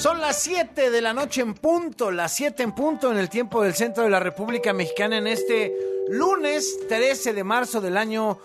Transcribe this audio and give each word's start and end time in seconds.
Son 0.00 0.18
las 0.18 0.40
7 0.40 0.90
de 0.90 1.02
la 1.02 1.12
noche 1.12 1.42
en 1.42 1.52
punto, 1.52 2.10
las 2.10 2.32
7 2.32 2.62
en 2.62 2.72
punto 2.72 3.12
en 3.12 3.18
el 3.18 3.28
tiempo 3.28 3.62
del 3.62 3.74
centro 3.74 4.02
de 4.02 4.08
la 4.08 4.18
República 4.18 4.72
Mexicana 4.72 5.18
en 5.18 5.26
este 5.26 5.76
lunes 6.08 6.78
13 6.88 7.34
de 7.34 7.44
marzo 7.44 7.82
del 7.82 7.98
año 7.98 8.38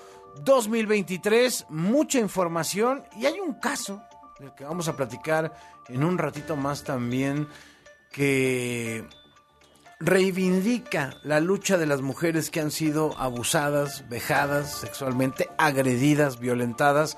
2023. 0.44 1.68
Mucha 1.70 2.20
información 2.20 3.06
y 3.16 3.26
hay 3.26 3.40
un 3.40 3.54
caso 3.54 4.04
del 4.38 4.54
que 4.54 4.66
vamos 4.66 4.90
a 4.90 4.98
platicar 4.98 5.54
en 5.88 6.04
un 6.04 6.18
ratito 6.18 6.58
más 6.58 6.84
también 6.84 7.48
que 8.12 9.08
reivindica 10.02 11.16
la 11.24 11.40
lucha 11.40 11.78
de 11.78 11.86
las 11.86 12.02
mujeres 12.02 12.50
que 12.50 12.60
han 12.60 12.72
sido 12.72 13.18
abusadas, 13.18 14.10
vejadas 14.10 14.74
sexualmente, 14.74 15.48
agredidas, 15.58 16.38
violentadas 16.38 17.16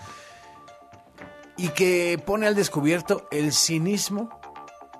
y 1.57 1.69
que 1.69 2.21
pone 2.23 2.47
al 2.47 2.55
descubierto 2.55 3.27
el 3.31 3.51
cinismo, 3.51 4.29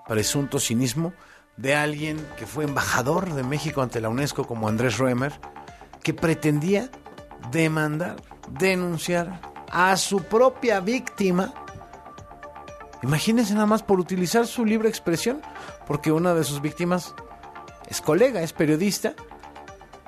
presunto 0.08 0.60
cinismo, 0.60 1.14
de 1.56 1.76
alguien 1.76 2.24
que 2.38 2.46
fue 2.46 2.66
embajador 2.66 3.34
de 3.34 3.44
México 3.44 3.82
ante 3.82 4.02
la 4.02 4.10
UNESCO 4.10 4.46
como 4.46 4.68
Andrés 4.68 4.98
Roemer, 4.98 5.34
que 6.04 6.14
pretendía 6.14 6.90
demandar, 7.52 8.16
denunciar 8.60 9.42
a 9.70 9.96
su 9.98 10.24
propia 10.24 10.80
víctima. 10.80 11.54
Imagínense 13.04 13.54
nada 13.54 13.66
más 13.66 13.84
por 13.84 14.00
utilizar 14.00 14.48
su 14.48 14.66
libre 14.66 14.90
expresión, 14.90 15.42
porque 15.86 16.12
una 16.12 16.34
de 16.34 16.44
sus 16.44 16.62
víctimas 16.62 17.14
es 17.88 18.02
colega, 18.02 18.42
es 18.42 18.54
periodista, 18.54 19.14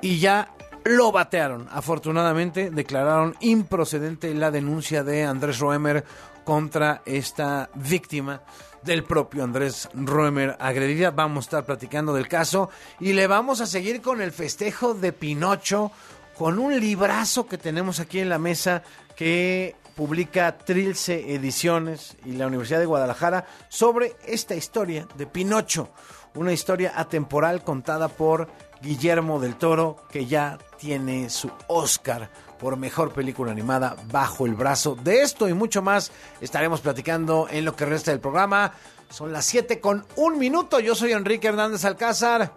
y 0.02 0.20
ya 0.20 0.54
lo 0.84 1.12
batearon. 1.12 1.68
Afortunadamente 1.72 2.72
declararon 2.72 3.36
improcedente 3.40 4.34
la 4.34 4.52
denuncia 4.52 5.04
de 5.04 5.24
Andrés 5.24 5.60
Roemer 5.60 6.04
contra 6.50 7.04
esta 7.06 7.70
víctima 7.76 8.42
del 8.82 9.04
propio 9.04 9.44
Andrés 9.44 9.88
Roemer 9.94 10.58
agredida. 10.60 11.12
Vamos 11.12 11.44
a 11.44 11.46
estar 11.46 11.64
platicando 11.64 12.12
del 12.12 12.28
caso 12.28 12.72
y 13.00 13.14
le 13.14 13.28
vamos 13.28 13.62
a 13.62 13.68
seguir 13.68 14.02
con 14.02 14.20
el 14.20 14.32
festejo 14.32 14.96
de 14.96 15.14
Pinocho, 15.14 15.92
con 16.36 16.58
un 16.58 16.80
librazo 16.80 17.46
que 17.46 17.60
tenemos 17.60 18.00
aquí 18.00 18.20
en 18.20 18.30
la 18.30 18.40
mesa 18.40 18.82
que 19.16 19.76
publica 19.96 20.58
Trilce 20.58 21.36
Ediciones 21.36 22.18
y 22.26 22.32
la 22.32 22.48
Universidad 22.48 22.80
de 22.80 22.88
Guadalajara 22.88 23.46
sobre 23.68 24.16
esta 24.26 24.56
historia 24.56 25.08
de 25.18 25.28
Pinocho, 25.28 25.90
una 26.34 26.52
historia 26.52 26.94
atemporal 26.96 27.64
contada 27.64 28.08
por 28.08 28.50
Guillermo 28.82 29.40
del 29.40 29.56
Toro, 29.56 29.98
que 30.10 30.26
ya 30.26 30.58
tiene 30.80 31.30
su 31.30 31.52
Oscar 31.68 32.32
por 32.60 32.78
mejor 32.78 33.14
película 33.14 33.52
animada 33.52 33.96
bajo 34.12 34.46
el 34.46 34.54
brazo. 34.54 34.96
De 34.96 35.22
esto 35.22 35.48
y 35.48 35.54
mucho 35.54 35.82
más 35.82 36.12
estaremos 36.42 36.82
platicando 36.82 37.48
en 37.50 37.66
lo 37.66 37.76
que 37.76 37.86
resta 37.86 38.12
del 38.12 38.20
programa. 38.20 38.74
Son 39.10 39.32
las 39.32 39.46
7 39.46 39.80
con 39.80 40.06
un 40.18 40.38
minuto. 40.38 40.80
Yo 40.80 40.94
soy 40.94 41.14
Enrique 41.14 41.48
Hernández 41.48 41.86
Alcázar. 41.86 42.54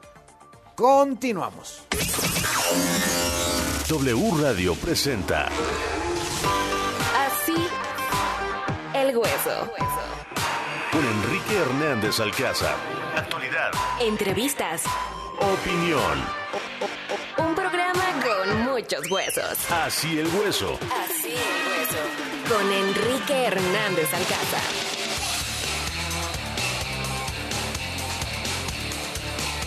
Continuamos. 0.74 1.82
W 3.88 4.30
Radio 4.40 4.74
presenta. 4.74 5.46
Así 7.16 7.54
el 8.94 9.16
hueso. 9.16 9.70
Con 10.90 11.04
Enrique 11.04 11.56
Hernández 11.56 12.20
Alcázar. 12.20 12.76
Actualidad. 13.16 13.70
Entrevistas. 14.00 14.82
Opinión. 15.40 16.42
Muchos 18.82 19.08
huesos. 19.12 19.70
Así 19.70 20.18
el 20.18 20.26
hueso. 20.26 20.76
Así 21.04 21.28
el 21.28 21.68
hueso. 21.70 22.52
Con 22.52 22.72
Enrique 22.72 23.44
Hernández 23.44 24.12
Alcázar. 24.12 24.60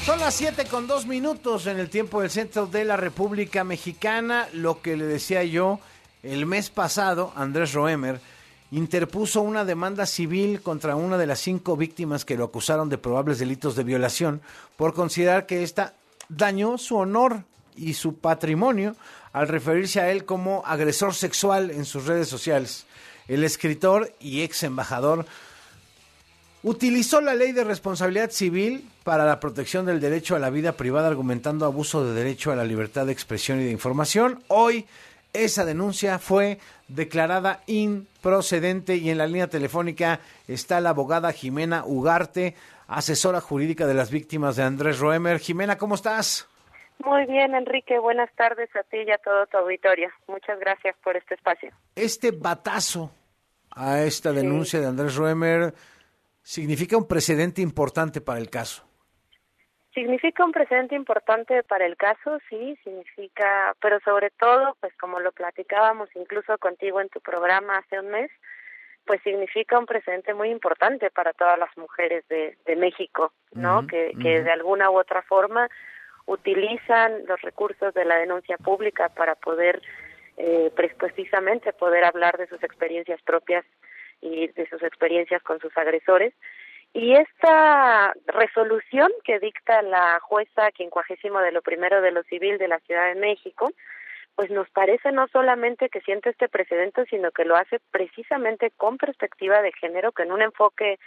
Son 0.06 0.20
las 0.20 0.34
7 0.36 0.66
con 0.66 0.88
dos 0.88 1.06
minutos 1.06 1.66
en 1.68 1.80
el 1.80 1.90
tiempo 1.90 2.20
del 2.20 2.30
centro 2.30 2.68
de 2.68 2.84
la 2.84 2.98
República 2.98 3.64
Mexicana. 3.64 4.50
Lo 4.52 4.82
que 4.82 4.98
le 4.98 5.06
decía 5.06 5.46
yo, 5.46 5.80
el 6.22 6.46
mes 6.46 6.70
pasado, 6.70 7.32
Andrés 7.38 7.72
Roemer 7.72 8.20
interpuso 8.72 9.42
una 9.42 9.64
demanda 9.64 10.06
civil 10.06 10.62
contra 10.62 10.98
una 10.98 11.18
de 11.18 11.28
las 11.28 11.40
cinco 11.40 11.78
víctimas 11.78 12.26
que 12.26 12.36
lo 12.36 12.44
acusaron 12.44 12.90
de 12.90 12.98
probables 12.98 13.40
delitos 13.40 13.78
de 13.78 13.86
violación 13.86 14.42
por 14.76 14.94
considerar 14.94 15.46
que 15.46 15.64
ésta 15.64 15.94
dañó 16.28 16.78
su 16.78 16.98
honor 16.98 17.46
y 17.78 17.94
su 17.94 18.18
patrimonio 18.18 18.96
al 19.34 19.48
referirse 19.48 20.00
a 20.00 20.12
él 20.12 20.26
como 20.26 20.64
agresor 20.66 21.14
sexual 21.14 21.72
en 21.72 21.86
sus 21.86 22.06
redes 22.06 22.28
sociales. 22.28 22.86
El 23.28 23.44
escritor 23.44 24.14
y 24.20 24.42
ex 24.42 24.64
embajador 24.64 25.26
utilizó 26.64 27.22
la 27.22 27.36
ley 27.36 27.52
de 27.52 27.64
responsabilidad 27.64 28.32
civil 28.32 28.90
para 29.04 29.26
la 29.26 29.40
protección 29.40 29.86
del 29.86 30.00
derecho 30.00 30.36
a 30.36 30.40
la 30.40 30.50
vida 30.50 30.72
privada 30.72 31.08
argumentando 31.08 31.66
abuso 31.66 32.04
de 32.04 32.14
derecho 32.14 32.52
a 32.52 32.56
la 32.56 32.64
libertad 32.64 33.06
de 33.06 33.12
expresión 33.12 33.62
y 33.62 33.66
de 33.66 33.72
información. 33.72 34.44
Hoy 34.48 34.86
esa 35.34 35.66
denuncia 35.66 36.18
fue 36.18 36.60
declarada 36.88 37.62
improcedente 37.68 38.96
y 38.96 39.10
en 39.10 39.18
la 39.18 39.28
línea 39.28 39.48
telefónica 39.48 40.22
está 40.48 40.80
la 40.80 40.90
abogada 40.90 41.34
Jimena 41.34 41.84
Ugarte, 41.86 42.56
asesora 42.88 43.42
jurídica 43.42 43.86
de 43.86 43.94
las 43.96 44.12
víctimas 44.12 44.56
de 44.56 44.64
Andrés 44.64 45.00
Roemer. 45.00 45.40
Jimena, 45.40 45.78
¿cómo 45.78 45.96
estás? 45.96 46.48
Muy 47.00 47.26
bien, 47.26 47.54
Enrique. 47.56 48.00
Buenas 48.00 48.34
tardes 48.36 48.74
a 48.76 48.84
ti 48.84 48.98
y 49.06 49.12
a 49.12 49.18
todo 49.18 49.46
tu 49.48 49.58
auditorio. 49.58 50.10
Muchas 50.28 50.60
gracias 50.60 50.96
por 51.04 51.16
este 51.18 51.36
espacio. 51.36 51.72
Este 51.96 52.32
batazo 52.32 53.12
a 53.72 54.02
esta 54.02 54.32
denuncia 54.32 54.80
de 54.80 54.88
Andrés 54.88 55.16
Roemer 55.16 55.74
significa 56.42 56.98
un 56.98 57.08
precedente 57.08 57.62
importante 57.62 58.22
para 58.22 58.40
el 58.40 58.50
caso. 58.50 58.88
Significa 59.94 60.44
un 60.44 60.52
precedente 60.52 60.94
importante 60.94 61.64
para 61.64 61.86
el 61.86 61.96
caso, 61.96 62.38
sí, 62.50 62.78
significa, 62.84 63.74
pero 63.82 64.00
sobre 64.02 64.30
todo, 64.30 64.76
pues 64.82 64.94
como 64.98 65.22
lo 65.22 65.32
platicábamos 65.32 66.10
incluso 66.16 66.58
contigo 66.58 67.00
en 67.00 67.08
tu 67.08 67.22
programa 67.22 67.78
hace 67.78 68.00
un 68.00 68.10
mes, 68.10 68.30
pues 69.06 69.22
significa 69.24 69.80
un 69.80 69.86
precedente 69.86 70.34
muy 70.34 70.50
importante 70.50 71.10
para 71.12 71.32
todas 71.34 71.58
las 71.58 71.76
mujeres 71.78 72.28
de, 72.28 72.58
de 72.66 72.76
México, 72.76 73.32
¿no? 73.54 73.88
Que, 73.88 74.12
de 74.16 74.52
alguna 74.52 74.90
u 74.90 74.98
otra 74.98 75.22
forma 75.22 75.70
utilizan 76.26 77.26
los 77.28 77.42
recursos 77.42 77.94
de 77.94 78.06
la 78.06 78.18
denuncia 78.18 78.58
pública 78.58 79.10
para 79.10 79.36
poder, 79.36 79.82
eh, 80.38 80.72
pues, 80.76 80.94
precisamente 80.96 81.74
poder 81.74 82.04
hablar 82.04 82.38
de 82.38 82.48
sus 82.48 82.62
experiencias 82.64 83.22
propias 83.22 83.66
y 84.22 84.48
de 84.48 84.68
sus 84.70 84.82
experiencias 84.84 85.42
con 85.44 85.60
sus 85.60 85.76
agresores. 85.78 86.34
Y 86.94 87.14
esta 87.14 88.14
resolución 88.28 89.12
que 89.24 89.40
dicta 89.40 89.82
la 89.82 90.20
jueza 90.22 90.72
quincuagésimo 90.72 91.40
de 91.42 91.52
lo 91.52 91.62
primero 91.62 92.02
de 92.02 92.12
lo 92.12 92.24
civil 92.24 92.58
de 92.58 92.70
la 92.70 92.80
Ciudad 92.80 93.08
de 93.08 93.20
México, 93.20 93.70
pues 94.36 94.50
nos 94.50 94.70
parece 94.70 95.12
no 95.12 95.28
solamente 95.28 95.90
que 95.90 96.02
siente 96.02 96.30
este 96.30 96.50
precedente, 96.50 97.06
sino 97.10 97.32
que 97.32 97.46
lo 97.46 97.56
hace 97.56 97.80
precisamente 97.92 98.72
con 98.72 98.98
perspectiva 98.98 99.62
de 99.62 99.72
género, 99.74 100.12
que 100.12 100.24
en 100.24 100.32
un 100.32 100.42
enfoque 100.42 101.00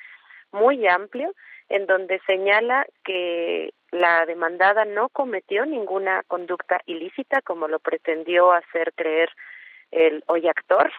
muy 0.53 0.87
amplio, 0.87 1.35
en 1.69 1.87
donde 1.87 2.21
señala 2.27 2.87
que 3.05 3.73
la 3.91 4.27
demandada 4.27 4.85
no 4.85 5.09
cometió 5.09 5.67
ninguna 5.67 6.23
conducta 6.25 6.81
ilícita, 6.87 7.43
como 7.43 7.69
lo 7.69 7.79
pretendió 7.79 8.53
hacer 8.53 8.93
creer 8.95 9.31
el 9.91 10.23
hoy 10.27 10.49
actor 10.49 10.91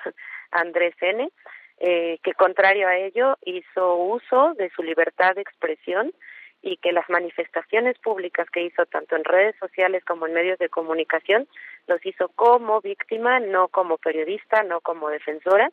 Andrés 0.52 0.96
N., 1.02 1.30
eh, 1.82 2.20
que 2.24 2.34
contrario 2.34 2.88
a 2.88 2.98
ello 2.98 3.38
hizo 3.46 3.96
uso 3.96 4.54
de 4.56 4.70
su 4.72 4.84
libertad 4.84 5.36
de 5.36 5.42
expresión 5.42 6.12
y 6.62 6.76
que 6.78 6.92
las 6.92 7.10
manifestaciones 7.10 7.98
públicas 8.00 8.50
que 8.50 8.64
hizo 8.64 8.86
tanto 8.86 9.16
en 9.16 9.24
redes 9.24 9.56
sociales 9.60 10.04
como 10.04 10.28
en 10.28 10.34
medios 10.34 10.60
de 10.60 10.68
comunicación 10.68 11.48
los 11.88 12.06
hizo 12.06 12.28
como 12.30 12.82
víctima, 12.82 13.40
no 13.40 13.70
como 13.70 13.98
periodista, 13.98 14.64
no 14.64 14.82
como 14.82 15.10
defensora. 15.10 15.72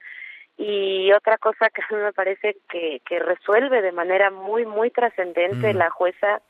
Y 0.58 1.12
otra 1.12 1.37
cosa 1.38 1.69
que 1.70 1.82
me 1.94 2.12
parece 2.12 2.56
que, 2.70 3.00
que 3.06 3.19
resuelve 3.19 3.82
de 3.82 3.93
manera 3.93 4.31
muy, 4.31 4.64
muy 4.64 4.91
trascendente 4.91 5.75
Mm. 5.75 5.76
la 5.76 5.91
jueza 5.91 6.41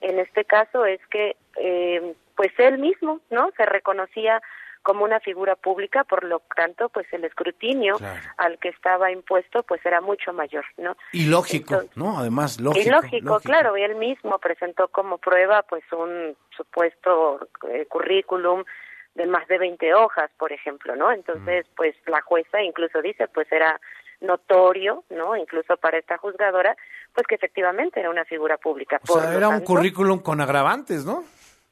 en 0.00 0.18
este 0.18 0.44
caso 0.44 0.84
es 0.84 0.98
que, 1.08 1.36
eh, 1.56 2.14
pues 2.34 2.50
él 2.58 2.78
mismo, 2.78 3.20
¿no? 3.30 3.50
Se 3.56 3.64
reconocía 3.64 4.42
como 4.82 5.04
una 5.04 5.20
figura 5.20 5.54
pública, 5.54 6.02
por 6.02 6.24
lo 6.24 6.40
tanto, 6.56 6.88
pues 6.88 7.06
el 7.12 7.24
escrutinio 7.24 7.94
Claro. 7.98 8.18
al 8.38 8.58
que 8.58 8.70
estaba 8.70 9.12
impuesto, 9.12 9.62
pues 9.62 9.80
era 9.86 10.00
mucho 10.00 10.32
mayor, 10.32 10.64
¿no? 10.76 10.96
Y 11.12 11.26
lógico, 11.26 11.74
Entonces- 11.74 11.96
¿no? 11.96 12.18
Además, 12.18 12.58
lógico. 12.60 12.84
y 12.88 12.90
lógico, 12.90 13.38
claro, 13.38 13.76
y 13.76 13.82
él 13.84 13.94
mismo 13.94 14.38
presentó 14.40 14.88
como 14.88 15.18
prueba 15.18 15.62
pues 15.62 15.84
un 15.92 16.36
supuesto 16.56 17.48
eh, 17.70 17.86
currículum 17.86 18.64
de 19.14 19.26
más 19.26 19.46
de 19.48 19.58
20 19.58 19.94
hojas, 19.94 20.30
por 20.38 20.52
ejemplo, 20.52 20.96
¿no? 20.96 21.12
Entonces, 21.12 21.66
pues 21.76 21.94
la 22.06 22.22
jueza 22.22 22.62
incluso 22.62 23.02
dice, 23.02 23.28
pues 23.28 23.50
era 23.52 23.80
notorio, 24.20 25.04
¿no? 25.10 25.36
Incluso 25.36 25.76
para 25.76 25.98
esta 25.98 26.16
juzgadora, 26.18 26.76
pues 27.14 27.26
que 27.26 27.34
efectivamente 27.34 28.00
era 28.00 28.10
una 28.10 28.24
figura 28.24 28.56
pública. 28.56 29.00
O 29.02 29.12
sea, 29.12 29.24
Por 29.24 29.36
era 29.36 29.48
un 29.48 29.60
currículum 29.60 30.20
con 30.20 30.40
agravantes, 30.40 31.04
¿no? 31.04 31.24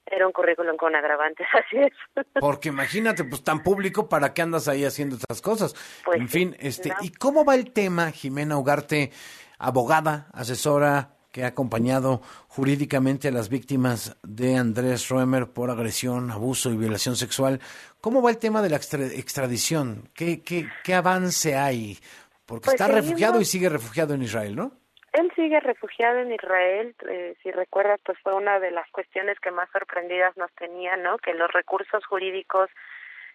Era 0.07 0.27
un 0.27 0.33
currículum 0.33 0.77
con 0.77 0.95
agravantes, 0.97 1.47
así 1.55 1.79
es. 1.79 1.93
Porque 2.41 2.69
imagínate, 2.69 3.25
pues 3.25 3.45
tan 3.45 3.63
público, 3.63 4.09
¿para 4.09 4.35
qué 4.35 4.43
andas 4.43 4.67
ahí 4.69 4.85
haciendo 4.85 5.17
estas 5.17 5.41
cosas? 5.41 6.03
Pues 6.05 6.21
en 6.21 6.29
fin, 6.29 6.57
este, 6.59 6.91
¿no? 6.91 6.97
¿y 7.03 7.13
cómo 7.13 7.45
va 7.45 7.55
el 7.55 7.73
tema, 7.73 8.11
Jimena 8.11 8.59
Ugarte? 8.59 9.13
abogada, 9.61 10.27
asesora 10.33 11.20
que 11.33 11.45
ha 11.45 11.49
acompañado 11.49 12.21
jurídicamente 12.49 13.29
a 13.29 13.33
las 13.33 13.49
víctimas 13.49 14.17
de 14.23 14.57
Andrés 14.57 15.09
Roemer 15.09 15.47
por 15.47 15.71
agresión, 15.71 16.31
abuso 16.31 16.71
y 16.71 16.77
violación 16.77 17.17
sexual. 17.17 17.61
¿Cómo 18.01 18.23
va 18.23 18.31
el 18.31 18.39
tema 18.39 18.63
de 18.63 18.71
la 18.71 18.77
extradición? 18.77 20.09
¿Qué, 20.15 20.43
qué, 20.43 20.69
qué 20.85 20.95
avance 20.95 21.57
hay? 21.57 21.99
Porque 22.47 22.65
Pues 22.65 22.75
está 22.75 22.89
refugiado 22.89 23.41
y 23.41 23.45
sigue 23.45 23.69
refugiado 23.69 24.15
en 24.15 24.23
Israel, 24.23 24.57
¿no? 24.57 24.73
Él 25.13 25.33
sigue 25.35 25.59
refugiado 25.59 26.19
en 26.21 26.33
Israel, 26.33 26.95
eh, 27.09 27.35
si 27.43 27.51
recuerdas, 27.51 28.01
pues 28.05 28.17
fue 28.23 28.35
una 28.35 28.61
de 28.61 28.71
las 28.71 28.89
cuestiones 28.91 29.41
que 29.41 29.51
más 29.51 29.69
sorprendidas 29.73 30.37
nos 30.37 30.53
tenía, 30.53 30.97
¿no? 30.97 31.19
Que 31.19 31.35
los 31.35 31.53
recursos 31.53 32.05
jurídicos, 32.07 32.71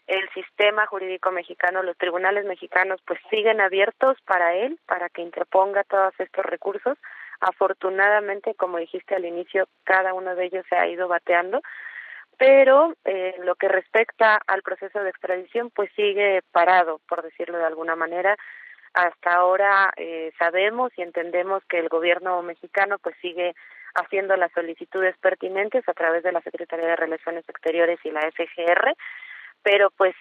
el 0.07 0.29
sistema 0.33 0.85
jurídico 0.87 1.31
mexicano, 1.31 1.83
los 1.83 1.97
tribunales 1.97 2.45
mexicanos, 2.45 3.01
pues 3.05 3.19
siguen 3.29 3.59
abiertos 3.59 4.17
para 4.25 4.55
él, 4.55 4.79
para 4.85 5.09
que 5.09 5.21
interponga 5.21 5.83
todos 5.83 6.13
estos 6.17 6.45
recursos. 6.45 6.97
Afortunadamente, 7.47 8.55
como 8.55 8.79
dijiste 8.79 9.13
al 9.13 9.23
inicio, 9.23 9.67
cada 9.83 10.15
uno 10.15 10.35
de 10.35 10.45
ellos 10.45 10.65
se 10.67 10.75
ha 10.75 10.87
ido 10.87 11.07
bateando, 11.07 11.61
pero 12.39 12.95
eh, 13.05 13.35
lo 13.43 13.53
que 13.53 13.67
respecta 13.67 14.41
al 14.47 14.63
proceso 14.63 15.03
de 15.03 15.11
extradición, 15.11 15.69
pues 15.69 15.91
sigue 15.95 16.41
parado, 16.51 17.01
por 17.07 17.21
decirlo 17.21 17.59
de 17.59 17.65
alguna 17.65 17.95
manera. 17.95 18.35
Hasta 18.95 19.35
ahora 19.35 19.93
eh, 19.95 20.31
sabemos 20.39 20.91
y 20.97 21.03
entendemos 21.03 21.63
que 21.69 21.77
el 21.77 21.87
gobierno 21.87 22.41
mexicano 22.41 22.97
pues 22.97 23.15
sigue 23.21 23.53
haciendo 23.93 24.35
las 24.37 24.51
solicitudes 24.53 25.15
pertinentes 25.19 25.87
a 25.87 25.93
través 25.93 26.23
de 26.23 26.31
la 26.31 26.41
Secretaría 26.41 26.87
de 26.87 26.95
Relaciones 26.95 27.47
Exteriores 27.47 27.99
y 28.03 28.09
la 28.09 28.21
FGR, 28.21 28.95
pero 29.61 29.91
pues 29.91 30.15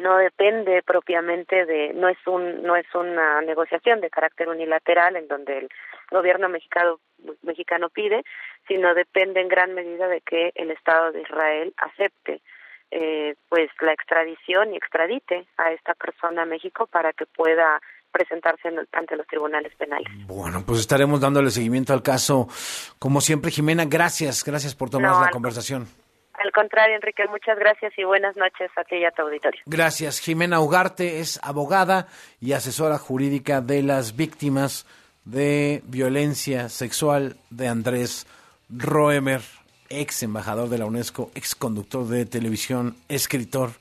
no 0.00 0.16
depende 0.18 0.82
propiamente 0.82 1.66
de 1.66 1.92
no 1.94 2.08
es 2.08 2.18
un 2.26 2.62
no 2.62 2.76
es 2.76 2.86
una 2.94 3.40
negociación 3.42 4.00
de 4.00 4.10
carácter 4.10 4.48
unilateral 4.48 5.16
en 5.16 5.26
donde 5.28 5.58
el 5.58 5.68
gobierno 6.10 6.48
mexicano 6.48 7.00
mexicano 7.42 7.88
pide, 7.88 8.22
sino 8.68 8.94
depende 8.94 9.40
en 9.40 9.48
gran 9.48 9.74
medida 9.74 10.06
de 10.08 10.20
que 10.20 10.52
el 10.54 10.70
Estado 10.70 11.10
de 11.12 11.22
Israel 11.22 11.74
acepte 11.78 12.40
eh, 12.90 13.34
pues 13.48 13.70
la 13.80 13.92
extradición 13.92 14.72
y 14.72 14.76
extradite 14.76 15.46
a 15.56 15.72
esta 15.72 15.94
persona 15.94 16.42
a 16.42 16.46
México 16.46 16.86
para 16.86 17.12
que 17.12 17.26
pueda 17.26 17.80
presentarse 18.12 18.70
ante 18.92 19.16
los 19.16 19.26
tribunales 19.26 19.74
penales. 19.74 20.06
Bueno, 20.26 20.62
pues 20.66 20.80
estaremos 20.80 21.20
dándole 21.20 21.50
seguimiento 21.50 21.92
al 21.92 22.02
caso. 22.02 22.46
Como 22.98 23.20
siempre, 23.20 23.50
Jimena, 23.50 23.84
gracias, 23.84 24.42
gracias 24.44 24.74
por 24.74 24.88
tomar 24.88 25.10
No, 25.10 25.20
la 25.20 25.26
al- 25.26 25.32
conversación. 25.32 25.86
Al 26.38 26.52
contrario, 26.52 26.94
Enrique, 26.94 27.24
muchas 27.28 27.58
gracias 27.58 27.92
y 27.96 28.04
buenas 28.04 28.36
noches 28.36 28.70
a 28.76 28.84
ti 28.84 28.96
y 28.96 29.04
a 29.04 29.10
tu 29.10 29.22
auditorio. 29.22 29.60
Gracias. 29.66 30.20
Jimena 30.20 30.60
Ugarte 30.60 31.18
es 31.18 31.40
abogada 31.42 32.06
y 32.40 32.52
asesora 32.52 32.98
jurídica 32.98 33.60
de 33.60 33.82
las 33.82 34.14
víctimas 34.14 34.86
de 35.24 35.82
violencia 35.84 36.68
sexual 36.68 37.36
de 37.50 37.68
Andrés 37.68 38.26
Roemer, 38.70 39.42
ex 39.88 40.22
embajador 40.22 40.68
de 40.68 40.78
la 40.78 40.86
UNESCO, 40.86 41.30
ex 41.34 41.54
conductor 41.54 42.06
de 42.06 42.24
televisión, 42.24 42.96
escritor 43.08 43.72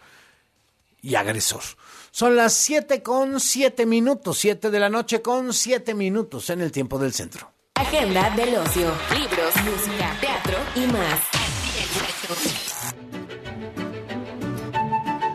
y 1.01 1.15
agresor. 1.15 1.61
Son 2.11 2.35
las 2.35 2.53
7 2.53 3.03
con 3.03 3.39
7 3.39 3.85
minutos, 3.85 4.39
7 4.39 4.71
de 4.71 4.79
la 4.79 4.89
noche 4.89 5.21
con 5.21 5.53
7 5.53 5.93
minutos 5.93 6.49
en 6.49 6.61
el 6.61 6.71
tiempo 6.71 6.97
del 6.97 7.13
centro. 7.13 7.51
Agenda 7.75 8.31
del 8.31 8.55
ocio, 8.55 8.91
libros, 9.13 9.55
música, 9.63 10.17
teatro 10.19 10.57
y 10.75 10.87
más. 10.87 11.46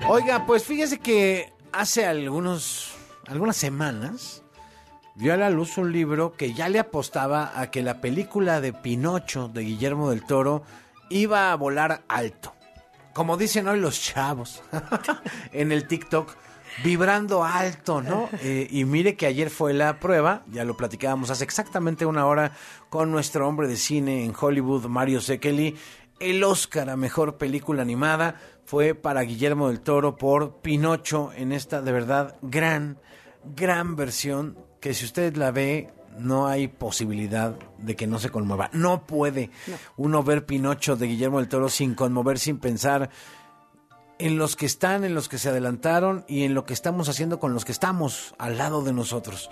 Oiga, 0.09 0.45
pues 0.47 0.65
fíjese 0.65 0.99
que 0.99 1.53
hace 1.73 2.05
algunos, 2.05 2.95
algunas 3.27 3.57
semanas 3.57 4.43
vio 5.15 5.33
a 5.33 5.37
la 5.37 5.51
luz 5.51 5.79
un 5.79 5.93
libro 5.93 6.35
que 6.35 6.53
ya 6.53 6.69
le 6.69 6.79
apostaba 6.79 7.59
a 7.59 7.71
que 7.71 7.83
la 7.83 8.01
película 8.01 8.61
de 8.61 8.73
Pinocho 8.73 9.49
de 9.49 9.63
Guillermo 9.63 10.11
del 10.11 10.25
Toro 10.25 10.65
iba 11.09 11.53
a 11.53 11.57
volar 11.57 12.03
alto. 12.09 12.55
Como 13.15 13.37
dicen 13.37 13.69
hoy 13.69 13.79
los 13.79 14.01
chavos 14.01 14.63
en 15.53 15.73
el 15.73 15.87
TikTok, 15.87 16.35
vibrando 16.83 17.45
alto, 17.45 18.01
¿no? 18.01 18.29
Eh, 18.43 18.67
y 18.71 18.85
mire 18.85 19.17
que 19.17 19.27
ayer 19.27 19.51
fue 19.51 19.75
la 19.75 20.01
prueba, 20.01 20.43
ya 20.51 20.65
lo 20.65 20.77
platicábamos 20.77 21.31
hace 21.31 21.45
exactamente 21.45 22.07
una 22.07 22.27
hora 22.27 22.53
con 22.89 23.11
nuestro 23.11 23.47
hombre 23.47 23.69
de 23.69 23.77
cine 23.77 24.25
en 24.25 24.35
Hollywood, 24.39 24.87
Mario 24.87 25.21
Sekeli. 25.21 25.77
El 26.23 26.45
Oscar 26.45 26.89
a 26.89 26.97
Mejor 26.97 27.37
Película 27.37 27.83
Animada 27.83 28.37
fue 28.65 28.95
para 28.95 29.23
Guillermo 29.23 29.67
del 29.67 29.81
Toro 29.81 30.15
por 30.15 30.61
Pinocho 30.61 31.33
en 31.35 31.51
esta 31.51 31.83
de 31.83 31.91
verdad 31.91 32.37
gran, 32.43 32.99
gran 33.57 33.97
versión 33.97 34.57
que 34.81 34.95
si 34.95 35.05
usted 35.05 35.35
la 35.35 35.51
ve 35.51 35.93
no 36.17 36.47
hay 36.47 36.69
posibilidad 36.69 37.57
de 37.79 37.97
que 37.97 38.07
no 38.07 38.21
se 38.21 38.31
conmueva. 38.31 38.71
No 38.73 39.05
puede 39.05 39.51
uno 39.97 40.23
ver 40.23 40.47
Pinocho 40.47 40.95
de 40.95 41.09
Guillermo 41.09 41.41
del 41.41 41.49
Toro 41.49 41.69
sin 41.69 41.97
conmover, 41.97 42.39
sin 42.39 42.59
pensar 42.61 43.11
en 44.21 44.39
los 44.39 44.55
que 44.55 44.67
están, 44.67 45.03
en 45.03 45.17
los 45.17 45.29
que 45.29 45.39
se 45.39 45.49
adelantaron 45.49 46.25
y 46.29 46.45
en 46.45 46.55
lo 46.55 46.65
que 46.65 46.73
estamos 46.73 47.09
haciendo 47.09 47.41
con 47.41 47.53
los 47.53 47.65
que 47.65 47.73
estamos 47.73 48.33
al 48.39 48.59
lado 48.59 48.83
de 48.83 48.93
nosotros. 48.93 49.51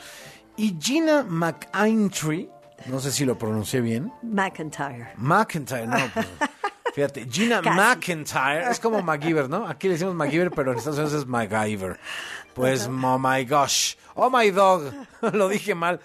Y 0.56 0.76
Gina 0.80 1.24
McIntyre, 1.24 2.48
no 2.86 3.00
sé 3.00 3.10
si 3.10 3.24
lo 3.24 3.36
pronuncié 3.36 3.80
bien, 3.80 4.12
McIntyre. 4.22 5.14
McIntyre, 5.16 5.88
no, 5.88 5.98
pues, 6.14 6.28
fíjate, 6.94 7.26
Gina 7.30 7.60
Casi. 7.62 7.76
McIntyre, 7.76 8.70
es 8.70 8.80
como 8.80 9.02
MacGyver, 9.02 9.48
¿no? 9.48 9.66
Aquí 9.66 9.88
le 9.88 9.94
decimos 9.94 10.14
MacGyver, 10.14 10.50
pero 10.50 10.72
en 10.72 10.78
Estados 10.78 10.98
Unidos 10.98 11.20
es 11.20 11.26
MacGyver. 11.26 11.98
Pues, 12.54 12.86
oh 12.86 13.18
my 13.18 13.44
gosh, 13.44 13.94
oh 14.14 14.30
my 14.30 14.50
dog, 14.50 14.92
lo 15.32 15.48
dije 15.48 15.74
mal. 15.74 16.00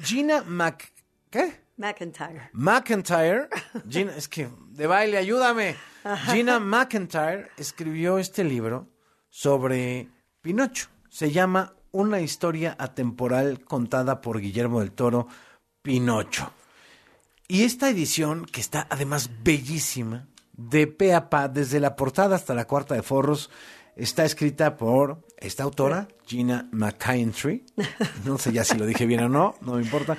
Gina 0.00 0.42
Mac... 0.42 0.92
¿Qué? 1.30 1.66
McIntyre. 1.78 2.50
McIntyre, 2.52 3.48
Gina, 3.88 4.12
es 4.16 4.28
que 4.28 4.48
de 4.70 4.86
baile, 4.86 5.18
ayúdame. 5.18 5.76
Gina 6.30 6.60
McIntyre 6.60 7.50
escribió 7.56 8.18
este 8.18 8.44
libro 8.44 8.88
sobre 9.28 10.08
Pinocho. 10.40 10.88
Se 11.10 11.30
llama 11.30 11.74
Una 11.90 12.20
historia 12.20 12.76
atemporal 12.78 13.64
contada 13.64 14.20
por 14.20 14.40
Guillermo 14.40 14.80
del 14.80 14.92
Toro, 14.92 15.28
Pinocho. 15.82 16.52
Y 17.48 17.62
esta 17.62 17.88
edición, 17.88 18.46
que 18.46 18.60
está 18.60 18.86
además 18.90 19.30
bellísima, 19.42 20.26
de 20.56 20.86
pe 20.86 21.14
a 21.14 21.30
pa, 21.30 21.48
desde 21.48 21.80
la 21.80 21.96
portada 21.96 22.36
hasta 22.36 22.54
la 22.54 22.66
cuarta 22.66 22.94
de 22.94 23.02
forros, 23.02 23.50
está 23.94 24.24
escrita 24.24 24.76
por 24.76 25.24
esta 25.38 25.62
autora, 25.62 26.08
Gina 26.26 26.68
McIntyre. 26.72 27.64
No 28.24 28.38
sé 28.38 28.52
ya 28.52 28.64
si 28.64 28.76
lo 28.76 28.86
dije 28.86 29.06
bien 29.06 29.24
o 29.24 29.28
no, 29.28 29.54
no 29.60 29.74
me 29.74 29.82
importa. 29.82 30.16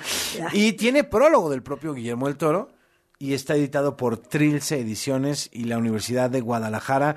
Y 0.52 0.72
tiene 0.72 1.04
prólogo 1.04 1.50
del 1.50 1.62
propio 1.62 1.92
Guillermo 1.92 2.26
del 2.26 2.36
Toro 2.36 2.70
y 3.18 3.34
está 3.34 3.56
editado 3.56 3.96
por 3.96 4.16
Trilce 4.16 4.78
Ediciones 4.78 5.50
y 5.52 5.64
la 5.64 5.78
Universidad 5.78 6.30
de 6.30 6.40
Guadalajara. 6.40 7.16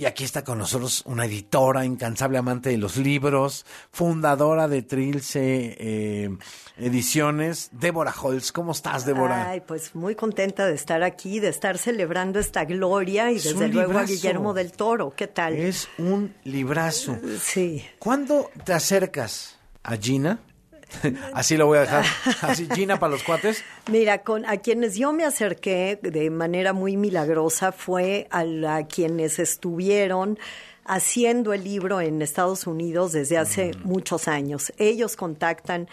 Y 0.00 0.06
aquí 0.06 0.22
está 0.22 0.44
con 0.44 0.58
nosotros 0.58 1.02
una 1.06 1.24
editora, 1.24 1.84
incansable 1.84 2.38
amante 2.38 2.70
de 2.70 2.76
los 2.78 2.98
libros, 2.98 3.66
fundadora 3.90 4.68
de 4.68 4.82
Trilce 4.82 5.76
eh, 5.76 6.30
Ediciones, 6.76 7.70
Débora 7.72 8.14
Holz. 8.22 8.52
¿Cómo 8.52 8.70
estás, 8.70 9.04
Débora? 9.04 9.50
Ay, 9.50 9.60
pues 9.60 9.96
muy 9.96 10.14
contenta 10.14 10.68
de 10.68 10.74
estar 10.76 11.02
aquí, 11.02 11.40
de 11.40 11.48
estar 11.48 11.78
celebrando 11.78 12.38
esta 12.38 12.64
gloria 12.64 13.32
y 13.32 13.38
Es 13.38 13.42
desde 13.42 13.66
luego 13.66 13.98
a. 13.98 14.04
Guillermo 14.04 14.54
del 14.54 14.70
Toro. 14.70 15.12
¿Qué 15.16 15.26
tal? 15.26 15.56
Es 15.56 15.88
un 15.98 16.32
librazo. 16.44 17.18
Sí. 17.40 17.84
¿Cuándo 17.98 18.52
te 18.64 18.74
acercas 18.74 19.58
a 19.82 19.96
Gina? 19.96 20.38
Así 21.34 21.56
lo 21.56 21.66
voy 21.66 21.78
a 21.78 21.80
dejar. 21.82 22.04
Así, 22.42 22.66
Gina 22.74 22.98
para 22.98 23.12
los 23.12 23.22
cuates. 23.22 23.62
Mira, 23.90 24.22
con 24.22 24.44
a 24.46 24.56
quienes 24.58 24.96
yo 24.96 25.12
me 25.12 25.24
acerqué 25.24 25.98
de 26.02 26.30
manera 26.30 26.72
muy 26.72 26.96
milagrosa 26.96 27.72
fue 27.72 28.26
a, 28.30 28.44
la- 28.44 28.86
quienes 28.86 29.38
estuvieron 29.38 30.38
haciendo 30.84 31.52
el 31.52 31.64
libro 31.64 32.00
en 32.00 32.22
Estados 32.22 32.66
Unidos 32.66 33.12
desde 33.12 33.36
hace 33.36 33.72
muchos 33.84 34.26
años. 34.26 34.72
Ellos 34.78 35.16
contactan 35.16 35.86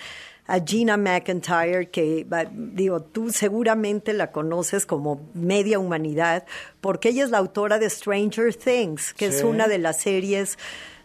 a 0.47 0.59
Gina 0.59 0.95
McIntyre, 0.95 1.89
que 1.89 2.25
digo, 2.53 3.01
tú 3.01 3.31
seguramente 3.31 4.13
la 4.13 4.31
conoces 4.31 4.85
como 4.85 5.27
media 5.33 5.79
humanidad, 5.79 6.45
porque 6.81 7.09
ella 7.09 7.23
es 7.25 7.31
la 7.31 7.39
autora 7.39 7.79
de 7.79 7.89
Stranger 7.89 8.53
Things, 8.55 9.13
que 9.13 9.25
es 9.25 9.43
una 9.43 9.67
de 9.67 9.79
las 9.79 9.99
series 9.99 10.57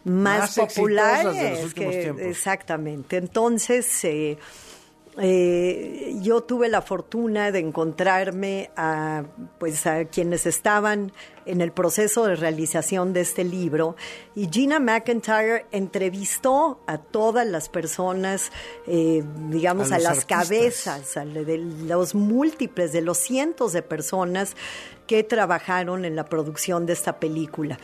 más, 0.05 0.57
Más 0.57 0.69
populares. 0.75 1.35
de 1.35 1.51
los 1.51 1.65
últimos 1.65 1.95
que- 1.95 2.01
tiempos. 2.03 2.23
Exactamente. 2.25 3.17
Entonces, 3.19 4.05
eh, 4.05 4.39
eh, 5.19 6.15
yo 6.23 6.43
tuve 6.43 6.69
la 6.69 6.83
fortuna 6.83 7.51
de 7.51 7.59
encontrarme 7.59 8.71
a, 8.77 9.25
pues, 9.59 9.85
a 9.87 10.05
quienes 10.05 10.47
estaban 10.47 11.13
en 11.47 11.61
el 11.61 11.73
proceso 11.73 12.27
de 12.27 12.37
realización 12.37 13.13
de 13.13 13.23
este 13.23 13.43
libro 13.43 13.97
y 14.37 14.49
Gina 14.51 14.79
McIntyre 14.79 15.67
entrevistó 15.73 16.81
a 16.87 16.99
todas 16.99 17.45
las 17.47 17.69
personas, 17.69 18.53
eh, 18.87 19.25
digamos, 19.49 19.91
A 19.91 19.99
las 19.99 20.19
artistas. 20.21 20.47
cabezas, 20.49 21.17
a 21.17 21.25
de 21.25 21.59
los 21.59 22.15
múltiples, 22.15 22.93
de 22.93 23.01
los 23.01 23.19
cientos 23.19 23.73
de 23.73 23.83
personas 23.83 24.55
que 25.09 25.25
trabajaron 25.25 26.05
en 26.05 26.15
la 26.15 26.25
producción 26.27 26.87
de 26.87 26.93
esta 26.93 27.19
película. 27.19 27.79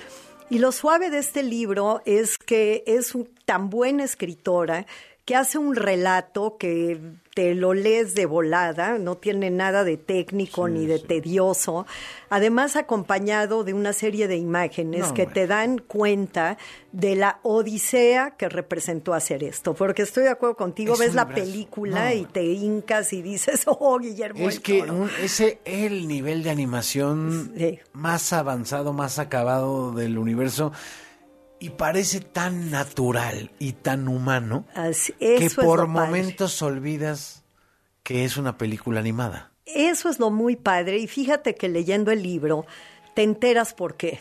Y 0.49 0.59
lo 0.59 0.71
suave 0.73 1.11
de 1.11 1.19
este 1.19 1.43
libro 1.43 2.03
es 2.05 2.38
que 2.38 2.85
es 2.87 3.15
un- 3.15 3.29
tan 3.45 3.69
buena 3.69 4.05
escritora 4.05 4.87
que 5.25 5.35
hace 5.35 5.59
un 5.59 5.75
relato 5.75 6.57
que 6.57 7.00
te 7.37 7.55
lo 7.55 7.75
lees 7.75 8.14
de 8.14 8.25
volada, 8.25 8.97
no 8.97 9.19
tiene 9.19 9.50
nada 9.50 9.85
de 9.85 9.99
técnico 9.99 10.69
ni 10.69 10.87
de 10.87 10.99
tedioso, 10.99 11.85
además 12.31 12.76
acompañado 12.76 13.62
de 13.62 13.75
una 13.75 13.93
serie 13.93 14.26
de 14.26 14.37
imágenes 14.38 15.09
No, 15.09 15.12
que 15.12 15.25
bueno. 15.25 15.35
te 15.35 15.47
dan 15.47 15.78
cuenta 15.78 16.57
de 16.93 17.14
la 17.14 17.40
odisea 17.43 18.31
que 18.38 18.49
representó 18.49 19.12
hacer 19.12 19.45
esto, 19.45 19.75
porque 19.75 20.00
estoy 20.00 20.23
de 20.23 20.31
acuerdo 20.31 20.57
contigo, 20.57 20.95
Es 20.95 20.99
ves 20.99 21.14
la 21.14 21.26
brazo. 21.26 21.43
película 21.43 22.09
No. 22.09 22.16
y 22.16 22.25
te 22.25 22.43
hincas 22.43 23.12
y 23.12 23.21
dices, 23.21 23.64
oh, 23.66 23.99
Guillermo 23.99 24.49
Es 24.49 24.59
que 24.59 24.78
Toro". 24.81 24.95
un- 24.95 25.11
ese 25.23 25.59
es 25.66 25.83
el 25.90 26.09
nivel 26.09 26.43
de 26.43 26.49
animación 26.49 27.52
Sí. 27.55 27.78
más 27.93 28.33
avanzado, 28.33 28.95
más 28.95 29.19
acabado 29.19 29.93
del 29.93 30.16
universo 30.16 30.73
y 31.58 31.70
parece 31.70 32.20
tan 32.20 32.70
natural 32.70 33.50
y 33.58 33.72
tan 33.72 34.08
humano 34.08 34.66
Así- 34.75 35.12
que 35.18 35.50
por 35.54 35.78
padre. 35.86 35.88
momentos 35.88 36.60
olvidas 36.62 37.44
que 38.02 38.25
es 38.25 38.36
una 38.36 38.56
película 38.58 39.00
animada. 39.00 39.52
Eso 39.64 40.08
es 40.08 40.18
lo 40.20 40.30
muy 40.30 40.54
padre 40.56 40.98
y 40.98 41.06
fíjate 41.06 41.54
que 41.54 41.68
leyendo 41.68 42.12
el 42.12 42.22
libro 42.22 42.66
te 43.14 43.22
enteras 43.22 43.75
por 43.75 43.96
qué. 43.96 44.20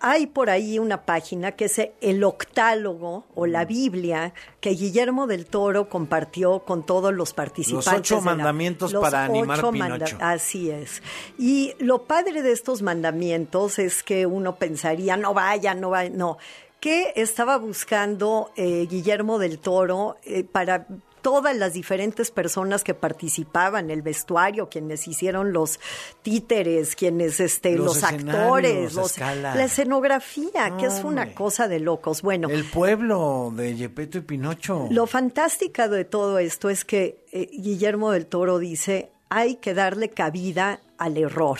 Hay 0.00 0.26
por 0.28 0.48
ahí 0.48 0.78
una 0.78 1.02
página 1.02 1.52
que 1.52 1.64
es 1.64 1.80
el 2.00 2.22
octálogo 2.22 3.24
o 3.34 3.46
la 3.46 3.64
Biblia 3.64 4.32
que 4.60 4.70
Guillermo 4.70 5.26
del 5.26 5.46
Toro 5.46 5.88
compartió 5.88 6.60
con 6.60 6.86
todos 6.86 7.12
los 7.12 7.32
participantes. 7.34 7.92
ocho 7.92 8.14
de 8.16 8.20
la- 8.20 8.24
mandamientos 8.36 8.92
para 8.94 9.24
animar 9.24 9.58
ocho 9.58 9.72
Pinocho. 9.72 10.16
Así 10.20 10.70
es. 10.70 11.02
Y 11.38 11.74
lo 11.80 12.04
padre 12.04 12.42
de 12.42 12.52
estos 12.52 12.82
mandamientos 12.82 13.78
es 13.78 14.02
que 14.02 14.26
uno 14.26 14.56
pensaría, 14.56 15.16
no 15.16 15.34
vaya, 15.34 15.74
no 15.74 15.90
vaya, 15.90 16.10
no. 16.14 16.38
¿Qué 16.80 17.12
estaba 17.16 17.56
buscando 17.58 18.52
eh, 18.54 18.86
Guillermo 18.88 19.38
del 19.40 19.58
Toro 19.58 20.16
eh, 20.24 20.44
para 20.44 20.86
todas 21.22 21.56
las 21.56 21.72
diferentes 21.72 22.30
personas 22.30 22.84
que 22.84 22.94
participaban, 22.94 23.90
el 23.90 24.02
vestuario, 24.02 24.68
quienes 24.68 25.06
hicieron 25.08 25.52
los 25.52 25.80
títeres, 26.22 26.96
quienes 26.96 27.40
este, 27.40 27.76
Los 27.76 28.02
actores, 28.04 28.94
los- 28.94 29.18
la 29.18 29.64
escenografía, 29.64 30.76
que 30.78 30.86
es 30.86 31.02
una 31.04 31.34
cosa 31.34 31.68
de 31.68 31.80
locos. 31.80 32.22
Bueno, 32.22 32.48
El 32.48 32.64
pueblo 32.64 33.52
de 33.54 33.76
Yepeto 33.76 34.18
y 34.18 34.20
Pinocho. 34.22 34.86
lo 34.90 35.06
fantástica 35.06 35.88
de 35.88 36.04
todo 36.04 36.38
esto 36.38 36.70
es 36.70 36.84
que 36.84 37.24
eh, 37.32 37.48
Guillermo 37.52 38.10
del 38.12 38.26
Toro 38.26 38.58
dice, 38.58 39.10
hay 39.28 39.56
que 39.56 39.74
darle 39.74 40.10
cabida 40.10 40.80
al 40.96 41.16
error, 41.16 41.58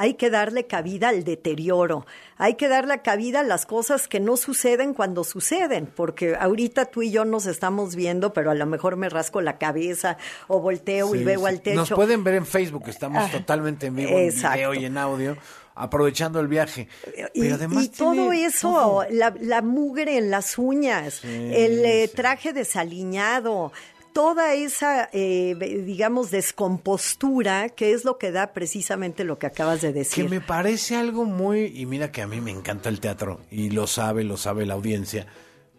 hay 0.00 0.14
que 0.14 0.30
darle 0.30 0.66
cabida 0.66 1.10
al 1.10 1.24
deterioro, 1.24 2.06
hay 2.38 2.54
que 2.54 2.68
darle 2.68 3.02
cabida 3.02 3.40
a 3.40 3.42
las 3.42 3.66
cosas 3.66 4.08
que 4.08 4.18
no 4.18 4.38
suceden 4.38 4.94
cuando 4.94 5.24
suceden, 5.24 5.92
porque 5.94 6.34
ahorita 6.40 6.86
tú 6.86 7.02
y 7.02 7.10
yo 7.10 7.26
nos 7.26 7.44
estamos 7.44 7.94
viendo, 7.94 8.32
pero 8.32 8.50
a 8.50 8.54
lo 8.54 8.64
mejor 8.64 8.96
me 8.96 9.10
rasco 9.10 9.42
la 9.42 9.58
cabeza 9.58 10.16
o 10.48 10.58
volteo 10.58 11.14
y 11.14 11.22
veo 11.22 11.40
sí. 11.40 11.46
al 11.46 11.60
techo. 11.60 11.76
Nos 11.76 11.90
pueden 11.90 12.24
ver 12.24 12.36
en 12.36 12.46
Facebook, 12.46 12.84
estamos 12.86 13.22
Ah, 13.22 13.28
totalmente 13.30 13.88
en 13.88 13.96
vivo, 13.96 14.18
en 14.18 14.34
video 14.34 14.72
y 14.72 14.86
en 14.86 14.96
audio, 14.96 15.36
aprovechando 15.74 16.40
el 16.40 16.48
viaje. 16.48 16.88
Y, 17.34 17.42
Pero 17.42 17.56
además 17.56 17.84
y 17.84 17.88
todo 17.90 18.12
tiene 18.12 18.46
eso, 18.46 19.04
la 19.10 19.60
mugre 19.60 20.16
en 20.16 20.30
las 20.30 20.56
uñas, 20.56 21.22
el 21.24 21.84
eh, 21.84 22.08
traje 22.08 22.54
desaliñado, 22.54 23.70
toda 24.12 24.54
esa, 24.54 25.08
eh, 25.12 25.54
digamos, 25.86 26.30
descompostura, 26.30 27.68
que 27.68 27.92
es 27.92 28.04
lo 28.04 28.18
que 28.18 28.30
da 28.32 28.52
precisamente 28.52 29.24
lo 29.24 29.38
que 29.38 29.46
acabas 29.46 29.80
de 29.80 29.88
Que 29.92 29.98
decir. 30.00 30.28
me 30.28 30.40
parece 30.40 30.96
algo 30.96 31.24
muy... 31.24 31.66
Y 31.74 31.86
mira 31.86 32.10
que 32.12 32.22
a 32.22 32.26
mí 32.26 32.40
me 32.40 32.50
encanta 32.50 32.88
el 32.88 33.00
teatro, 33.00 33.40
y 33.50 33.70
lo 33.70 33.86
sabe, 33.86 34.24
lo 34.24 34.36
sabe 34.36 34.66
la 34.66 34.74
audiencia, 34.74 35.26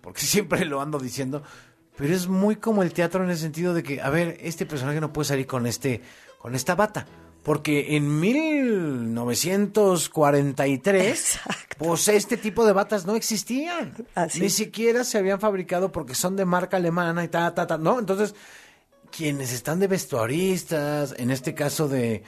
porque 0.01 0.21
siempre 0.25 0.65
lo 0.65 0.81
ando 0.81 0.99
diciendo, 0.99 1.43
pero 1.97 2.13
es 2.13 2.27
muy 2.27 2.55
como 2.55 2.83
el 2.83 2.93
teatro 2.93 3.23
en 3.23 3.29
el 3.29 3.37
sentido 3.37 3.73
de 3.73 3.83
que, 3.83 4.01
a 4.01 4.09
ver, 4.09 4.37
este 4.41 4.65
personaje 4.65 5.01
no 5.01 5.11
puede 5.13 5.27
salir 5.27 5.47
con 5.47 5.67
este 5.67 6.01
con 6.39 6.55
esta 6.55 6.73
bata, 6.73 7.05
porque 7.43 7.95
en 7.95 8.19
1943, 8.19 11.09
Exacto. 11.09 11.75
pues 11.77 12.07
este 12.07 12.37
tipo 12.37 12.65
de 12.65 12.73
batas 12.73 13.05
no 13.05 13.15
existían, 13.15 13.93
Así. 14.13 14.39
ni 14.39 14.49
siquiera 14.49 15.03
se 15.03 15.17
habían 15.17 15.39
fabricado 15.39 15.91
porque 15.91 16.15
son 16.15 16.35
de 16.35 16.45
marca 16.45 16.77
alemana 16.77 17.23
y 17.23 17.27
ta, 17.27 17.53
ta, 17.55 17.65
ta, 17.65 17.77
¿no? 17.77 17.99
Entonces, 17.99 18.35
quienes 19.11 19.51
están 19.53 19.79
de 19.79 19.87
vestuaristas, 19.87 21.15
en 21.17 21.31
este 21.31 21.55
caso 21.55 21.87
de 21.87 22.23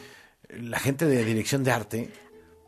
la 0.49 0.79
gente 0.79 1.05
de 1.05 1.23
dirección 1.23 1.63
de 1.63 1.71
arte, 1.71 2.09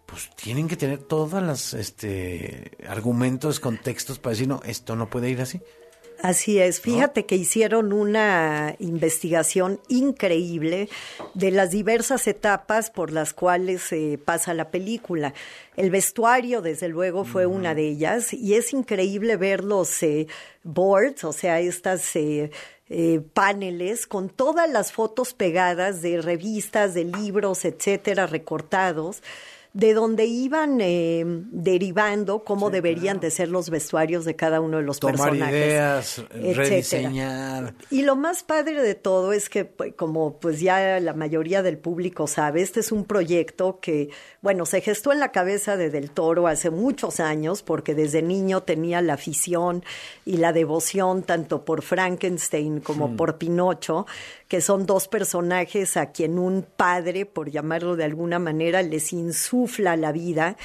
pues 0.05 0.29
tienen 0.35 0.67
que 0.67 0.77
tener 0.77 0.99
todas 0.99 1.43
las 1.43 1.73
este 1.73 2.71
argumentos, 2.87 3.59
contextos 3.59 4.19
para 4.19 4.31
decir, 4.31 4.47
no, 4.47 4.61
esto 4.65 4.95
no 4.95 5.09
puede 5.09 5.29
ir 5.29 5.41
así. 5.41 5.61
Así 6.21 6.59
es, 6.59 6.81
fíjate 6.81 7.25
que 7.25 7.35
hicieron 7.35 7.93
una 7.93 8.75
investigación 8.79 9.79
increíble 9.89 10.89
de 11.33 11.51
las 11.51 11.71
diversas 11.71 12.27
etapas 12.27 12.89
por 12.89 13.11
las 13.11 13.33
cuales 13.33 13.91
eh, 13.91 14.17
pasa 14.23 14.53
la 14.53 14.71
película. 14.71 15.33
El 15.75 15.91
vestuario, 15.91 16.61
desde 16.61 16.87
luego, 16.87 17.25
fue 17.25 17.45
una 17.45 17.75
de 17.75 17.89
ellas 17.89 18.33
y 18.33 18.55
es 18.55 18.73
increíble 18.73 19.35
ver 19.37 19.63
los 19.63 20.01
eh, 20.03 20.27
boards, 20.63 21.23
o 21.25 21.33
sea, 21.33 21.59
estas 21.59 22.15
eh, 22.15 22.49
eh, 22.87 23.21
paneles 23.33 24.05
con 24.05 24.29
todas 24.29 24.69
las 24.69 24.91
fotos 24.91 25.33
pegadas 25.33 26.03
de 26.03 26.21
revistas, 26.21 26.93
de 26.93 27.05
libros, 27.05 27.65
etcétera, 27.65 28.27
recortados 28.27 29.23
de 29.75 29.93
donde 29.93 30.25
iban 30.25 30.79
eh, 30.79 31.25
derivando 31.25 32.45
cómo 32.45 32.69
deberían 32.69 33.19
de 33.19 33.29
ser 33.29 33.49
los 33.49 33.69
vestuarios 33.69 34.23
de 34.23 34.33
cada 34.33 34.61
uno 34.61 34.77
de 34.77 34.83
los 34.83 35.01
Tomar 35.01 35.31
personajes. 35.31 35.53
ideas, 35.53 36.17
etcétera. 36.33 36.63
rediseñar. 36.63 37.73
Y 37.89 38.03
lo 38.03 38.15
más 38.15 38.43
padre 38.43 38.81
de 38.81 38.95
todo 38.95 39.33
es 39.33 39.49
que, 39.49 39.65
pues, 39.65 39.93
como 39.95 40.39
pues 40.39 40.61
ya 40.61 40.97
la 41.01 41.13
mayoría 41.13 41.61
del 41.61 41.77
público 41.77 42.25
sabe, 42.25 42.61
este 42.61 42.79
es 42.79 42.93
un 42.93 43.03
proyecto 43.03 43.81
que, 43.81 44.11
bueno, 44.41 44.65
se 44.65 44.79
gestó 44.79 45.11
en 45.11 45.19
la 45.19 45.33
cabeza 45.33 45.75
de 45.75 45.89
Del 45.89 46.09
Toro 46.09 46.47
hace 46.47 46.69
muchos 46.69 47.19
años, 47.19 47.61
porque 47.61 47.93
desde 47.93 48.21
niño 48.21 48.63
tenía 48.63 49.01
la 49.01 49.15
afición 49.15 49.83
y 50.25 50.37
la 50.37 50.53
devoción 50.53 51.23
tanto 51.23 51.65
por 51.65 51.81
Frankenstein 51.81 52.79
como 52.79 53.17
por 53.17 53.37
Pinocho, 53.37 54.05
que 54.47 54.61
son 54.61 54.85
dos 54.85 55.09
personajes 55.09 55.97
a 55.97 56.11
quien 56.11 56.39
un 56.39 56.65
padre, 56.77 57.25
por 57.25 57.51
llamarlo 57.51 57.97
de 57.97 58.05
alguna 58.05 58.39
manera, 58.39 58.81
les 58.83 59.11
la 59.95 60.11
vida 60.11 60.57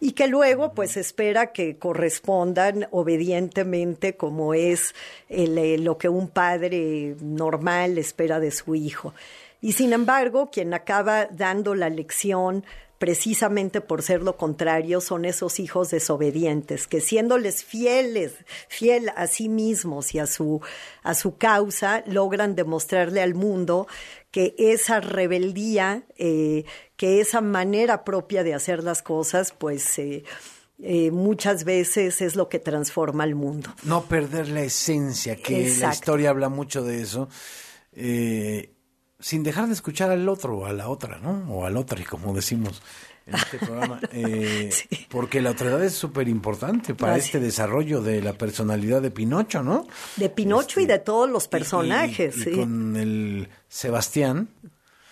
y 0.00 0.12
que 0.12 0.26
luego 0.26 0.72
pues 0.74 0.96
espera 0.96 1.52
que 1.52 1.76
correspondan 1.76 2.88
obedientemente 2.90 4.16
como 4.16 4.54
es 4.54 4.94
el, 5.28 5.58
eh, 5.58 5.78
lo 5.78 5.98
que 5.98 6.08
un 6.08 6.28
padre 6.28 7.16
normal 7.20 7.98
espera 7.98 8.40
de 8.40 8.50
su 8.50 8.74
hijo. 8.74 9.14
Y 9.60 9.72
sin 9.72 9.92
embargo, 9.92 10.50
quien 10.50 10.72
acaba 10.72 11.26
dando 11.26 11.74
la 11.74 11.90
lección 11.90 12.64
precisamente 13.00 13.80
por 13.80 14.02
ser 14.02 14.22
lo 14.22 14.36
contrario, 14.36 15.00
son 15.00 15.24
esos 15.24 15.58
hijos 15.58 15.90
desobedientes, 15.90 16.86
que 16.86 17.00
siéndoles 17.00 17.64
fieles, 17.64 18.34
fiel 18.68 19.10
a 19.16 19.26
sí 19.26 19.48
mismos 19.48 20.14
y 20.14 20.18
a 20.18 20.26
su, 20.26 20.60
a 21.02 21.14
su 21.14 21.38
causa, 21.38 22.04
logran 22.06 22.54
demostrarle 22.54 23.22
al 23.22 23.34
mundo 23.34 23.88
que 24.30 24.54
esa 24.58 25.00
rebeldía, 25.00 26.04
eh, 26.18 26.66
que 26.98 27.22
esa 27.22 27.40
manera 27.40 28.04
propia 28.04 28.44
de 28.44 28.52
hacer 28.52 28.84
las 28.84 29.00
cosas, 29.00 29.52
pues 29.56 29.98
eh, 29.98 30.22
eh, 30.78 31.10
muchas 31.10 31.64
veces 31.64 32.20
es 32.20 32.36
lo 32.36 32.50
que 32.50 32.58
transforma 32.58 33.24
al 33.24 33.34
mundo. 33.34 33.70
No 33.82 34.04
perder 34.04 34.48
la 34.48 34.60
esencia, 34.60 35.36
que 35.36 35.74
la 35.80 35.90
historia 35.90 36.28
habla 36.28 36.50
mucho 36.50 36.82
de 36.82 37.00
eso, 37.00 37.30
eh, 37.94 38.74
sin 39.20 39.42
dejar 39.42 39.66
de 39.66 39.74
escuchar 39.74 40.10
al 40.10 40.28
otro 40.28 40.58
o 40.58 40.66
a 40.66 40.72
la 40.72 40.88
otra, 40.88 41.18
¿no? 41.18 41.44
O 41.52 41.66
al 41.66 41.76
otro, 41.76 42.00
y 42.00 42.04
como 42.04 42.32
decimos 42.34 42.82
en 43.26 43.34
este 43.34 43.58
programa. 43.66 44.00
eh, 44.12 44.70
Sí. 44.72 45.06
Porque 45.10 45.40
la 45.42 45.50
otredad 45.50 45.82
es 45.84 45.94
súper 45.94 46.28
importante 46.28 46.94
para 46.94 47.16
este 47.16 47.38
desarrollo 47.40 48.00
de 48.02 48.22
la 48.22 48.32
personalidad 48.32 49.02
de 49.02 49.10
Pinocho, 49.10 49.62
¿no? 49.62 49.86
De 50.16 50.30
Pinocho 50.30 50.80
y 50.80 50.84
Este, 50.84 50.92
de 50.94 50.98
todos 51.00 51.28
los 51.30 51.46
personajes. 51.48 52.36
y- 52.36 52.40
y 52.40 52.42
sí. 52.44 52.50
con 52.52 52.96
el 52.96 53.48
Sebastián, 53.68 54.48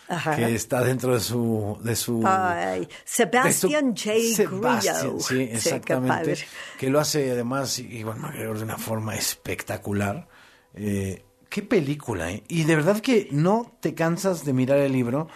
Ajá. 0.08 0.36
que 0.36 0.54
está 0.54 0.82
dentro 0.82 1.12
de 1.14 1.20
su... 1.20 1.78
De 1.82 1.94
su 1.94 2.22
Ay, 2.26 2.80
de 2.80 2.88
Sebastian 3.04 3.94
su- 3.96 4.10
J. 4.10 4.18
Sebastian. 4.36 5.20
Sí, 5.20 5.42
exactamente. 5.52 6.36
que 6.78 6.88
lo 6.88 6.98
hace 6.98 7.30
además 7.30 7.78
Iván 7.78 8.20
McGregor 8.22 8.56
de 8.58 8.64
una 8.64 8.78
forma 8.78 9.14
espectacular. 9.16 10.26
Eh, 10.74 11.24
qué 11.48 11.62
película, 11.62 12.30
¿eh? 12.30 12.42
Y 12.48 12.64
de 12.64 12.76
verdad 12.76 13.00
que 13.00 13.28
no 13.30 13.72
te 13.80 13.94
cansas 13.94 14.44
de 14.44 14.52
mirar 14.52 14.78
el 14.78 14.92
libro. 14.92 15.28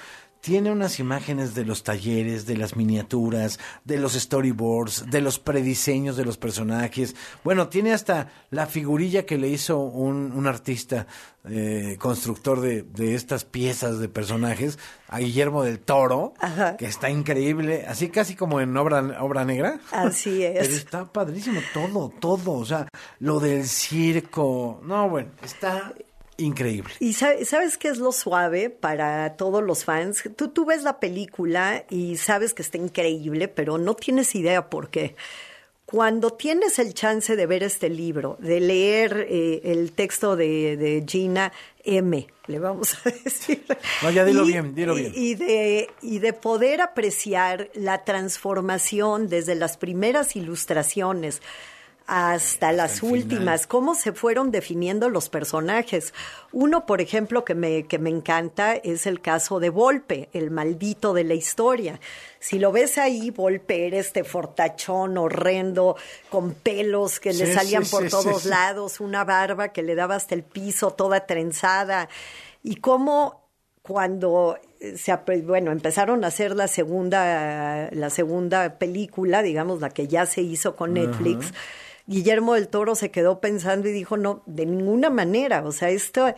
Tiene 0.42 0.72
unas 0.72 0.98
imágenes 0.98 1.54
de 1.54 1.64
los 1.64 1.84
talleres, 1.84 2.46
de 2.46 2.56
las 2.56 2.74
miniaturas, 2.74 3.60
de 3.84 3.96
los 3.96 4.14
storyboards, 4.14 5.08
de 5.08 5.20
los 5.20 5.38
prediseños 5.38 6.16
de 6.16 6.24
los 6.24 6.36
personajes. 6.36 7.14
Bueno, 7.44 7.68
tiene 7.68 7.92
hasta 7.92 8.28
la 8.50 8.66
figurilla 8.66 9.24
que 9.24 9.38
le 9.38 9.48
hizo 9.48 9.78
un, 9.78 10.32
un 10.32 10.48
artista 10.48 11.06
eh, 11.48 11.96
constructor 12.00 12.60
de, 12.60 12.82
de 12.82 13.14
estas 13.14 13.44
piezas 13.44 14.00
de 14.00 14.08
personajes 14.08 14.80
a 15.06 15.20
Guillermo 15.20 15.62
del 15.62 15.78
Toro, 15.78 16.34
Ajá. 16.40 16.76
que 16.76 16.86
está 16.86 17.08
increíble, 17.08 17.84
así 17.86 18.08
casi 18.08 18.34
como 18.34 18.60
en 18.60 18.76
obra, 18.76 19.22
obra 19.22 19.44
negra. 19.44 19.78
Así 19.92 20.42
es. 20.44 20.66
Pero 20.66 20.76
está 20.76 21.12
padrísimo 21.12 21.60
todo, 21.72 22.08
todo, 22.18 22.52
o 22.54 22.64
sea, 22.64 22.88
lo 23.20 23.38
del 23.38 23.68
circo, 23.68 24.80
no, 24.84 25.08
bueno, 25.08 25.30
está 25.40 25.92
increíble. 26.38 26.92
Y 27.00 27.12
sa- 27.14 27.44
sabes 27.44 27.78
qué 27.78 27.88
es 27.88 27.98
lo 27.98 28.12
suave 28.12 28.70
para 28.70 29.36
todos 29.36 29.62
los 29.62 29.84
fans. 29.84 30.24
Tú, 30.36 30.48
tú 30.48 30.64
ves 30.64 30.82
la 30.82 30.98
película 31.00 31.84
y 31.90 32.16
sabes 32.16 32.54
que 32.54 32.62
está 32.62 32.78
increíble, 32.78 33.48
pero 33.48 33.78
no 33.78 33.94
tienes 33.94 34.34
idea 34.34 34.68
por 34.70 34.90
qué. 34.90 35.14
Cuando 35.84 36.30
tienes 36.32 36.78
el 36.78 36.94
chance 36.94 37.36
de 37.36 37.44
ver 37.46 37.62
este 37.62 37.90
libro, 37.90 38.38
de 38.40 38.60
leer 38.60 39.26
eh, 39.28 39.60
el 39.64 39.92
texto 39.92 40.36
de, 40.36 40.78
de 40.78 41.04
Gina 41.06 41.52
M, 41.84 42.26
le 42.46 42.58
vamos 42.58 42.94
a 43.04 43.10
decir. 43.24 43.62
No, 44.02 44.10
ya 44.10 44.24
dilo 44.24 44.46
bien, 44.46 44.74
dilo 44.74 44.94
bien. 44.94 45.12
Y 45.14 45.34
de, 45.34 45.90
y 46.00 46.18
de 46.20 46.32
poder 46.32 46.80
apreciar 46.80 47.68
la 47.74 48.04
transformación 48.04 49.28
desde 49.28 49.54
las 49.54 49.76
primeras 49.76 50.34
ilustraciones 50.34 51.42
hasta 52.06 52.72
las 52.72 53.00
final. 53.00 53.14
últimas, 53.18 53.66
cómo 53.66 53.94
se 53.94 54.12
fueron 54.12 54.50
definiendo 54.50 55.08
los 55.08 55.28
personajes. 55.28 56.12
Uno, 56.52 56.86
por 56.86 57.00
ejemplo, 57.00 57.44
que 57.44 57.54
me, 57.54 57.84
que 57.86 57.98
me 57.98 58.10
encanta 58.10 58.74
es 58.74 59.06
el 59.06 59.20
caso 59.20 59.60
de 59.60 59.70
Volpe, 59.70 60.28
el 60.32 60.50
maldito 60.50 61.14
de 61.14 61.24
la 61.24 61.34
historia. 61.34 62.00
Si 62.40 62.58
lo 62.58 62.72
ves 62.72 62.98
ahí, 62.98 63.30
Volpe 63.30 63.86
era 63.86 63.98
este 63.98 64.24
fortachón 64.24 65.16
horrendo, 65.16 65.96
con 66.30 66.54
pelos 66.54 67.20
que 67.20 67.32
le 67.32 67.52
salían 67.52 67.84
sí, 67.84 67.90
por 67.90 68.04
sí, 68.04 68.10
todos 68.10 68.44
lados, 68.44 69.00
una 69.00 69.24
barba 69.24 69.68
que 69.68 69.82
le 69.82 69.94
daba 69.94 70.16
hasta 70.16 70.34
el 70.34 70.42
piso, 70.42 70.90
toda 70.92 71.26
trenzada. 71.26 72.08
Y 72.62 72.76
cómo 72.76 73.42
cuando 73.82 74.58
se 74.96 75.14
bueno 75.42 75.72
empezaron 75.72 76.24
a 76.24 76.28
hacer 76.28 76.54
la 76.54 76.68
segunda 76.68 77.88
la 77.90 78.10
segunda 78.10 78.78
película 78.78 79.42
digamos 79.42 79.80
la 79.80 79.90
que 79.90 80.06
ya 80.06 80.26
se 80.26 80.42
hizo 80.42 80.76
con 80.76 80.94
Netflix 80.94 81.52
Guillermo 82.06 82.54
del 82.54 82.68
Toro 82.68 82.94
se 82.94 83.10
quedó 83.10 83.40
pensando 83.40 83.88
y 83.88 83.92
dijo 83.92 84.16
no 84.16 84.42
de 84.46 84.66
ninguna 84.66 85.10
manera 85.10 85.62
o 85.64 85.72
sea 85.72 85.90
esto 85.90 86.34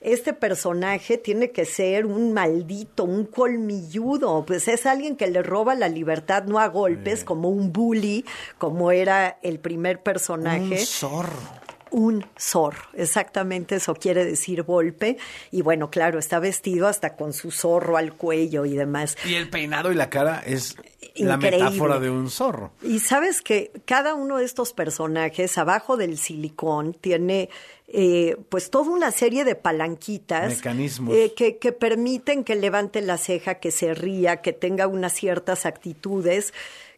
este 0.00 0.32
personaje 0.32 1.18
tiene 1.18 1.50
que 1.50 1.64
ser 1.64 2.06
un 2.06 2.32
maldito, 2.32 3.02
un 3.02 3.24
colmilludo, 3.24 4.44
pues 4.46 4.68
es 4.68 4.86
alguien 4.86 5.16
que 5.16 5.26
le 5.26 5.42
roba 5.42 5.74
la 5.74 5.88
libertad 5.88 6.44
no 6.44 6.60
a 6.60 6.68
golpes, 6.68 7.24
como 7.24 7.48
un 7.48 7.72
bully, 7.72 8.24
como 8.58 8.92
era 8.92 9.38
el 9.42 9.58
primer 9.58 10.02
personaje 10.02 10.74
Un 10.74 10.86
zorro. 10.86 11.67
Un 11.90 12.26
zorro. 12.38 12.82
Exactamente 12.94 13.76
eso 13.76 13.94
quiere 13.94 14.24
decir 14.24 14.62
Volpe. 14.62 15.18
Y 15.50 15.62
bueno, 15.62 15.90
claro, 15.90 16.18
está 16.18 16.38
vestido 16.38 16.86
hasta 16.86 17.16
con 17.16 17.32
su 17.32 17.50
zorro 17.50 17.96
al 17.96 18.14
cuello 18.14 18.64
y 18.64 18.74
demás. 18.74 19.16
Y 19.24 19.34
el 19.34 19.48
peinado 19.48 19.92
y 19.92 19.94
la 19.94 20.10
cara 20.10 20.42
es 20.46 20.76
la 21.16 21.36
metáfora 21.36 21.98
de 21.98 22.10
un 22.10 22.30
zorro. 22.30 22.72
Y 22.82 23.00
sabes 23.00 23.42
que 23.42 23.72
cada 23.84 24.14
uno 24.14 24.38
de 24.38 24.44
estos 24.44 24.72
personajes, 24.72 25.58
abajo 25.58 25.96
del 25.96 26.18
silicón, 26.18 26.94
tiene 26.94 27.48
eh, 27.88 28.36
pues 28.48 28.70
toda 28.70 28.90
una 28.90 29.10
serie 29.10 29.44
de 29.44 29.54
palanquitas. 29.54 30.56
Mecanismos. 30.56 31.14
eh, 31.14 31.32
que, 31.36 31.58
que 31.58 31.72
permiten 31.72 32.44
que 32.44 32.54
levante 32.56 33.00
la 33.00 33.18
ceja, 33.18 33.56
que 33.56 33.70
se 33.70 33.94
ría, 33.94 34.42
que 34.42 34.52
tenga 34.52 34.86
unas 34.86 35.14
ciertas 35.14 35.66
actitudes, 35.66 36.52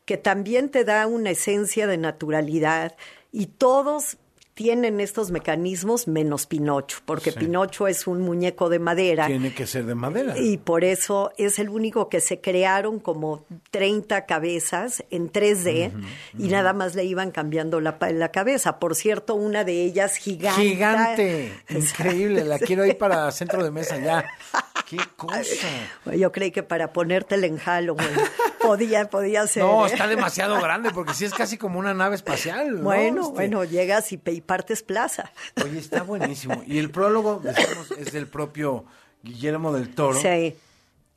que 0.04 0.16
también 0.16 0.70
te 0.70 0.84
da 0.84 1.06
una 1.06 1.30
esencia 1.30 1.86
de 1.86 1.96
naturalidad. 1.96 2.96
Y 3.32 3.46
todos 3.46 4.16
tienen 4.60 5.00
estos 5.00 5.30
mecanismos 5.30 6.06
menos 6.06 6.44
Pinocho, 6.44 6.98
porque 7.06 7.32
Sí. 7.32 7.38
Pinocho 7.38 7.86
es 7.86 8.06
un 8.06 8.20
muñeco 8.20 8.68
de 8.68 8.78
madera. 8.78 9.26
Tiene 9.26 9.54
que 9.54 9.66
ser 9.66 9.86
de 9.86 9.94
madera. 9.94 10.36
Y 10.38 10.58
por 10.58 10.84
eso 10.84 11.32
es 11.38 11.58
el 11.58 11.70
único 11.70 12.10
que 12.10 12.20
se 12.20 12.42
crearon 12.42 13.00
como 13.00 13.46
30 13.70 14.26
cabezas 14.26 15.02
en 15.10 15.32
3D 15.32 15.92
y 16.38 16.48
nada 16.48 16.74
más 16.74 16.94
le 16.94 17.04
iban 17.04 17.30
cambiando 17.30 17.80
la, 17.80 17.96
la 18.12 18.30
cabeza. 18.32 18.78
Por 18.78 18.96
cierto, 18.96 19.34
una 19.34 19.64
de 19.64 19.82
ellas 19.82 20.16
gigante. 20.16 20.60
Gigante, 20.70 21.52
increíble, 21.70 22.44
la 22.44 22.58
quiero 22.58 22.84
ir 22.84 22.98
para 22.98 23.30
centro 23.32 23.64
de 23.64 23.70
mesa 23.70 23.96
ya. 23.96 24.26
Qué 24.90 24.98
cosa. 25.16 25.68
Yo 26.16 26.32
creí 26.32 26.50
que 26.50 26.64
para 26.64 26.92
ponértela 26.92 27.46
en 27.46 27.58
Halloween 27.58 28.08
podía, 28.60 29.08
podía 29.08 29.46
ser. 29.46 29.62
No, 29.62 29.86
¿eh? 29.86 29.90
está 29.92 30.08
demasiado 30.08 30.60
grande 30.60 30.90
porque 30.90 31.14
sí 31.14 31.24
es 31.24 31.32
casi 31.32 31.56
como 31.56 31.78
una 31.78 31.94
nave 31.94 32.16
espacial. 32.16 32.78
¿no? 32.78 32.82
Bueno, 32.82 33.20
Este, 33.22 33.34
bueno, 33.34 33.64
llegas 33.64 34.10
y, 34.12 34.20
y 34.26 34.40
partes 34.40 34.82
plaza. 34.82 35.30
Oye, 35.64 35.78
está 35.78 36.02
buenísimo. 36.02 36.62
Y 36.66 36.78
el 36.78 36.90
prólogo, 36.90 37.40
decimos, 37.42 37.92
es 37.98 38.10
del 38.12 38.26
propio 38.26 38.84
Guillermo 39.22 39.72
del 39.72 39.94
Toro. 39.94 40.20
Sí. 40.20 40.56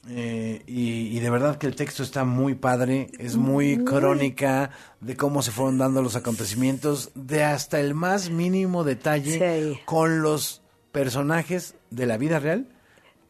Eh, 0.09 0.61
y, 0.67 1.17
y 1.17 1.19
de 1.21 1.29
verdad 1.29 1.57
que 1.57 1.65
el 1.65 1.75
texto 1.75 2.03
está 2.03 2.25
muy 2.25 2.55
padre, 2.55 3.09
es 3.19 3.37
muy 3.37 3.83
crónica 3.85 4.69
de 4.99 5.15
cómo 5.15 5.41
se 5.41 5.51
fueron 5.51 5.77
dando 5.77 6.01
los 6.01 6.15
acontecimientos, 6.17 7.11
de 7.15 7.43
hasta 7.43 7.79
el 7.79 7.93
más 7.95 8.29
mínimo 8.29 8.83
detalle 8.83 9.71
Sí. 9.73 9.79
con 9.85 10.21
los 10.21 10.61
personajes 10.91 11.75
de 11.89 12.05
la 12.05 12.17
vida 12.17 12.39
real 12.39 12.67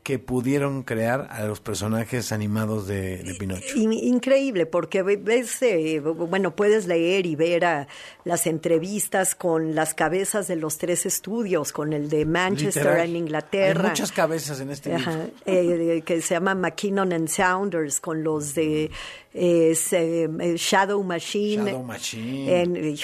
que 0.03 0.19
pudieron 0.19 0.83
crear 0.83 1.27
a 1.31 1.45
los 1.45 1.61
personajes 1.61 2.31
animados 2.33 2.87
de, 2.87 3.23
de 3.23 3.33
Pinocho. 3.35 3.77
In- 3.77 3.93
increíble, 3.93 4.65
porque 4.65 5.01
ve- 5.01 5.15
ves, 5.17 5.61
eh, 5.61 5.99
bueno, 6.01 6.55
puedes 6.55 6.87
leer 6.87 7.25
y 7.25 7.35
ver 7.35 7.63
a 7.65 7.87
las 8.25 8.45
entrevistas 8.45 9.33
con 9.33 9.75
las 9.75 9.93
cabezas 9.93 10.47
de 10.47 10.57
los 10.57 10.77
tres 10.77 11.05
estudios, 11.05 11.71
con 11.71 11.93
el 11.93 12.09
de 12.09 12.25
Manchester 12.25 12.83
Literal. 12.83 13.09
en 13.09 13.15
Inglaterra. 13.15 13.81
Hay 13.83 13.89
muchas 13.91 14.11
cabezas 14.11 14.59
en 14.59 14.71
este 14.71 14.89
libro. 14.95 15.09
Ajá, 15.11 15.25
eh, 15.45 16.03
que 16.05 16.21
se 16.21 16.33
llama 16.35 16.53
McKinnon 16.53 17.13
and 17.13 17.29
Saunders, 17.29 17.99
con 18.01 18.23
los 18.23 18.53
de 18.55 18.91
se- 19.33 20.23
eh, 20.25 20.55
Shadow 20.57 21.01
Machine. 21.01 21.65
Shadow 21.71 21.83
Machine. 21.83 22.61
En- 22.61 22.95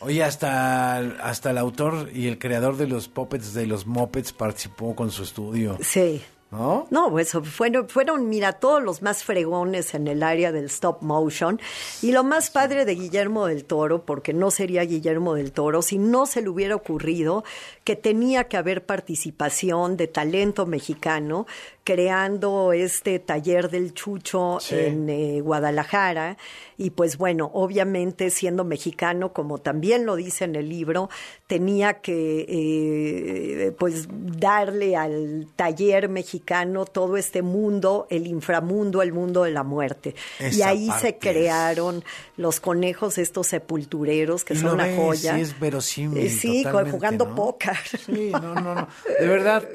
Oye, 0.00 0.24
hasta, 0.24 0.98
hasta 0.98 1.50
el 1.50 1.58
autor 1.58 2.10
y 2.12 2.26
el 2.26 2.38
creador 2.38 2.76
de 2.76 2.86
los 2.86 3.08
puppets 3.08 3.52
de 3.52 3.66
los 3.66 3.86
Muppets 3.86 4.32
participó 4.32 4.94
con 4.94 5.10
su 5.10 5.22
estudio, 5.22 5.78
sí. 5.82 6.22
¿No? 6.50 6.86
No, 6.90 7.10
pues 7.10 7.32
fueron, 7.44 7.88
fueron, 7.88 8.28
mira, 8.28 8.54
todos 8.54 8.82
los 8.82 9.02
más 9.02 9.24
fregones 9.24 9.94
en 9.94 10.08
el 10.08 10.22
área 10.22 10.52
del 10.52 10.66
stop 10.66 11.02
motion. 11.02 11.60
Y 12.02 12.12
lo 12.12 12.24
más 12.24 12.50
padre 12.50 12.84
de 12.84 12.94
Guillermo 12.94 13.46
del 13.46 13.64
Toro, 13.64 14.04
porque 14.04 14.32
no 14.32 14.50
sería 14.50 14.82
Guillermo 14.82 15.34
del 15.34 15.52
Toro 15.52 15.82
si 15.82 15.98
no 15.98 16.26
se 16.26 16.42
le 16.42 16.48
hubiera 16.48 16.74
ocurrido 16.74 17.44
que 17.84 17.96
tenía 17.96 18.44
que 18.44 18.56
haber 18.56 18.84
participación 18.84 19.96
de 19.96 20.06
talento 20.08 20.66
mexicano 20.66 21.46
creando 21.84 22.72
este 22.72 23.18
taller 23.18 23.70
del 23.70 23.94
Chucho 23.94 24.58
Sí. 24.60 24.76
en 24.76 25.08
eh, 25.08 25.40
Guadalajara. 25.40 26.36
Y 26.76 26.90
pues 26.90 27.16
bueno, 27.16 27.50
obviamente 27.52 28.30
siendo 28.30 28.64
mexicano, 28.64 29.32
como 29.32 29.58
también 29.58 30.06
lo 30.06 30.16
dice 30.16 30.44
en 30.44 30.54
el 30.56 30.68
libro, 30.68 31.10
tenía 31.50 31.94
que 31.94 32.46
eh, 32.48 33.72
pues 33.76 34.06
darle 34.08 34.94
al 34.94 35.48
taller 35.56 36.08
mexicano 36.08 36.84
todo 36.84 37.16
este 37.16 37.42
mundo, 37.42 38.06
el 38.08 38.28
inframundo, 38.28 39.02
el 39.02 39.12
mundo 39.12 39.42
de 39.42 39.50
la 39.50 39.64
muerte. 39.64 40.14
y 40.52 40.62
ahí 40.62 40.88
se 41.00 41.18
crearon 41.18 42.04
los 42.36 42.60
conejos, 42.60 43.18
estos 43.18 43.48
sepultureros, 43.48 44.44
que 44.44 44.54
son 44.54 44.74
una 44.74 44.84
ves, 44.84 44.96
joya. 44.96 45.34
sí 45.34 45.40
es 45.40 45.58
verosímil, 45.58 46.18
Eh, 46.24 46.30
Sí, 46.30 46.64
jugando 46.92 47.26
¿no? 47.26 47.34
póker. 47.34 47.76
Sí, 48.06 48.30
no, 48.30 48.54
no, 48.54 48.74
no. 48.76 48.88
De 49.18 49.26
verdad, 49.26 49.68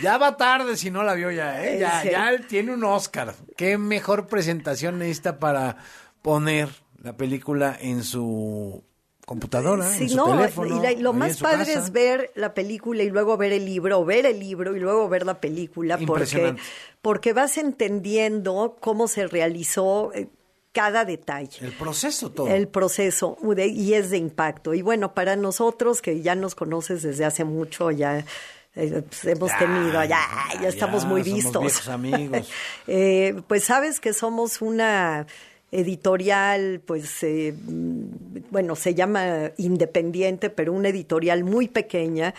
ya 0.00 0.18
va 0.18 0.36
tarde 0.36 0.76
si 0.76 0.92
no 0.92 1.02
la 1.02 1.14
vio 1.14 1.32
ya, 1.32 1.64
¿eh? 1.66 1.80
Ya, 1.80 2.00
Sí. 2.02 2.10
ya 2.12 2.30
tiene 2.48 2.72
un 2.74 2.84
Oscar. 2.84 3.34
Qué 3.56 3.76
mejor 3.76 4.28
presentación 4.28 5.00
necesita 5.00 5.40
para 5.40 5.78
poner 6.22 6.68
la 7.02 7.16
película 7.16 7.76
en 7.80 8.04
su 8.04 8.84
computadora, 9.28 9.88
Sí, 9.90 10.04
en 10.04 10.08
su 10.10 10.16
no, 10.16 10.24
teléfono. 10.36 10.76
y 10.76 10.80
la- 10.94 11.00
lo 11.00 11.12
más 11.12 11.36
padre 11.38 11.66
casa. 11.66 11.78
es 11.84 11.92
ver 11.92 12.32
la 12.34 12.54
película 12.54 13.02
y 13.02 13.10
luego 13.10 13.36
ver 13.36 13.52
el 13.52 13.64
libro, 13.66 14.00
o 14.00 14.04
ver 14.04 14.26
el 14.26 14.40
libro 14.40 14.74
y 14.74 14.80
luego 14.80 15.08
ver 15.08 15.24
la 15.26 15.40
película, 15.40 15.98
porque, 16.06 16.56
porque 17.02 17.32
vas 17.34 17.58
entendiendo 17.58 18.76
cómo 18.80 19.06
se 19.08 19.26
realizó 19.26 20.12
eh, 20.14 20.28
cada 20.72 21.04
detalle. 21.04 21.58
El 21.66 21.72
proceso 21.72 22.30
todo. 22.30 22.48
El 22.48 22.68
proceso 22.68 23.36
y 23.56 23.94
es 23.94 24.10
de 24.10 24.18
impacto. 24.18 24.74
Y 24.74 24.82
bueno, 24.82 25.12
para 25.14 25.36
nosotros 25.36 26.00
que 26.02 26.22
ya 26.22 26.34
nos 26.34 26.54
conoces 26.54 27.02
desde 27.02 27.24
hace 27.24 27.44
mucho, 27.44 27.90
ya 27.90 28.24
eh, 28.76 29.02
pues, 29.08 29.24
hemos 29.24 29.50
Ya, 29.50 29.58
tenido, 29.58 29.92
ya, 30.04 30.20
ya, 30.54 30.62
ya 30.62 30.68
estamos 30.68 31.04
muy 31.04 31.22
vistos. 31.22 31.88
amigos. 31.88 32.48
Eh, 32.86 33.40
pues 33.48 33.64
sabes 33.64 33.98
que 34.00 34.12
somos 34.12 34.62
una 34.62 35.26
editorial, 35.70 36.80
pues, 36.84 37.22
eh, 37.22 37.54
bueno, 38.50 38.76
se 38.76 38.94
llama 38.94 39.52
Independiente, 39.56 40.50
pero 40.50 40.72
una 40.72 40.88
editorial 40.88 41.44
muy 41.44 41.68
pequeña, 41.68 42.34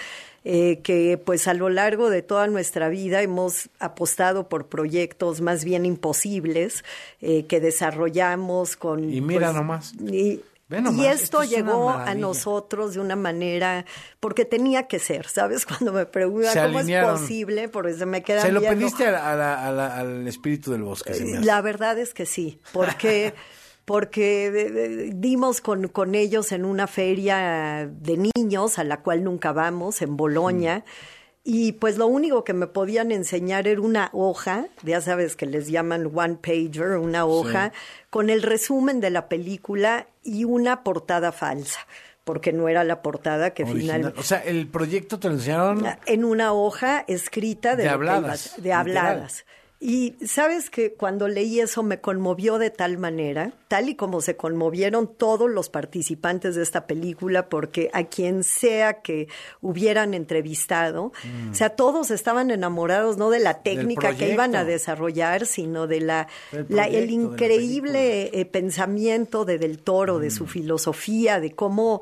eh, 0.45 0.79
que 0.83 1.17
pues 1.23 1.47
a 1.47 1.53
lo 1.53 1.69
largo 1.69 2.09
de 2.09 2.21
toda 2.21 2.47
nuestra 2.47 2.89
vida 2.89 3.21
hemos 3.21 3.69
apostado 3.79 4.47
por 4.47 4.67
proyectos 4.67 5.41
más 5.41 5.65
bien 5.65 5.85
imposibles 5.85 6.83
eh, 7.21 7.45
que 7.45 7.59
desarrollamos 7.59 8.75
con... 8.77 9.13
Y 9.13 9.21
mira 9.21 9.47
pues, 9.47 9.55
nomás. 9.55 9.93
y- 10.11 10.41
nomás, 10.69 10.97
y 11.03 11.07
esto 11.07 11.23
esto 11.23 11.41
es 11.41 11.49
una 11.49 11.57
llegó 11.57 11.89
a 11.89 12.13
nosotros 12.15 12.93
de 12.93 12.99
una 12.99 13.15
manera, 13.15 13.85
porque 14.19 14.45
tenía 14.45 14.87
que 14.87 14.99
ser, 14.99 15.27
¿sabes? 15.27 15.65
Cuando 15.65 15.91
me 15.91 16.05
preguntan 16.05 16.53
Se 16.53 16.61
cómo 16.61 16.79
es 16.79 16.85
posible, 17.19 17.69
porque 17.69 17.93
se 17.95 18.05
me 18.05 18.21
queda 18.21 18.41
Se 18.43 18.51
lo 18.51 18.61
pediste 18.61 19.05
a 19.07 19.11
la- 19.11 19.31
a 19.31 19.35
la- 19.35 19.67
a 19.67 19.71
la- 19.71 19.97
al 19.97 20.27
espíritu 20.27 20.71
del 20.71 20.83
bosque, 20.83 21.11
hace. 21.13 21.39
La 21.41 21.61
verdad 21.61 21.97
es 21.97 22.13
que 22.13 22.25
sí, 22.25 22.59
porque 22.71 23.33
porque 23.85 24.47
eh, 24.47 24.51
eh, 24.53 25.09
dimos 25.15 25.61
con, 25.61 25.87
con 25.87 26.13
ellos 26.13 26.51
en 26.51 26.63
una 26.63 26.85
feria 26.85 27.89
de 27.91 28.29
niños 28.35 28.77
a 28.77 28.83
la 28.83 29.01
cual 29.01 29.23
nunca 29.23 29.51
vamos 29.51 30.03
en 30.03 30.15
Boloña. 30.15 30.85
Y 31.51 31.71
pues 31.71 31.97
lo 31.97 32.05
único 32.05 32.43
que 32.43 32.53
me 32.53 32.67
podían 32.67 33.11
enseñar 33.11 33.67
era 33.67 33.81
una 33.81 34.11
hoja, 34.13 34.67
ya 34.83 35.01
sabes 35.01 35.35
que 35.35 35.47
les 35.47 35.67
llaman 35.67 36.11
one 36.13 36.35
pager, 36.35 36.97
una 36.99 37.25
hoja, 37.25 37.71
con 38.11 38.29
el 38.29 38.43
resumen 38.43 38.99
de 38.99 39.09
la 39.09 39.27
película 39.29 40.05
y 40.23 40.43
una 40.43 40.83
portada 40.83 41.31
falsa, 41.31 41.79
porque 42.23 42.53
no 42.53 42.69
era 42.69 42.83
la 42.83 43.01
portada 43.01 43.55
que 43.55 43.63
Original. 43.63 43.95
finalmente 43.97 44.19
O 44.19 44.23
sea, 44.23 44.43
el 44.43 44.67
proyecto 44.67 45.17
te 45.17 45.27
lo 45.27 45.33
enseñaron. 45.33 45.83
en 46.05 46.23
una 46.23 46.53
hoja 46.53 47.03
escrita 47.07 47.75
de, 47.75 47.89
habladas, 47.89 48.53
ibas- 48.59 48.61
de 48.61 48.61
literal. 48.69 49.27
Y 49.81 50.15
sabes 50.25 50.69
que 50.69 50.91
cuando 50.91 51.29
leí 51.29 51.61
eso 51.61 51.83
me 51.83 52.01
conmovió 52.01 52.57
de 52.57 52.69
tal 52.69 52.97
manera, 52.97 53.53
tal 53.69 53.87
y 53.87 53.95
como 53.95 54.19
se 54.19 54.35
conmovieron 54.35 55.07
todos 55.07 55.49
los 55.49 55.69
participantes 55.69 56.55
de 56.55 56.63
esta 56.63 56.85
película, 56.85 57.47
porque 57.47 57.89
a 57.93 58.03
quien 58.03 58.43
sea 58.43 59.01
que 59.01 59.29
hubieran 59.61 60.13
entrevistado, 60.13 61.13
o 61.49 61.53
sea, 61.53 61.69
todos 61.69 62.11
estaban 62.11 62.51
enamorados 62.51 63.15
no 63.15 63.29
de 63.29 63.39
la 63.39 63.63
técnica 63.63 64.17
que 64.17 64.33
iban 64.33 64.53
a 64.53 64.65
desarrollar, 64.65 65.45
sino 65.45 65.87
de 65.87 66.01
la, 66.01 66.27
el 66.51 66.65
proyecto, 66.65 66.73
de 66.73 66.75
la 66.75 66.89
increíble 66.89 68.37
eh, 68.37 68.45
pensamiento 68.45 69.45
de 69.45 69.59
Del 69.59 69.79
Toro, 69.79 70.19
de 70.19 70.29
su 70.29 70.45
filosofía, 70.45 71.39
de 71.39 71.51
cómo 71.51 72.01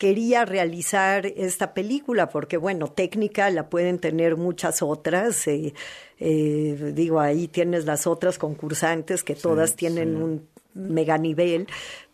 quería 0.00 0.46
realizar 0.46 1.26
esta 1.26 1.74
película, 1.74 2.30
porque 2.30 2.56
bueno, 2.56 2.88
técnica 2.88 3.50
la 3.50 3.68
pueden 3.68 3.98
tener 3.98 4.38
muchas 4.38 4.80
otras. 4.80 5.46
eh, 5.46 5.74
eh, 6.18 6.92
digo, 6.94 7.20
ahí 7.20 7.48
tienes 7.48 7.84
las 7.84 8.06
otras 8.06 8.38
concursantes 8.38 9.22
que 9.22 9.34
todas 9.34 9.76
tienen 9.76 10.16
un 10.16 10.48
mega 10.72 11.18
nivel, 11.18 11.66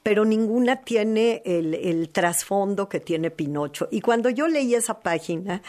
pero 0.02 0.24
ninguna 0.24 0.82
tiene 0.82 1.42
el, 1.44 1.74
el 1.74 2.08
trasfondo 2.08 2.88
que 2.88 2.98
tiene 2.98 3.30
Pinocho. 3.30 3.86
Y 3.92 4.00
cuando 4.00 4.30
yo 4.30 4.48
leí 4.48 4.74
esa 4.74 4.98
página, 4.98 5.62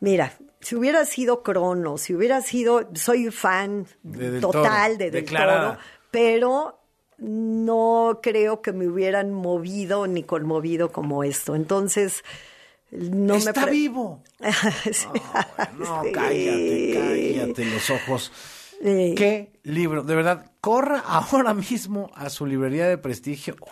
Mira, 0.00 0.32
si 0.60 0.74
hubiera 0.74 1.04
sido 1.04 1.44
Crono, 1.44 1.96
si 1.96 2.12
hubiera 2.12 2.40
sido, 2.40 2.88
soy 2.94 3.30
fan 3.30 3.86
De 4.02 4.40
total 4.40 4.98
Toro, 4.98 4.98
de 4.98 5.10
Del. 5.12 5.24
Toro, 5.26 5.78
pero 6.10 6.81
no 7.22 8.18
creo 8.22 8.60
que 8.62 8.72
me 8.72 8.88
hubieran 8.88 9.32
movido 9.32 10.06
ni 10.06 10.22
conmovido 10.24 10.90
como 10.90 11.22
esto. 11.24 11.54
Entonces, 11.54 12.24
no 12.90 13.36
Está 13.36 13.52
me... 13.60 13.62
pre- 13.62 13.72
vivo. 13.72 14.22
Sí. 14.92 15.06
No, 15.78 16.02
Sí. 16.04 16.12
cállate, 16.12 16.90
cállate 16.94 17.64
los 17.66 17.90
ojos. 17.90 18.32
Sí. 18.82 19.14
Qué 19.16 19.52
libro, 19.62 20.02
de 20.02 20.16
verdad, 20.16 20.50
corra 20.60 20.98
ahora 21.06 21.54
mismo 21.54 22.10
a 22.14 22.28
su 22.30 22.46
librería 22.46 22.88
de 22.88 22.98
prestigio 22.98 23.54
o 23.60 23.66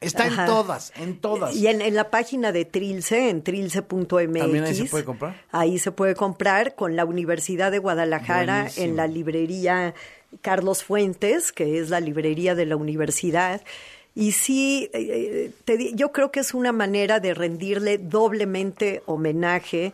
Está 0.00 0.24
Ajá. 0.24 0.42
en 0.42 0.46
todas, 0.50 0.92
en 0.96 1.18
todas. 1.20 1.54
Y 1.56 1.66
en, 1.68 1.80
en 1.80 1.94
la 1.94 2.10
página 2.10 2.52
de 2.52 2.64
Trilce, 2.64 3.30
en 3.30 3.42
trilce.mx. 3.42 4.08
¿También 4.08 4.64
ahí 4.64 4.74
se 4.74 4.84
puede 4.84 5.04
comprar? 5.04 5.42
Ahí 5.52 5.78
se 5.78 5.90
puede 5.92 6.14
comprar 6.14 6.74
con 6.74 6.96
la 6.96 7.04
Universidad 7.04 7.70
de 7.70 7.78
Guadalajara 7.78 8.56
Buenísimo. 8.62 8.86
en 8.86 8.96
la 8.96 9.06
librería 9.06 9.94
Carlos 10.42 10.84
Fuentes, 10.84 11.52
que 11.52 11.78
es 11.78 11.88
la 11.90 12.00
librería 12.00 12.54
de 12.54 12.66
la 12.66 12.76
universidad. 12.76 13.62
Y 14.14 14.32
sí, 14.32 14.90
eh, 14.92 15.50
te 15.64 15.76
di- 15.76 15.92
yo 15.94 16.10
creo 16.12 16.30
que 16.30 16.40
es 16.40 16.54
una 16.54 16.72
manera 16.72 17.20
de 17.20 17.34
rendirle 17.34 17.98
doblemente 17.98 19.02
homenaje 19.06 19.92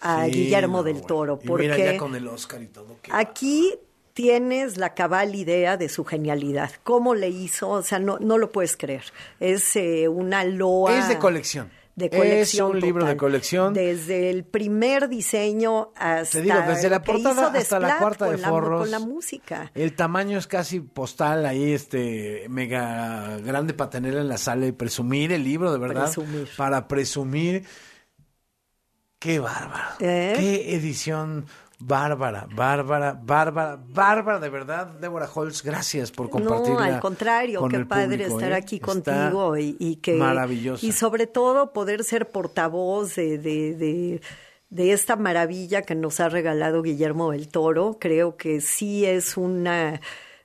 a 0.00 0.26
Sí, 0.26 0.30
Guillermo 0.32 0.78
no, 0.78 0.82
del. 0.84 1.00
Toro. 1.02 1.38
Y 1.42 1.46
porque 1.46 1.68
mira 1.68 1.78
ya 1.92 1.96
con 1.96 2.14
el 2.14 2.26
Oscar 2.28 2.62
y 2.62 2.66
todo. 2.68 2.96
Aquí 3.10 3.72
tienes 4.14 4.78
la 4.78 4.94
cabal 4.94 5.34
idea 5.34 5.76
de 5.76 5.88
su 5.88 6.04
genialidad. 6.04 6.70
¿Cómo 6.84 7.14
le 7.14 7.28
hizo? 7.28 7.68
O 7.68 7.82
sea, 7.82 7.98
no, 7.98 8.18
no 8.18 8.38
lo 8.38 8.50
puedes 8.50 8.76
creer. 8.76 9.04
Es 9.40 9.76
eh, 9.76 10.08
una 10.08 10.44
loa. 10.44 10.96
Es 10.98 11.08
de 11.08 11.18
colección. 11.18 11.70
De 11.96 12.06
Es 12.06 12.10
colección. 12.16 12.70
un 12.72 12.80
libro 12.80 13.04
de 13.06 13.16
colección. 13.16 13.72
Desde 13.74 14.30
el 14.30 14.42
primer 14.44 15.08
diseño 15.08 15.92
hasta. 15.94 16.38
Te 16.38 16.42
digo, 16.42 16.56
desde 16.66 16.90
la 16.90 17.02
portada 17.02 17.52
hasta 17.56 17.78
la 17.78 17.98
cuarta 17.98 18.24
de 18.24 18.32
con 18.32 18.40
la- 18.42 18.48
forros. 18.48 18.80
con 18.80 18.90
la 18.90 18.98
música. 18.98 19.70
El 19.74 19.94
tamaño 19.94 20.36
es 20.38 20.48
casi 20.48 20.80
postal 20.80 21.46
ahí, 21.46 21.72
este, 21.72 22.46
mega 22.48 23.36
grande 23.44 23.74
para 23.74 23.90
tenerla 23.90 24.22
en 24.22 24.28
la 24.28 24.38
sala 24.38 24.66
y 24.66 24.72
presumir 24.72 25.30
el 25.32 25.44
libro, 25.44 25.72
de 25.72 25.78
verdad. 25.78 26.04
Presumir. 26.12 26.48
Para 26.56 26.88
presumir. 26.88 27.64
Qué 29.20 29.38
bárbaro. 29.38 29.94
¿Eh? 30.00 30.34
Qué 30.36 30.74
edición 30.74 31.46
bárbara, 31.86 32.46
bárbara, 32.54 33.18
bárbara, 33.22 33.78
bárbara, 33.88 34.38
de 34.40 34.48
verdad. 34.48 34.86
Débora 35.00 35.28
Holz, 35.32 35.62
gracias 35.62 36.10
por 36.10 36.30
compartir. 36.30 36.72
No, 36.72 36.78
al 36.80 37.00
contrario, 37.00 37.66
qué 37.68 37.84
padre 37.84 38.24
estar 38.24 38.52
¿eh? 38.52 38.54
aquí 38.54 38.80
contigo 38.80 39.56
y, 39.56 39.76
y 39.78 39.96
que 39.96 40.14
maravilloso. 40.14 40.84
y 40.84 40.92
sobre 40.92 41.26
todo 41.26 41.72
poder 41.72 42.04
ser 42.04 42.30
portavoz 42.30 43.16
de, 43.16 43.38
de, 43.38 43.74
de, 43.74 44.20
de 44.70 44.92
esta 44.92 45.16
maravilla 45.16 45.82
que 45.82 45.94
nos 45.94 46.20
ha 46.20 46.28
regalado 46.28 46.82
Guillermo 46.82 47.32
del 47.32 47.48
Toro. 47.48 47.98
Creo 48.00 48.36
que 48.36 48.60
sí 48.60 49.04
es 49.04 49.36
una 49.36 50.00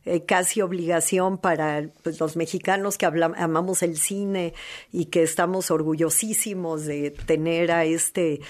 eh, 0.06 0.25
casi 0.25 0.62
obligación 0.62 1.38
para 1.38 1.89
pues, 2.04 2.19
los 2.19 2.36
mexicanos 2.36 2.97
que 2.97 3.06
amamos 3.06 3.82
el 3.84 3.97
cine 3.97 4.54
y 4.91 5.06
que 5.06 5.23
estamos 5.23 5.71
orgullosísimos 5.71 6.86
de 6.86 7.12
tener 7.12 7.71
a 7.71 7.86
este 7.86 8.41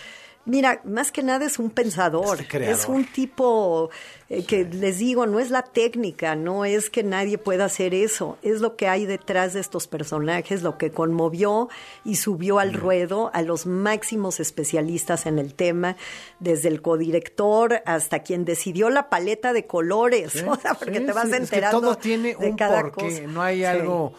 Mira, 0.45 0.81
más 0.83 1.11
que 1.11 1.21
nada 1.21 1.45
es 1.45 1.59
un 1.59 1.69
pensador, 1.69 2.39
Este 2.41 2.71
es 2.71 2.85
un 2.87 3.05
tipo 3.05 3.91
eh, 4.29 4.45
que 4.45 4.63
les 4.65 4.97
digo, 4.97 5.27
no 5.27 5.39
es 5.39 5.51
la 5.51 5.61
técnica, 5.61 6.35
no 6.35 6.65
es 6.65 6.89
que 6.89 7.03
nadie 7.03 7.37
pueda 7.37 7.65
hacer 7.65 7.93
eso, 7.93 8.37
es 8.41 8.59
lo 8.59 8.75
que 8.75 8.87
hay 8.87 9.05
detrás 9.05 9.53
de 9.53 9.59
estos 9.59 9.85
personajes, 9.87 10.63
lo 10.63 10.77
que 10.79 10.89
conmovió 10.89 11.69
y 12.03 12.15
subió 12.15 12.57
al 12.57 12.73
ruedo 12.73 13.29
a 13.33 13.43
los 13.43 13.67
máximos 13.67 14.39
especialistas 14.39 15.27
en 15.27 15.37
el 15.37 15.53
tema, 15.53 15.97
desde 16.39 16.69
el 16.69 16.81
codirector 16.81 17.83
hasta 17.85 18.19
quien 18.23 18.43
decidió 18.43 18.89
la 18.89 19.09
paleta 19.09 19.53
de 19.53 19.67
colores, 19.67 20.31
Sí, 20.31 20.39
o 20.47 20.55
sea, 20.55 20.73
porque 20.73 20.99
sí, 20.99 21.05
te 21.05 21.11
vas 21.11 21.25
sí, 21.25 21.29
es 21.31 21.37
que 21.37 21.43
enterando 21.43 21.81
todo 21.81 21.95
tiene 21.97 22.35
de 22.35 22.49
un 22.49 22.55
cada 22.57 22.81
porqué, 22.81 23.01
cosa. 23.01 23.21
no 23.27 23.41
hay 23.43 23.65
algo 23.65 24.13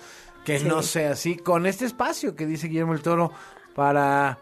que 0.44 0.60
no 0.60 0.82
sea 0.82 1.12
así. 1.12 1.36
Con 1.36 1.66
este 1.66 1.86
espacio 1.86 2.36
que 2.36 2.46
dice 2.46 2.68
Guillermo 2.68 2.92
el 2.94 3.02
Toro 3.02 3.32
para 3.74 4.38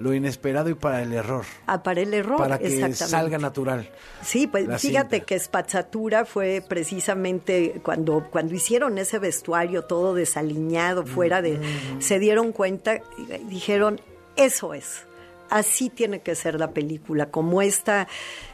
lo 0.00 0.14
inesperado 0.14 0.68
y 0.70 0.74
para 0.74 1.02
el 1.02 1.12
error, 1.12 1.44
Ah, 1.66 1.82
para 1.82 2.00
el 2.00 2.14
error, 2.14 2.38
para 2.38 2.58
que 2.58 2.66
exactamente. 2.66 2.96
salga 3.06 3.38
natural. 3.38 3.90
Sí, 4.22 4.46
pues 4.46 4.64
fíjate 4.80 5.16
cinta. 5.16 5.26
que 5.26 5.38
Spazzatura 5.38 6.24
fue 6.24 6.64
precisamente 6.66 7.80
cuando, 7.82 8.26
cuando 8.30 8.54
hicieron 8.54 8.98
ese 8.98 9.18
vestuario 9.18 9.82
todo 9.84 10.14
desaliñado, 10.14 11.04
fuera 11.06 11.42
de... 11.42 11.60
Se 11.98 12.18
dieron 12.18 12.52
cuenta 12.52 12.96
y 13.18 13.26
dijeron, 13.44 14.00
eso 14.36 14.74
es. 14.74 15.04
Así 15.50 15.90
tiene 15.90 16.20
que 16.20 16.36
ser 16.36 16.60
la 16.60 16.70
película, 16.70 17.26
como 17.30 17.60
esta, 17.60 18.06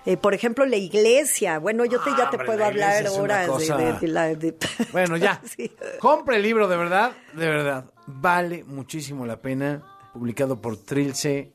eh, 0.06 0.16
por 0.16 0.32
ejemplo, 0.32 0.64
la 0.64 0.76
iglesia. 0.76 1.59
Bueno, 1.59 1.85
yo 1.85 2.00
te, 2.00 2.09
Ah, 2.11 2.14
ya 2.16 2.30
te 2.30 2.37
hombre, 2.37 2.46
puedo 2.46 2.59
la 2.61 2.66
hablar 2.68 3.06
horas 3.09 3.42
de- 3.42 3.46
cosa- 3.52 3.76
de, 3.76 3.92
de 4.00 4.09
la... 4.09 4.35
de- 4.35 4.54
Bueno, 4.92 5.16
ya. 5.18 5.40
Sí. 5.56 5.70
Compre 6.00 6.37
el 6.37 6.42
libro, 6.42 6.66
de 6.68 6.76
verdad, 6.78 7.12
de 7.35 7.46
verdad. 7.48 7.85
Vale 8.06 8.64
muchísimo 8.64 9.26
la 9.26 9.37
pena. 9.40 9.82
Publicado 10.16 10.62
por 10.62 10.79
Trilce, 10.79 11.52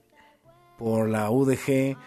por 0.78 1.10
la 1.10 1.32
UDG 1.32 1.97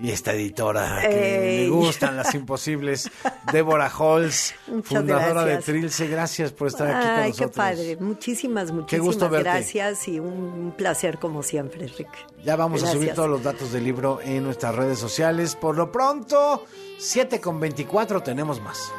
y 0.00 0.10
esta 0.12 0.32
editora 0.32 1.00
que 1.02 1.62
Ey. 1.62 1.64
le 1.64 1.68
gustan 1.70 2.16
las 2.16 2.32
imposibles, 2.36 3.10
Débora 3.52 3.90
Holz, 3.92 4.54
Muchas 4.68 4.86
fundadora 4.88 5.42
gracias. 5.42 5.66
de 5.66 5.72
Trilce. 5.72 6.06
Gracias 6.06 6.52
por 6.52 6.68
estar 6.68 6.86
aquí 6.86 7.00
con 7.08 7.10
Ay, 7.16 7.28
nosotros. 7.30 7.50
qué 7.50 7.56
padre. 7.56 7.96
Muchísimas, 7.96 8.70
muchísimas 8.70 9.04
gusto 9.04 9.28
verte. 9.28 9.50
gracias 9.50 10.06
y 10.06 10.20
un, 10.20 10.72
placer 10.78 11.18
como 11.18 11.42
siempre, 11.42 11.82
Enrique. 11.82 12.18
Ya 12.44 12.54
vamos 12.54 12.84
a 12.84 12.92
subir 12.92 13.12
todos 13.14 13.28
los 13.28 13.42
datos 13.42 13.72
del 13.72 13.82
libro 13.82 14.20
en 14.22 14.44
nuestras 14.44 14.76
redes 14.76 15.00
sociales. 15.00 15.56
Por 15.56 15.76
lo 15.76 15.90
pronto, 15.90 16.64
7 16.98 17.40
con 17.40 17.58
24 17.58 18.22
tenemos 18.22 18.60
más. 18.60 18.92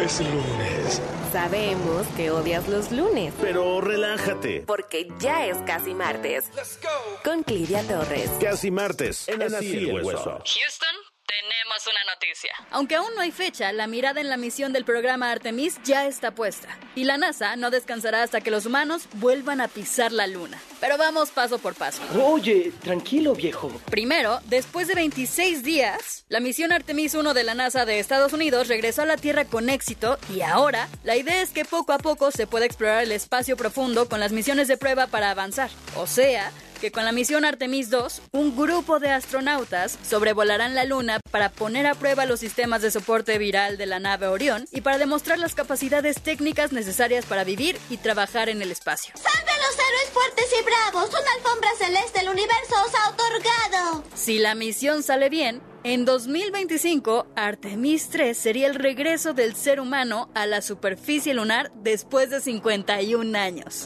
Es 0.00 0.20
lunes. 0.20 1.02
Sabemos 1.32 2.06
que 2.16 2.30
odias 2.30 2.68
los 2.68 2.90
lunes, 2.92 3.32
Pero 3.40 3.80
relájate. 3.80 4.64
porque 4.66 5.08
ya 5.18 5.46
es 5.46 5.56
casi 5.66 5.94
martes. 5.94 6.44
Con 7.24 7.42
Clidia 7.42 7.82
Torres. 7.86 8.30
Casi 8.40 8.70
martes. 8.70 9.28
En 9.28 9.42
Así 9.42 9.88
el 9.88 10.02
hueso. 10.02 10.38
Houston, 10.44 10.96
tenemos 11.32 11.86
una 11.86 12.12
noticia. 12.12 12.52
Aunque 12.70 12.96
aún 12.96 13.14
no 13.14 13.22
hay 13.22 13.30
fecha, 13.30 13.72
la 13.72 13.86
mirada 13.86 14.20
en 14.20 14.28
la 14.28 14.36
misión 14.36 14.72
del 14.74 14.84
programa 14.84 15.30
Artemis 15.30 15.80
ya 15.82 16.06
está 16.06 16.32
puesta. 16.32 16.68
Y 16.94 17.04
la 17.04 17.16
NASA 17.16 17.56
no 17.56 17.70
descansará 17.70 18.22
hasta 18.22 18.42
que 18.42 18.50
los 18.50 18.66
humanos 18.66 19.04
vuelvan 19.14 19.62
a 19.62 19.68
pisar 19.68 20.12
la 20.12 20.26
luna. 20.26 20.60
Pero 20.80 20.98
vamos 20.98 21.30
paso 21.30 21.58
por 21.58 21.74
paso. 21.74 22.02
Oye, 22.22 22.72
tranquilo, 22.82 23.34
viejo. 23.34 23.70
Primero, 23.90 24.40
después 24.44 24.88
de 24.88 24.94
26 24.94 25.62
días, 25.62 26.26
la 26.28 26.40
misión 26.40 26.70
Artemis 26.70 27.14
1 27.14 27.32
de 27.32 27.44
la 27.44 27.54
NASA 27.54 27.86
de 27.86 27.98
Estados 27.98 28.34
Unidos 28.34 28.68
regresó 28.68 29.02
a 29.02 29.06
la 29.06 29.16
Tierra 29.16 29.46
con 29.46 29.70
éxito 29.70 30.18
y 30.34 30.42
ahora 30.42 30.88
la 31.02 31.16
idea 31.16 31.40
es 31.40 31.50
que 31.50 31.64
poco 31.64 31.94
a 31.94 31.98
poco 31.98 32.30
se 32.30 32.46
pueda 32.46 32.66
explorar 32.66 33.04
el 33.04 33.12
espacio 33.12 33.56
profundo 33.56 34.06
con 34.06 34.20
las 34.20 34.32
misiones 34.32 34.68
de 34.68 34.76
prueba 34.76 35.06
para 35.06 35.30
avanzar. 35.30 35.70
O 35.96 36.06
sea, 36.06 36.52
que 36.82 36.90
con 36.90 37.04
la 37.04 37.12
misión 37.12 37.44
Artemis 37.44 37.90
2, 37.90 38.22
un 38.32 38.56
grupo 38.56 38.98
de 38.98 39.08
astronautas 39.08 39.96
sobrevolarán 40.02 40.74
la 40.74 40.84
Luna 40.84 41.20
para 41.30 41.48
poner 41.48 41.86
a 41.86 41.94
prueba 41.94 42.26
los 42.26 42.40
sistemas 42.40 42.82
de 42.82 42.90
soporte 42.90 43.38
viral 43.38 43.78
de 43.78 43.86
la 43.86 44.00
nave 44.00 44.26
Orión 44.26 44.66
y 44.72 44.80
para 44.80 44.98
demostrar 44.98 45.38
las 45.38 45.54
capacidades 45.54 46.20
técnicas 46.20 46.72
necesarias 46.72 47.24
para 47.24 47.44
vivir 47.44 47.78
y 47.88 47.98
trabajar 47.98 48.48
en 48.48 48.62
el 48.62 48.72
espacio. 48.72 49.14
¡Salve 49.14 49.52
los 49.58 49.74
héroes 49.78 50.10
fuertes 50.12 50.46
y 50.58 50.64
bravos! 50.64 51.08
¡Una 51.08 51.32
alfombra 51.36 51.70
celeste 51.78 52.18
el 52.18 52.28
universo 52.30 52.74
os 52.84 52.94
ha 52.96 53.10
otorgado! 53.10 54.02
Si 54.16 54.40
la 54.40 54.56
misión 54.56 55.04
sale 55.04 55.28
bien, 55.28 55.62
en 55.84 56.04
2025 56.04 57.28
Artemis 57.36 58.08
3 58.08 58.36
sería 58.36 58.66
el 58.66 58.74
regreso 58.74 59.34
del 59.34 59.54
ser 59.54 59.78
humano 59.78 60.30
a 60.34 60.46
la 60.46 60.60
superficie 60.60 61.32
lunar 61.32 61.70
después 61.76 62.30
de 62.30 62.40
51 62.40 63.38
años. 63.38 63.84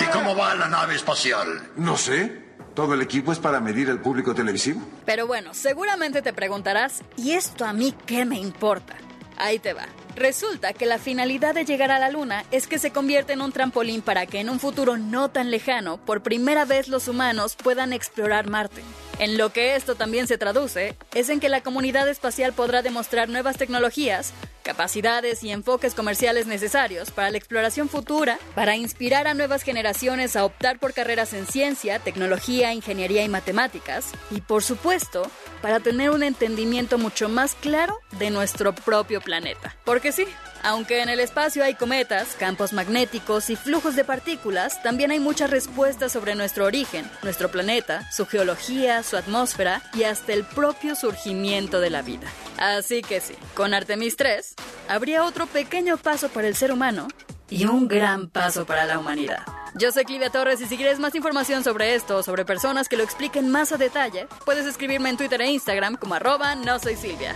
¿Y 0.00 0.04
cómo 0.12 0.36
va 0.36 0.54
la 0.54 0.68
nave 0.68 0.94
espacial? 0.94 1.70
No 1.76 1.96
sé. 1.96 2.46
Todo 2.74 2.94
el 2.94 3.02
equipo 3.02 3.32
es 3.32 3.38
para 3.40 3.58
medir 3.58 3.88
el 3.88 3.98
público 3.98 4.34
televisivo. 4.34 4.80
Pero 5.04 5.26
bueno, 5.26 5.52
seguramente 5.52 6.22
te 6.22 6.32
preguntarás, 6.32 7.02
¿y 7.16 7.32
esto 7.32 7.64
a 7.64 7.72
mí 7.72 7.92
qué 8.06 8.24
me 8.24 8.38
importa? 8.38 8.94
Ahí 9.36 9.58
te 9.58 9.72
va. 9.72 9.86
Resulta 10.14 10.72
que 10.72 10.86
la 10.86 10.98
finalidad 10.98 11.54
de 11.54 11.64
llegar 11.64 11.90
a 11.90 11.98
la 11.98 12.10
Luna 12.10 12.44
es 12.52 12.68
que 12.68 12.78
se 12.78 12.92
convierta 12.92 13.32
en 13.32 13.40
un 13.40 13.52
trampolín 13.52 14.02
para 14.02 14.26
que 14.26 14.38
en 14.40 14.48
un 14.48 14.60
futuro 14.60 14.96
no 14.96 15.28
tan 15.28 15.50
lejano, 15.50 15.96
por 15.98 16.22
primera 16.22 16.64
vez 16.64 16.88
los 16.88 17.08
humanos 17.08 17.56
puedan 17.56 17.92
explorar 17.92 18.48
Marte. 18.48 18.82
En 19.18 19.36
lo 19.36 19.52
que 19.52 19.74
esto 19.74 19.96
también 19.96 20.28
se 20.28 20.38
traduce, 20.38 20.94
es 21.12 21.28
en 21.28 21.40
que 21.40 21.48
la 21.48 21.60
comunidad 21.60 22.08
espacial 22.08 22.52
podrá 22.52 22.82
demostrar 22.82 23.28
nuevas 23.28 23.56
tecnologías, 23.56 24.32
capacidades 24.62 25.42
y 25.42 25.50
enfoques 25.50 25.94
comerciales 25.94 26.46
necesarios 26.46 27.10
para 27.10 27.30
la 27.30 27.38
exploración 27.38 27.88
futura, 27.88 28.38
para 28.54 28.76
inspirar 28.76 29.26
a 29.26 29.34
nuevas 29.34 29.62
generaciones 29.62 30.36
a 30.36 30.44
optar 30.44 30.78
por 30.78 30.92
carreras 30.92 31.32
en 31.32 31.46
ciencia, 31.46 31.98
tecnología, 31.98 32.72
ingeniería 32.72 33.24
y 33.24 33.28
matemáticas, 33.28 34.12
y 34.30 34.40
por 34.40 34.62
supuesto, 34.62 35.28
para 35.62 35.80
tener 35.80 36.10
un 36.10 36.22
entendimiento 36.22 36.96
mucho 36.96 37.28
más 37.28 37.56
claro 37.56 37.98
de 38.20 38.30
nuestro 38.30 38.72
propio 38.72 39.20
planeta. 39.20 39.74
Porque 39.84 40.12
sí, 40.12 40.26
aunque 40.62 41.02
en 41.02 41.08
el 41.08 41.20
espacio 41.20 41.64
hay 41.64 41.74
cometas, 41.74 42.34
campos 42.38 42.72
magnéticos 42.72 43.50
y 43.50 43.56
flujos 43.56 43.96
de 43.96 44.04
partículas, 44.04 44.82
también 44.82 45.10
hay 45.10 45.20
muchas 45.20 45.50
respuestas 45.50 46.12
sobre 46.12 46.34
nuestro 46.34 46.64
origen, 46.64 47.10
nuestro 47.22 47.50
planeta, 47.50 48.10
su 48.12 48.26
geología, 48.26 49.02
su 49.02 49.16
atmósfera 49.16 49.82
y 49.94 50.04
hasta 50.04 50.32
el 50.32 50.44
propio 50.44 50.94
surgimiento 50.94 51.80
de 51.80 51.90
la 51.90 52.02
vida. 52.02 52.28
Así 52.58 53.02
que 53.02 53.20
sí, 53.20 53.34
con 53.54 53.74
Artemis 53.74 54.16
3 54.16 54.54
habría 54.88 55.24
otro 55.24 55.46
pequeño 55.46 55.96
paso 55.96 56.28
para 56.28 56.48
el 56.48 56.56
ser 56.56 56.72
humano 56.72 57.08
y 57.50 57.66
un 57.66 57.88
gran 57.88 58.28
paso 58.28 58.66
para 58.66 58.84
la 58.84 58.98
humanidad. 58.98 59.40
Yo 59.74 59.92
soy 59.92 60.04
Clivia 60.04 60.30
Torres 60.30 60.60
y 60.60 60.66
si 60.66 60.76
quieres 60.76 60.98
más 60.98 61.14
información 61.14 61.62
sobre 61.62 61.94
esto 61.94 62.16
o 62.16 62.22
sobre 62.22 62.44
personas 62.44 62.88
que 62.88 62.96
lo 62.96 63.04
expliquen 63.04 63.50
más 63.50 63.72
a 63.72 63.76
detalle, 63.76 64.26
puedes 64.44 64.66
escribirme 64.66 65.10
en 65.10 65.16
Twitter 65.16 65.40
e 65.40 65.50
Instagram 65.50 65.96
como 65.96 66.14
arroba 66.14 66.54
no 66.54 66.78
soy 66.78 66.96
Silvia. 66.96 67.34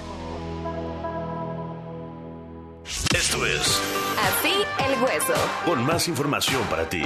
Esto 2.84 3.46
es 3.46 3.80
Así 4.18 4.52
el 4.84 5.02
hueso. 5.02 5.34
con 5.64 5.84
más 5.84 6.08
información 6.08 6.62
para 6.64 6.88
ti. 6.88 7.02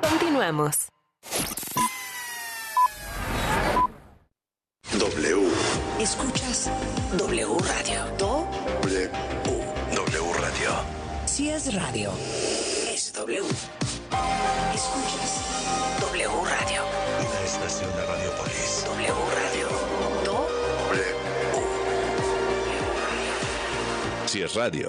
Continuamos. 0.00 0.88
W. 4.98 5.48
Escuchas 6.00 6.70
W 7.18 7.46
Radio. 7.58 8.04
Do, 8.18 8.46
W. 8.82 9.10
W 9.94 10.32
Radio. 10.40 10.70
si 11.26 11.50
es 11.50 11.74
radio, 11.74 12.10
es 12.92 13.12
W. 13.14 13.40
Escuchas 14.74 15.40
W 16.00 16.28
Radio. 16.44 16.82
Una 17.20 17.40
estación 17.44 17.90
de 17.96 18.06
Radiopolis. 18.06 18.84
W 18.86 19.14
Radio. 19.34 19.68
Do, 20.24 20.48
W. 20.88 21.04
Si 24.26 24.42
es 24.42 24.54
radio. 24.54 24.88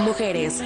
Mujeres. 0.00 0.62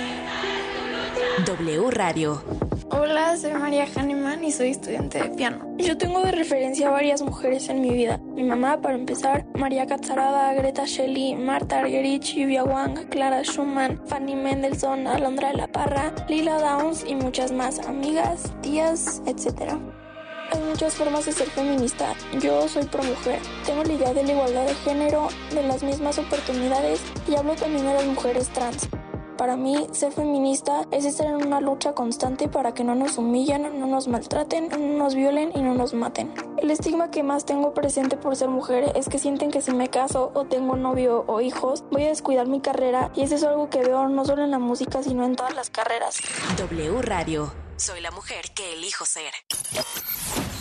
W 1.47 1.91
Radio. 1.91 2.43
Hola, 2.91 3.35
soy 3.39 3.55
María 3.55 3.87
Hahnemann 3.87 4.45
y 4.45 4.53
soy 4.53 4.69
estudiante 4.69 5.23
de 5.23 5.31
piano. 5.31 5.75
Yo 5.79 5.97
tengo 5.97 6.23
de 6.23 6.33
referencia 6.33 6.89
a 6.89 6.91
varias 6.91 7.23
mujeres 7.23 7.71
en 7.71 7.81
mi 7.81 7.91
vida. 7.91 8.19
Mi 8.19 8.43
mamá, 8.43 8.83
para 8.83 8.95
empezar, 8.95 9.47
María 9.55 9.87
Catzarada, 9.87 10.53
Greta 10.53 10.85
Shelley, 10.85 11.35
Marta 11.35 11.81
Argerich, 11.81 12.35
Yuvia 12.35 12.63
Wang, 12.65 13.09
Clara 13.09 13.43
Schumann, 13.43 13.99
Fanny 14.07 14.37
Mendelssohn, 14.37 15.07
Alondra 15.07 15.49
de 15.49 15.55
la 15.55 15.67
Parra, 15.69 16.13
Lila 16.29 16.59
Downs 16.59 17.03
y 17.09 17.15
muchas 17.15 17.53
más, 17.53 17.79
amigas, 17.79 18.53
tías, 18.61 19.23
etc. 19.25 19.79
Hay 20.53 20.61
muchas 20.69 20.95
formas 20.95 21.25
de 21.25 21.33
ser 21.33 21.49
feminista. 21.49 22.15
Yo 22.39 22.69
soy 22.69 22.85
pro 22.85 23.03
mujer. 23.03 23.41
Tengo 23.65 23.83
la 23.83 23.93
idea 23.95 24.13
de 24.13 24.25
la 24.25 24.33
igualdad 24.33 24.67
de 24.67 24.75
género, 24.75 25.29
de 25.55 25.63
las 25.63 25.83
mismas 25.83 26.19
oportunidades 26.19 27.01
y 27.27 27.35
hablo 27.35 27.55
también 27.55 27.87
de 27.87 27.95
las 27.95 28.05
mujeres 28.05 28.51
trans. 28.51 28.91
Para 29.37 29.57
mí, 29.57 29.87
ser 29.93 30.13
feminista 30.13 30.87
es 30.91 31.05
estar 31.05 31.27
en 31.27 31.47
una 31.47 31.61
lucha 31.61 31.95
constante 31.95 32.49
para 32.49 32.75
que 32.75 32.85
no 32.85 32.95
nos 32.95 33.19
humillen, 33.19 33.79
no 33.81 33.87
nos 33.87 34.09
maltraten, 34.09 34.69
no 34.69 34.99
nos 34.99 35.15
violen 35.15 35.53
y 35.55 35.63
no 35.63 35.75
nos 35.75 35.95
maten. 35.95 36.33
El 36.59 36.71
estigma 36.71 37.11
que 37.11 37.23
más 37.23 37.45
tengo 37.45 37.75
presente 37.75 38.17
por 38.17 38.37
ser 38.37 38.49
mujer 38.49 38.93
es 38.95 39.09
que 39.09 39.19
sienten 39.19 39.51
que 39.51 39.63
si 39.63 39.73
me 39.73 39.89
caso 39.89 40.31
o 40.35 40.45
tengo 40.45 40.77
novio 40.77 41.25
o 41.27 41.41
hijos, 41.41 41.85
voy 41.91 42.05
a 42.05 42.09
descuidar 42.09 42.47
mi 42.47 42.61
carrera 42.61 43.11
y 43.15 43.23
eso 43.23 43.35
es 43.35 43.43
algo 43.43 43.71
que 43.71 43.81
veo 43.81 44.09
no 44.09 44.25
solo 44.25 44.45
en 44.45 44.51
la 44.51 44.59
música, 44.59 45.03
sino 45.03 45.25
en 45.25 45.37
todas 45.37 45.55
las 45.55 45.71
carreras. 45.71 46.19
W 46.57 47.03
Radio. 47.03 47.53
Soy 47.77 48.01
la 48.01 48.11
mujer 48.11 48.53
que 48.55 48.75
elijo 48.75 49.05
ser. 49.05 49.33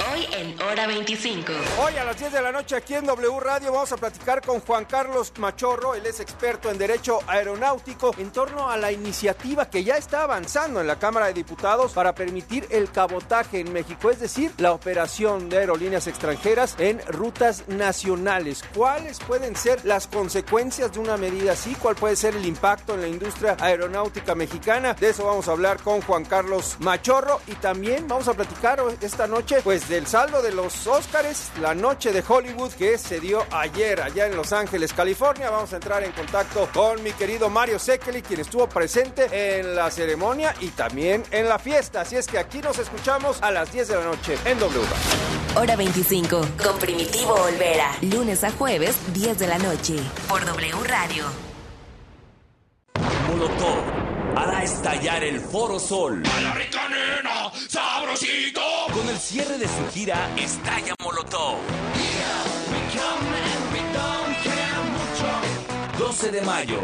Hoy 0.10 0.26
en 0.34 0.60
Hora 0.64 0.88
25. 0.88 1.52
Hoy 1.84 1.96
a 1.96 2.04
las 2.04 2.18
10 2.18 2.32
de 2.32 2.42
la 2.42 2.52
noche 2.52 2.76
aquí 2.76 2.96
en 2.96 3.06
W 3.06 3.40
Radio 3.40 3.72
vamos 3.72 3.92
a 3.92 3.98
platicar 3.98 4.42
con 4.42 4.60
Juan 4.62 4.86
Carlos 4.86 5.32
Machorro, 5.38 5.94
él 5.94 6.06
es 6.06 6.20
experto 6.20 6.72
en 6.72 6.78
Derecho 6.78 7.20
Aeronáutico, 7.28 8.16
en 8.18 8.32
torno 8.32 8.70
a 8.70 8.78
la 8.78 8.92
iniciativa 8.92 9.70
que 9.70 9.84
ya 9.84 9.98
está 9.98 10.24
avanzando 10.24 10.82
en 10.82 10.88
la 10.88 10.98
Cámara 10.98 11.28
de 11.28 11.34
Diputados 11.34 11.92
para 11.92 12.16
permitir 12.16 12.68
el 12.72 12.90
cabotaje 12.90 13.60
en 13.60 13.72
México, 13.72 14.10
es 14.10 14.20
decir, 14.20 14.52
la 14.58 14.74
operación 14.74 15.50
de 15.50 15.60
aerolíneas 15.60 16.08
extranjeras 16.08 16.76
en 16.80 17.00
rutas 17.08 17.68
nacionales. 17.68 18.64
¿Cuáles 18.74 19.20
pueden 19.20 19.56
ser 19.56 19.86
las 19.86 20.08
consecuencias 20.08 20.94
de 20.94 21.00
una 21.00 21.18
medida 21.18 21.52
así? 21.52 21.76
¿Cuál 21.76 21.96
puede 21.96 22.16
ser 22.16 22.36
el 22.36 22.46
impacto 22.46 22.96
en 22.96 23.02
la 23.02 23.08
industria 23.08 23.56
aeronáutica 23.60 24.34
mexicana? 24.34 24.96
De 24.96 25.10
eso 25.10 25.26
vamos 25.26 25.48
a 25.48 25.52
hablar 25.52 25.82
con 25.84 26.02
Juan 26.02 26.26
Carlos 26.26 26.78
Machorro 26.80 27.40
y 27.46 27.54
también 27.56 28.08
vamos 28.08 28.28
a 28.28 28.34
platicar 28.34 28.82
esta 29.02 29.28
noche 29.28 29.62
pues 29.64 29.90
del 29.91 30.08
saldo 30.08 30.41
de 30.41 30.54
los 30.54 30.88
Óscares, 30.88 31.51
la 31.60 31.75
noche 31.75 32.13
de 32.13 32.23
Hollywood 32.25 32.71
que 32.71 32.97
se 32.97 33.19
dio 33.19 33.45
ayer 33.51 34.01
allá 34.01 34.25
en 34.25 34.38
Los 34.38 34.54
Ángeles, 34.54 34.93
California. 34.93 35.49
Vamos 35.49 35.73
a 35.73 35.75
entrar 35.75 36.01
en 36.01 36.13
contacto 36.13 36.69
con 36.73 37.04
mi 37.04 37.12
querido 37.12 37.49
Mario 37.49 37.77
Sekeli, 37.77 38.21
quien 38.21 38.39
estuvo 38.39 38.69
presente 38.69 39.60
en 39.60 39.75
la 39.75 39.91
ceremonia 39.91 40.56
y 40.62 40.69
también 40.69 41.23
en 41.32 41.49
la 41.49 41.60
fiesta. 41.60 42.01
Así 42.01 42.15
es 42.15 42.25
que 42.25 42.39
aquí 42.39 42.60
nos 42.62 42.80
escuchamos 42.80 43.41
a 43.41 43.51
las 43.51 43.69
10 43.73 43.89
de 43.89 43.95
la 43.97 44.06
noche 44.06 44.38
en 44.45 44.60
W. 44.60 44.88
Hora 45.58 45.75
25 45.75 46.41
con 46.63 46.80
Primitivo 46.80 47.34
Olvera. 47.34 47.91
Lunes 48.01 48.45
a 48.45 48.51
jueves, 48.51 48.95
10 49.13 49.39
de 49.39 49.47
la 49.47 49.58
noche. 49.58 49.97
Por 50.30 50.45
W 50.45 50.84
Radio. 50.86 51.25
Molotov 53.27 54.20
hará 54.36 54.63
estallar 54.63 55.24
el 55.24 55.39
Foro 55.39 55.80
Sol. 55.80 56.24
¡A 56.26 56.41
la 56.41 56.54
rica 56.54 56.88
nena! 56.89 57.52
¡Sabrosito! 57.67 58.62
Con 58.94 59.08
el 59.10 59.17
cierre 59.17 59.58
de 59.58 59.67
su 59.67 59.88
gira 59.94 60.30
Estalla 60.38 60.94
Molotov. 61.04 61.58
12 65.98 66.32
de 66.32 66.41
mayo. 66.41 66.80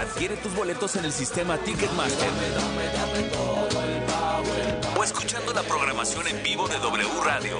Adquiere 0.00 0.36
tus 0.36 0.54
boletos 0.54 0.96
en 0.96 1.04
el 1.04 1.12
sistema 1.12 1.58
Ticketmaster. 1.58 2.28
O 4.96 5.04
escuchando 5.04 5.52
la 5.52 5.62
programación 5.62 6.28
en 6.28 6.42
vivo 6.42 6.68
de 6.68 6.78
W 6.78 7.08
Radio. 7.24 7.58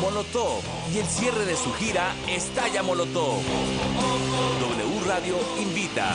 Molotov 0.00 0.60
y 0.92 0.98
el 0.98 1.06
cierre 1.06 1.44
de 1.44 1.56
su 1.56 1.72
gira 1.74 2.14
Estalla 2.28 2.82
Molotov. 2.82 3.40
W 4.60 5.04
Radio 5.06 5.36
invita. 5.60 6.14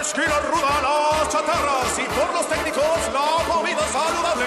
Esquina 0.00 0.38
ruda 0.50 0.80
las 0.80 1.28
chatarras 1.28 1.98
y 1.98 2.04
por 2.04 2.32
los 2.32 2.48
técnicos 2.48 2.84
la 3.12 3.52
comida 3.52 3.86
saludable. 3.92 4.46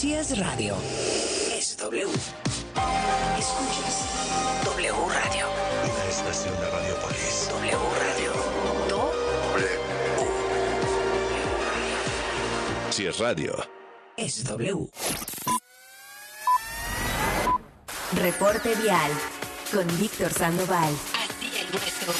W 0.00 0.08
Radio. 0.08 0.08
Si 0.08 0.14
es 0.14 0.38
radio, 0.38 0.74
es 1.52 1.76
W. 1.76 2.08
Escuchas 3.38 4.64
W 4.64 4.92
Radio. 5.12 5.46
Una 5.84 6.04
estación 6.08 6.54
de 6.58 6.70
Radiopolis. 6.70 7.48
W 7.50 7.78
Radio. 7.98 8.32
Do. 8.88 9.12
W. 9.52 9.68
Si 12.90 13.06
es 13.06 13.18
radio. 13.18 13.54
Es 14.16 14.44
W. 14.44 14.88
Reporte 18.14 18.74
Vial 18.76 19.12
con 19.70 19.86
Víctor 19.98 20.32
Sandoval. 20.32 20.94
Así 21.14 21.52
el 21.58 21.66
hueso. 21.74 22.12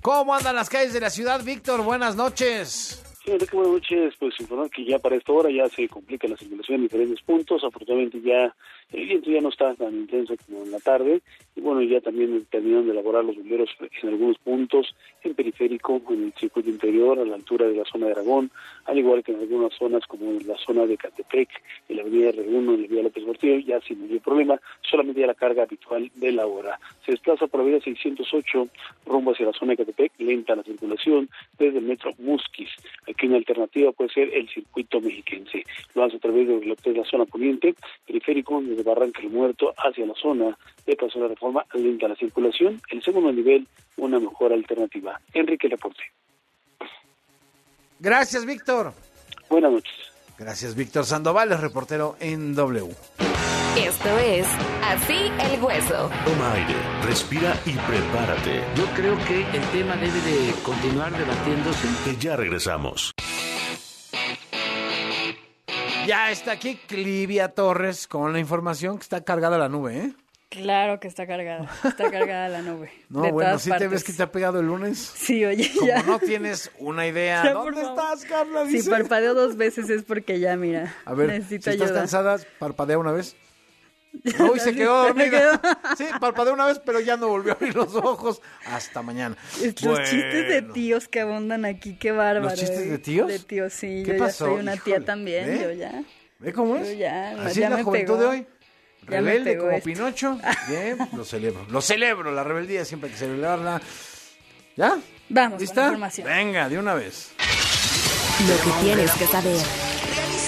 ¿Cómo 0.00 0.36
andan 0.36 0.54
las 0.54 0.68
calles 0.68 0.92
de 0.92 1.00
la 1.00 1.10
ciudad, 1.10 1.42
Víctor? 1.42 1.82
Buenas 1.82 2.14
noches. 2.14 2.95
Sí, 3.26 3.32
Enrique, 3.32 3.56
buenas 3.56 3.72
noches. 3.72 4.14
Pues 4.20 4.38
informar 4.38 4.70
que 4.70 4.84
ya 4.84 5.00
para 5.00 5.16
esta 5.16 5.32
hora 5.32 5.50
ya 5.50 5.68
se 5.68 5.88
complica 5.88 6.28
la 6.28 6.36
circulación 6.36 6.76
en 6.76 6.82
diferentes 6.82 7.20
puntos. 7.22 7.64
Afortunadamente 7.64 8.20
ya 8.22 8.54
el 8.92 9.06
viento 9.06 9.30
ya 9.30 9.40
no 9.40 9.48
está 9.48 9.74
tan 9.74 9.94
intenso 9.94 10.34
como 10.46 10.62
en 10.62 10.70
la 10.70 10.78
tarde. 10.78 11.20
Y 11.56 11.60
bueno, 11.60 11.82
ya 11.82 12.00
también 12.00 12.46
terminaron 12.50 12.86
de 12.86 12.92
elaborar 12.92 13.24
los 13.24 13.36
bomberos 13.36 13.70
en 14.02 14.08
algunos 14.08 14.38
puntos, 14.38 14.94
en 15.22 15.34
periférico, 15.34 16.00
en 16.10 16.24
el 16.24 16.32
circuito 16.34 16.70
interior, 16.70 17.18
a 17.18 17.24
la 17.24 17.34
altura 17.34 17.66
de 17.66 17.76
la 17.76 17.84
zona 17.84 18.06
de 18.06 18.12
Aragón, 18.12 18.50
al 18.84 18.98
igual 18.98 19.24
que 19.24 19.32
en 19.32 19.40
algunas 19.40 19.74
zonas 19.74 20.06
como 20.06 20.30
en 20.30 20.46
la 20.46 20.56
zona 20.58 20.86
de 20.86 20.96
Catepec, 20.96 21.48
en 21.88 21.96
la 21.96 22.02
avenida 22.02 22.30
R1, 22.30 22.74
en 22.74 22.82
la 22.82 22.88
vía 22.88 23.02
López 23.02 23.24
Portillo, 23.24 23.58
ya 23.58 23.80
sin 23.80 24.02
ningún 24.02 24.20
problema, 24.20 24.60
solamente 24.82 25.20
ya 25.20 25.26
la 25.26 25.34
carga 25.34 25.62
habitual 25.64 26.10
de 26.14 26.32
la 26.32 26.46
hora. 26.46 26.78
Se 27.04 27.12
desplaza 27.12 27.46
por 27.46 27.60
la 27.60 27.66
vía 27.66 27.80
608 27.80 28.68
rumbo 29.06 29.32
hacia 29.32 29.46
la 29.46 29.52
zona 29.52 29.72
de 29.72 29.78
Catepec, 29.78 30.12
lenta 30.18 30.54
la 30.54 30.62
circulación 30.62 31.28
desde 31.58 31.78
el 31.78 31.84
metro 31.84 32.12
Musquis. 32.18 32.70
Aquí 33.08 33.26
una 33.26 33.36
alternativa 33.36 33.92
puede 33.92 34.10
ser 34.10 34.32
el 34.34 34.48
circuito 34.48 35.00
mexiquense. 35.00 35.64
Lo 35.94 36.04
hace 36.04 36.16
a 36.16 36.20
través 36.20 36.46
de 36.46 36.64
lo 36.64 36.76
que 36.76 36.90
es 36.90 36.96
la 36.96 37.04
zona 37.04 37.24
poniente, 37.24 37.74
periférico, 38.06 38.60
desde 38.76 38.88
Barranca 38.88 39.20
del 39.20 39.30
Muerto 39.30 39.72
hacia 39.76 40.06
la 40.06 40.14
zona 40.14 40.56
de 40.86 40.96
Paso 40.96 41.18
de 41.18 41.24
la 41.24 41.28
Reforma, 41.28 41.64
lenta 41.74 42.08
la 42.08 42.16
circulación. 42.16 42.80
El 42.90 43.02
segundo 43.02 43.32
nivel, 43.32 43.66
una 43.96 44.20
mejor 44.20 44.52
alternativa. 44.52 45.20
Enrique 45.32 45.68
Reporte. 45.68 46.02
Gracias, 47.98 48.44
Víctor. 48.44 48.92
Buenas 49.48 49.72
noches. 49.72 49.94
Gracias, 50.38 50.74
Víctor 50.74 51.04
Sandoval, 51.04 51.52
es 51.52 51.60
reportero 51.60 52.16
en 52.20 52.54
W. 52.54 52.94
Esto 53.76 54.18
es 54.18 54.46
Así 54.82 55.30
el 55.52 55.62
Hueso. 55.62 56.10
Toma 56.24 56.52
aire, 56.52 56.74
respira 57.02 57.54
y 57.66 57.72
prepárate. 57.72 58.62
Yo 58.74 58.84
creo 58.94 59.16
que 59.26 59.42
el 59.56 59.62
tema 59.70 59.96
debe 59.96 60.20
de 60.20 60.54
continuar 60.62 61.12
debatiéndose. 61.12 61.88
Que 62.04 62.16
ya 62.16 62.36
regresamos. 62.36 63.12
Ya 66.06 66.30
está 66.30 66.52
aquí 66.52 66.76
Clivia 66.86 67.48
Torres 67.48 68.06
con 68.06 68.32
la 68.32 68.38
información 68.38 68.96
que 68.98 69.02
está 69.02 69.22
cargada 69.22 69.58
la 69.58 69.68
nube, 69.68 69.96
¿eh? 69.98 70.12
Claro 70.48 71.00
que 71.00 71.08
está 71.08 71.26
cargada, 71.26 71.68
está 71.84 72.10
cargada 72.10 72.48
la 72.48 72.62
nube. 72.62 72.90
No, 73.10 73.22
de 73.22 73.32
bueno, 73.32 73.58
¿sí 73.58 73.64
te 73.64 73.70
partes. 73.70 73.90
ves 73.90 74.04
que 74.04 74.12
te 74.12 74.22
ha 74.22 74.30
pegado 74.30 74.60
el 74.60 74.66
lunes? 74.66 74.98
Sí, 74.98 75.44
oye, 75.44 75.70
Como 75.74 75.86
ya. 75.86 76.02
no 76.04 76.18
tienes 76.20 76.70
una 76.78 77.06
idea, 77.06 77.42
Ya, 77.44 77.52
¿dónde 77.52 77.82
estás, 77.82 78.24
Carla? 78.24 78.66
Si 78.66 78.82
parpadeo 78.88 79.34
dos 79.34 79.56
veces 79.56 79.90
es 79.90 80.04
porque 80.04 80.38
ya, 80.38 80.56
mira, 80.56 80.94
A 81.04 81.14
ver, 81.14 81.28
necesito 81.28 81.64
si 81.64 81.70
estás 81.76 81.88
ayuda. 81.88 82.00
cansada, 82.00 82.38
parpadea 82.58 82.96
una 82.98 83.12
vez. 83.12 83.36
Uy, 84.52 84.60
se 84.60 84.74
quedó 84.74 85.04
dormida. 85.04 85.60
Sí, 85.96 86.06
parpadeó 86.20 86.54
una 86.54 86.66
vez, 86.66 86.80
pero 86.84 87.00
ya 87.00 87.16
no 87.16 87.28
volvió 87.28 87.52
a 87.52 87.54
abrir 87.56 87.74
los 87.74 87.94
ojos. 87.94 88.40
Hasta 88.66 89.02
mañana. 89.02 89.36
Los 89.62 89.74
Bueno. 89.82 90.04
chistes 90.04 90.48
de 90.48 90.62
tíos 90.62 91.08
que 91.08 91.20
abundan 91.20 91.64
aquí, 91.64 91.96
qué 91.96 92.12
bárbaro. 92.12 92.50
¿Los 92.50 92.54
chistes 92.58 92.80
eh. 92.80 92.90
de 92.90 92.98
tíos? 92.98 93.28
De 93.28 93.38
tíos, 93.38 93.72
sí. 93.72 94.02
¿Qué 94.04 94.12
yo 94.12 94.18
pasó? 94.18 94.46
ya 94.46 94.52
soy 94.52 94.60
una 94.60 94.76
tía 94.76 95.04
también, 95.04 95.60
yo 95.62 95.72
ya. 95.72 96.02
¿Ve 96.38 96.52
cómo 96.52 96.76
es? 96.76 96.88
Yo 96.88 96.94
ya, 96.94 97.30
Así 97.44 97.60
ya 97.60 97.66
es 97.66 97.70
la 97.70 97.76
me 97.78 97.82
juventud 97.82 98.14
pegó. 98.14 98.20
de 98.22 98.26
hoy. 98.26 98.46
Rebelde 99.02 99.56
como 99.56 99.70
esto. 99.70 99.84
Pinocho. 99.84 100.38
Bien, 100.68 100.98
lo 101.16 101.24
celebro. 101.24 101.64
Lo 101.70 101.80
celebro. 101.80 102.32
La 102.32 102.42
rebeldía 102.44 102.84
siempre 102.84 103.08
hay 103.08 103.12
que 103.14 103.18
celebrarla. 103.20 103.80
¿Ya? 104.76 104.98
Vamos 105.28 105.52
con 105.52 105.60
¿Lista? 105.60 105.80
la 105.82 105.86
información. 105.88 106.26
Venga, 106.26 106.68
de 106.68 106.78
una 106.78 106.94
vez. 106.94 107.30
Lo 108.48 108.56
que 108.64 108.84
tienes 108.84 109.10
que 109.12 109.26
saber. 109.26 109.56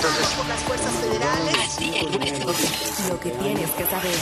Realizado 0.01 0.37
por 0.37 0.49
las 0.49 0.63
fuerzas 0.63 0.93
federales. 0.93 1.55
Así 1.59 1.93
el 1.99 2.07
hueso. 2.07 3.13
Lo 3.13 3.19
que 3.21 3.31
tienes 3.31 3.71
que 3.71 3.85
saber. 3.85 4.15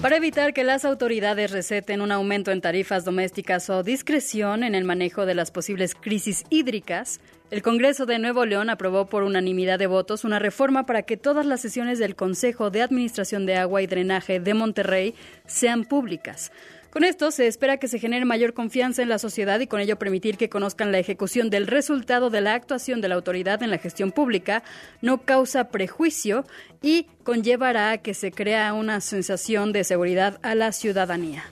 Para 0.00 0.16
evitar 0.16 0.52
que 0.52 0.62
las 0.62 0.84
autoridades 0.84 1.50
receten 1.50 2.00
un 2.00 2.12
aumento 2.12 2.52
en 2.52 2.60
tarifas 2.60 3.04
domésticas 3.04 3.70
o 3.70 3.82
discreción 3.82 4.62
en 4.62 4.74
el 4.74 4.84
manejo 4.84 5.26
de 5.26 5.34
las 5.34 5.50
posibles 5.50 5.94
crisis 5.94 6.44
hídricas, 6.48 7.20
el 7.50 7.62
Congreso 7.62 8.06
de 8.06 8.18
Nuevo 8.18 8.46
León 8.46 8.70
aprobó 8.70 9.06
por 9.06 9.24
unanimidad 9.24 9.78
de 9.78 9.86
votos 9.86 10.24
una 10.24 10.38
reforma 10.38 10.86
para 10.86 11.02
que 11.02 11.16
todas 11.16 11.44
las 11.46 11.60
sesiones 11.60 11.98
del 11.98 12.14
Consejo 12.14 12.70
de 12.70 12.82
Administración 12.82 13.46
de 13.46 13.56
Agua 13.56 13.82
y 13.82 13.86
Drenaje 13.86 14.38
de 14.38 14.54
Monterrey 14.54 15.14
sean 15.46 15.84
públicas. 15.84 16.52
Con 16.94 17.02
esto 17.02 17.32
se 17.32 17.48
espera 17.48 17.78
que 17.78 17.88
se 17.88 17.98
genere 17.98 18.24
mayor 18.24 18.54
confianza 18.54 19.02
en 19.02 19.08
la 19.08 19.18
sociedad 19.18 19.58
y 19.58 19.66
con 19.66 19.80
ello 19.80 19.98
permitir 19.98 20.36
que 20.36 20.48
conozcan 20.48 20.92
la 20.92 21.00
ejecución 21.00 21.50
del 21.50 21.66
resultado 21.66 22.30
de 22.30 22.40
la 22.40 22.54
actuación 22.54 23.00
de 23.00 23.08
la 23.08 23.16
autoridad 23.16 23.64
en 23.64 23.72
la 23.72 23.78
gestión 23.78 24.12
pública, 24.12 24.62
no 25.02 25.22
causa 25.22 25.70
prejuicio 25.70 26.44
y 26.82 27.08
conllevará 27.24 27.90
a 27.90 27.98
que 27.98 28.14
se 28.14 28.30
crea 28.30 28.72
una 28.74 29.00
sensación 29.00 29.72
de 29.72 29.82
seguridad 29.82 30.38
a 30.42 30.54
la 30.54 30.70
ciudadanía. 30.70 31.42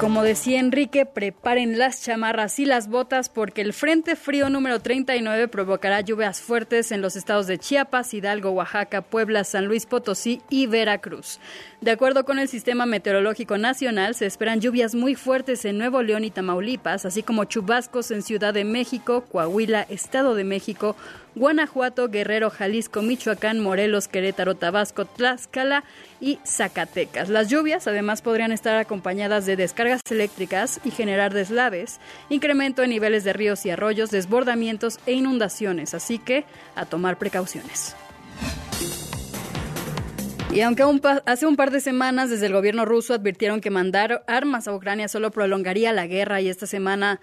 Como 0.00 0.22
decía 0.22 0.60
Enrique, 0.60 1.04
preparen 1.04 1.78
las 1.78 2.02
chamarras 2.02 2.58
y 2.58 2.64
las 2.64 2.88
botas 2.88 3.28
porque 3.28 3.60
el 3.60 3.74
Frente 3.74 4.16
Frío 4.16 4.48
número 4.48 4.80
39 4.80 5.46
provocará 5.48 6.00
lluvias 6.00 6.40
fuertes 6.40 6.90
en 6.90 7.02
los 7.02 7.16
estados 7.16 7.46
de 7.46 7.58
Chiapas, 7.58 8.14
Hidalgo, 8.14 8.48
Oaxaca, 8.52 9.02
Puebla, 9.02 9.44
San 9.44 9.66
Luis 9.66 9.84
Potosí 9.84 10.40
y 10.48 10.66
Veracruz. 10.66 11.38
De 11.82 11.90
acuerdo 11.90 12.24
con 12.24 12.38
el 12.38 12.48
Sistema 12.48 12.86
Meteorológico 12.86 13.58
Nacional, 13.58 14.14
se 14.14 14.24
esperan 14.24 14.62
lluvias 14.62 14.94
muy 14.94 15.16
fuertes 15.16 15.66
en 15.66 15.76
Nuevo 15.76 16.02
León 16.02 16.24
y 16.24 16.30
Tamaulipas, 16.30 17.04
así 17.04 17.22
como 17.22 17.44
chubascos 17.44 18.10
en 18.10 18.22
Ciudad 18.22 18.54
de 18.54 18.64
México, 18.64 19.26
Coahuila, 19.30 19.82
Estado 19.82 20.34
de 20.34 20.44
México, 20.44 20.96
Guanajuato, 21.34 22.08
Guerrero, 22.08 22.50
Jalisco, 22.50 23.02
Michoacán, 23.02 23.60
Morelos, 23.60 24.08
Querétaro, 24.08 24.54
Tabasco, 24.56 25.04
Tlaxcala 25.04 25.84
y 26.20 26.38
Zacatecas. 26.44 27.28
Las 27.28 27.48
lluvias 27.48 27.86
además 27.86 28.22
podrían 28.22 28.52
estar 28.52 28.76
acompañadas 28.76 29.46
de 29.46 29.56
descargas 29.56 30.00
eléctricas 30.10 30.80
y 30.84 30.90
generar 30.90 31.32
deslaves, 31.32 32.00
incremento 32.28 32.82
en 32.82 32.90
niveles 32.90 33.24
de 33.24 33.32
ríos 33.32 33.64
y 33.66 33.70
arroyos, 33.70 34.10
desbordamientos 34.10 34.98
e 35.06 35.12
inundaciones, 35.12 35.94
así 35.94 36.18
que 36.18 36.44
a 36.74 36.84
tomar 36.86 37.18
precauciones. 37.18 37.94
Y 40.52 40.62
aunque 40.62 40.82
hace 41.26 41.46
un 41.46 41.54
par 41.54 41.70
de 41.70 41.80
semanas 41.80 42.28
desde 42.28 42.46
el 42.46 42.52
gobierno 42.52 42.84
ruso 42.84 43.14
advirtieron 43.14 43.60
que 43.60 43.70
mandar 43.70 44.24
armas 44.26 44.66
a 44.66 44.74
Ucrania 44.74 45.06
solo 45.06 45.30
prolongaría 45.30 45.92
la 45.92 46.08
guerra 46.08 46.40
y 46.40 46.48
esta 46.48 46.66
semana 46.66 47.20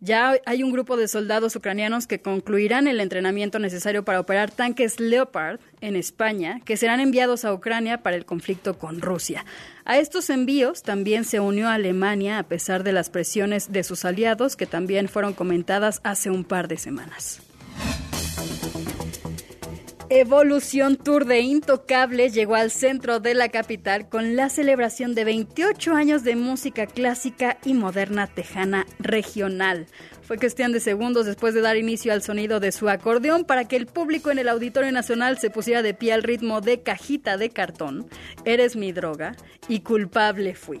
ya 0.00 0.34
hay 0.46 0.62
un 0.62 0.70
grupo 0.70 0.96
de 0.96 1.08
soldados 1.08 1.56
ucranianos 1.56 2.06
que 2.06 2.20
concluirán 2.20 2.86
el 2.86 3.00
entrenamiento 3.00 3.58
necesario 3.58 4.04
para 4.04 4.20
operar 4.20 4.50
tanques 4.50 5.00
Leopard 5.00 5.58
en 5.80 5.96
España, 5.96 6.60
que 6.64 6.76
serán 6.76 7.00
enviados 7.00 7.44
a 7.44 7.52
Ucrania 7.52 8.02
para 8.02 8.16
el 8.16 8.24
conflicto 8.24 8.78
con 8.78 9.00
Rusia. 9.00 9.44
A 9.84 9.98
estos 9.98 10.30
envíos 10.30 10.82
también 10.82 11.24
se 11.24 11.40
unió 11.40 11.68
Alemania 11.68 12.38
a 12.38 12.44
pesar 12.44 12.84
de 12.84 12.92
las 12.92 13.10
presiones 13.10 13.72
de 13.72 13.82
sus 13.82 14.04
aliados, 14.04 14.54
que 14.54 14.66
también 14.66 15.08
fueron 15.08 15.32
comentadas 15.32 16.00
hace 16.04 16.30
un 16.30 16.44
par 16.44 16.68
de 16.68 16.76
semanas. 16.76 17.40
Evolución 20.10 20.96
Tour 20.96 21.26
de 21.26 21.40
Intocable 21.40 22.30
llegó 22.30 22.54
al 22.54 22.70
centro 22.70 23.20
de 23.20 23.34
la 23.34 23.50
capital 23.50 24.08
con 24.08 24.36
la 24.36 24.48
celebración 24.48 25.14
de 25.14 25.24
28 25.24 25.94
años 25.94 26.24
de 26.24 26.34
música 26.34 26.86
clásica 26.86 27.58
y 27.62 27.74
moderna 27.74 28.26
tejana 28.26 28.86
regional. 28.98 29.86
Fue 30.22 30.38
cuestión 30.38 30.72
de 30.72 30.80
segundos 30.80 31.26
después 31.26 31.52
de 31.52 31.60
dar 31.60 31.76
inicio 31.76 32.14
al 32.14 32.22
sonido 32.22 32.58
de 32.58 32.72
su 32.72 32.88
acordeón 32.88 33.44
para 33.44 33.68
que 33.68 33.76
el 33.76 33.84
público 33.84 34.30
en 34.30 34.38
el 34.38 34.48
Auditorio 34.48 34.90
Nacional 34.92 35.36
se 35.36 35.50
pusiera 35.50 35.82
de 35.82 35.92
pie 35.92 36.14
al 36.14 36.22
ritmo 36.22 36.62
de 36.62 36.82
Cajita 36.82 37.36
de 37.36 37.50
Cartón, 37.50 38.08
Eres 38.46 38.76
mi 38.76 38.92
droga 38.92 39.36
y 39.68 39.80
Culpable 39.80 40.54
fui. 40.54 40.80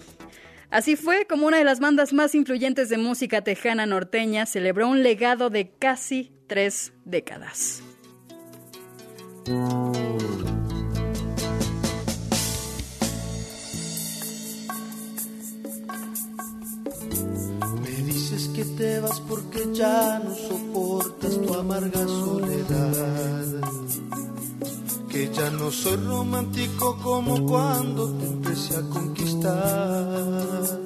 Así 0.70 0.96
fue 0.96 1.26
como 1.26 1.46
una 1.46 1.58
de 1.58 1.64
las 1.64 1.80
bandas 1.80 2.14
más 2.14 2.34
influyentes 2.34 2.88
de 2.88 2.96
música 2.96 3.42
tejana 3.42 3.84
norteña 3.84 4.46
celebró 4.46 4.88
un 4.88 5.02
legado 5.02 5.50
de 5.50 5.68
casi 5.68 6.32
tres 6.46 6.94
décadas. 7.04 7.82
Me 9.48 9.54
dices 18.04 18.48
que 18.48 18.64
te 18.76 19.00
vas 19.00 19.20
porque 19.20 19.70
ya 19.72 20.18
no 20.22 20.34
soportas 20.34 21.40
tu 21.40 21.54
amarga 21.54 22.06
soledad. 22.06 23.46
Que 25.08 25.30
ya 25.32 25.50
no 25.50 25.70
soy 25.70 25.96
romántico 25.96 26.98
como 27.02 27.46
cuando 27.46 28.12
te 28.18 28.26
empecé 28.26 28.76
a 28.76 28.82
conquistar. 28.82 30.80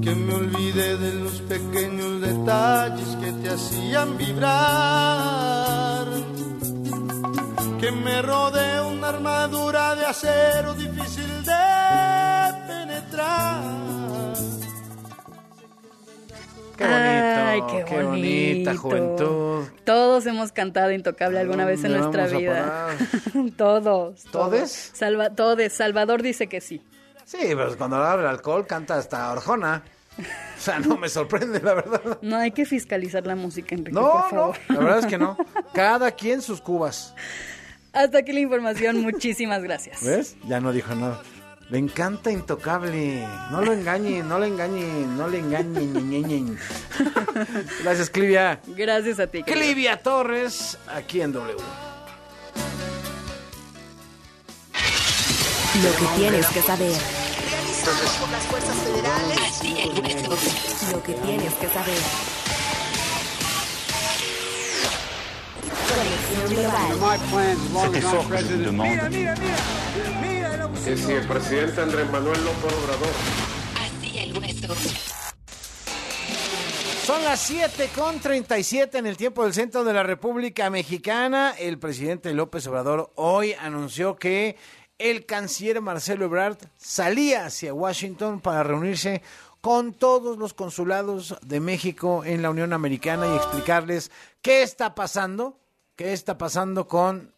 Que 0.00 0.14
me 0.14 0.34
olvidé 0.34 0.96
de 0.96 1.12
los 1.20 1.42
pequeños 1.42 2.22
detalles 2.22 3.08
que 3.16 3.30
te 3.32 3.50
hacían 3.50 4.16
vibrar 4.16 5.72
que 7.82 7.90
me 7.90 8.22
rodee 8.22 8.80
una 8.80 9.08
armadura 9.08 9.96
de 9.96 10.06
acero 10.06 10.72
difícil 10.74 11.44
de 11.44 12.54
penetrar. 12.68 13.60
Qué 16.76 16.84
bonito, 16.84 17.42
Ay, 17.44 17.62
qué, 17.68 17.84
qué 17.84 18.02
bonita 18.04 18.76
juventud. 18.76 19.64
Todos 19.84 20.26
hemos 20.26 20.52
cantado 20.52 20.92
Intocable 20.92 21.40
alguna 21.40 21.64
vez 21.64 21.82
en 21.82 21.90
¿Dónde 21.92 22.18
nuestra 22.18 22.38
vida. 22.38 22.86
todos. 23.56 24.22
¿Todes? 24.30 24.90
Salva, 24.94 25.30
todes. 25.30 25.72
Salvador 25.72 26.22
dice 26.22 26.46
que 26.46 26.60
sí. 26.60 26.84
Sí, 27.24 27.38
pero 27.48 27.76
cuando 27.76 27.96
abre 27.96 28.22
el 28.22 28.28
alcohol 28.28 28.64
canta 28.64 28.96
hasta 28.96 29.32
Orjona. 29.32 29.82
O 30.18 30.60
sea, 30.60 30.78
no 30.78 30.96
me 30.98 31.08
sorprende, 31.08 31.60
la 31.60 31.74
verdad. 31.74 32.18
No 32.22 32.36
hay 32.36 32.52
que 32.52 32.64
fiscalizar 32.64 33.26
la 33.26 33.34
música, 33.34 33.74
Enrique, 33.74 33.98
No, 33.98 34.02
por 34.12 34.22
no, 34.24 34.28
favor. 34.30 34.56
la 34.68 34.78
verdad 34.78 34.98
es 35.00 35.06
que 35.06 35.18
no. 35.18 35.36
Cada 35.74 36.12
quien 36.12 36.42
sus 36.42 36.60
cubas. 36.60 37.14
Hasta 37.92 38.18
aquí 38.18 38.32
la 38.32 38.40
información. 38.40 39.00
Muchísimas 39.00 39.62
gracias. 39.62 40.00
¿Ves? 40.04 40.36
Ya 40.46 40.60
no 40.60 40.72
dijo 40.72 40.94
nada. 40.94 41.22
Le 41.68 41.78
encanta 41.78 42.30
Intocable. 42.30 43.26
No 43.50 43.62
lo 43.62 43.72
engañen, 43.72 44.28
no 44.28 44.38
le 44.38 44.48
engañen, 44.48 45.16
no 45.16 45.26
le 45.28 45.38
engañen. 45.38 46.10
ñe, 46.10 46.20
ñe, 46.20 46.40
ñe. 46.40 46.56
Gracias, 47.82 48.10
Clivia. 48.10 48.60
Gracias 48.66 49.18
a 49.20 49.26
ti. 49.26 49.42
querido. 49.42 49.64
Clivia 49.64 49.96
Torres, 49.96 50.76
aquí 50.94 51.22
en 51.22 51.32
W. 51.32 51.56
Lo 55.82 55.90
que 55.96 56.04
tienes 56.20 56.46
que 56.48 56.60
saber. 56.60 56.92
Realizado 56.92 58.20
por 58.20 58.28
las 58.30 58.44
fuerzas 58.44 58.76
federales. 58.76 60.92
Lo 60.92 61.02
que 61.02 61.14
tienes 61.14 61.54
que 61.54 61.68
saber. 61.68 61.98
Conexión 65.94 66.48
global. 66.48 67.20
Que 70.84 70.96
si 70.96 71.12
el 71.12 71.28
presidente 71.28 71.80
Andrés 71.80 72.10
Manuel 72.10 72.44
López 72.44 72.72
Obrador 72.72 73.14
Así 73.78 74.18
el 74.18 74.36
hueso. 74.38 74.74
Son 77.04 77.22
las 77.24 77.40
7 77.40 77.90
con 77.94 78.20
37 78.20 78.98
en 78.98 79.06
el 79.06 79.16
tiempo 79.16 79.44
del 79.44 79.52
centro 79.52 79.84
de 79.84 79.92
la 79.92 80.02
República 80.02 80.70
Mexicana. 80.70 81.54
El 81.58 81.78
presidente 81.78 82.32
López 82.32 82.66
Obrador 82.68 83.12
hoy 83.16 83.52
anunció 83.54 84.16
que 84.16 84.56
el 84.98 85.26
canciller 85.26 85.80
Marcelo 85.80 86.26
Ebrard 86.26 86.58
salía 86.76 87.46
hacia 87.46 87.74
Washington 87.74 88.40
para 88.40 88.62
reunirse 88.62 89.22
con 89.60 89.94
todos 89.94 90.38
los 90.38 90.54
consulados 90.54 91.36
de 91.42 91.58
México 91.60 92.24
en 92.24 92.42
la 92.42 92.50
Unión 92.50 92.72
Americana 92.72 93.26
y 93.26 93.36
explicarles 93.36 94.10
qué 94.42 94.62
está 94.62 94.94
pasando, 94.94 95.58
qué 96.02 96.12
está 96.12 96.36
pasando 96.36 96.88
con, 96.88 97.32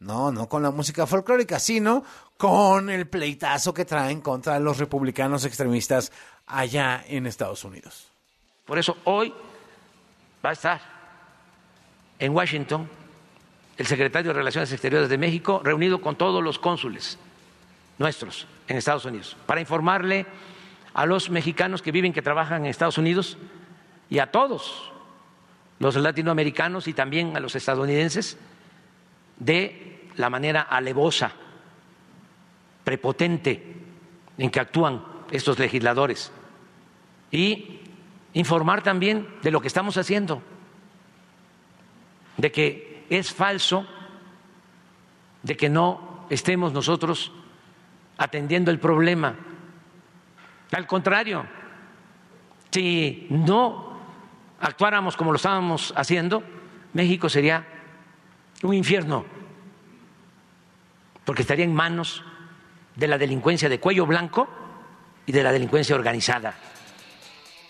no, 0.00 0.32
no 0.32 0.48
con 0.48 0.62
la 0.62 0.70
música 0.70 1.06
folclórica, 1.06 1.58
sino 1.58 2.02
con 2.38 2.88
el 2.88 3.06
pleitazo 3.08 3.74
que 3.74 3.84
traen 3.84 4.22
contra 4.22 4.58
los 4.58 4.78
republicanos 4.78 5.44
extremistas 5.44 6.10
allá 6.46 7.04
en 7.08 7.26
Estados 7.26 7.62
Unidos. 7.64 8.08
Por 8.64 8.78
eso 8.78 8.96
hoy 9.04 9.34
va 10.42 10.48
a 10.48 10.52
estar 10.54 10.80
en 12.18 12.34
Washington 12.34 12.88
el 13.76 13.86
secretario 13.86 14.30
de 14.30 14.38
Relaciones 14.38 14.72
Exteriores 14.72 15.10
de 15.10 15.18
México 15.18 15.60
reunido 15.62 16.00
con 16.00 16.16
todos 16.16 16.42
los 16.42 16.58
cónsules 16.58 17.18
nuestros 17.98 18.46
en 18.66 18.78
Estados 18.78 19.04
Unidos 19.04 19.36
para 19.44 19.60
informarle 19.60 20.24
a 20.94 21.04
los 21.04 21.28
mexicanos 21.28 21.82
que 21.82 21.92
viven, 21.92 22.14
que 22.14 22.22
trabajan 22.22 22.64
en 22.64 22.70
Estados 22.70 22.96
Unidos 22.96 23.36
y 24.08 24.20
a 24.20 24.30
todos 24.30 24.90
los 25.78 25.96
latinoamericanos 25.96 26.88
y 26.88 26.94
también 26.94 27.36
a 27.36 27.40
los 27.40 27.54
estadounidenses 27.54 28.38
de 29.38 30.08
la 30.16 30.30
manera 30.30 30.62
alevosa, 30.62 31.32
prepotente 32.84 33.74
en 34.38 34.50
que 34.50 34.60
actúan 34.60 35.04
estos 35.30 35.58
legisladores 35.58 36.32
y 37.30 37.80
informar 38.34 38.82
también 38.82 39.28
de 39.42 39.50
lo 39.50 39.60
que 39.60 39.68
estamos 39.68 39.96
haciendo, 39.96 40.42
de 42.36 42.52
que 42.52 43.04
es 43.10 43.32
falso, 43.32 43.86
de 45.42 45.56
que 45.56 45.68
no 45.68 46.26
estemos 46.30 46.72
nosotros 46.72 47.32
atendiendo 48.18 48.70
el 48.70 48.78
problema. 48.78 49.36
Al 50.72 50.86
contrario, 50.86 51.46
si 52.70 53.26
no 53.30 53.95
actuáramos 54.60 55.16
como 55.16 55.32
lo 55.32 55.36
estábamos 55.36 55.92
haciendo, 55.96 56.42
México 56.92 57.28
sería 57.28 57.66
un 58.62 58.74
infierno, 58.74 59.24
porque 61.24 61.42
estaría 61.42 61.64
en 61.64 61.74
manos 61.74 62.24
de 62.94 63.08
la 63.08 63.18
delincuencia 63.18 63.68
de 63.68 63.80
cuello 63.80 64.06
blanco 64.06 64.48
y 65.26 65.32
de 65.32 65.42
la 65.42 65.52
delincuencia 65.52 65.94
organizada. 65.94 66.54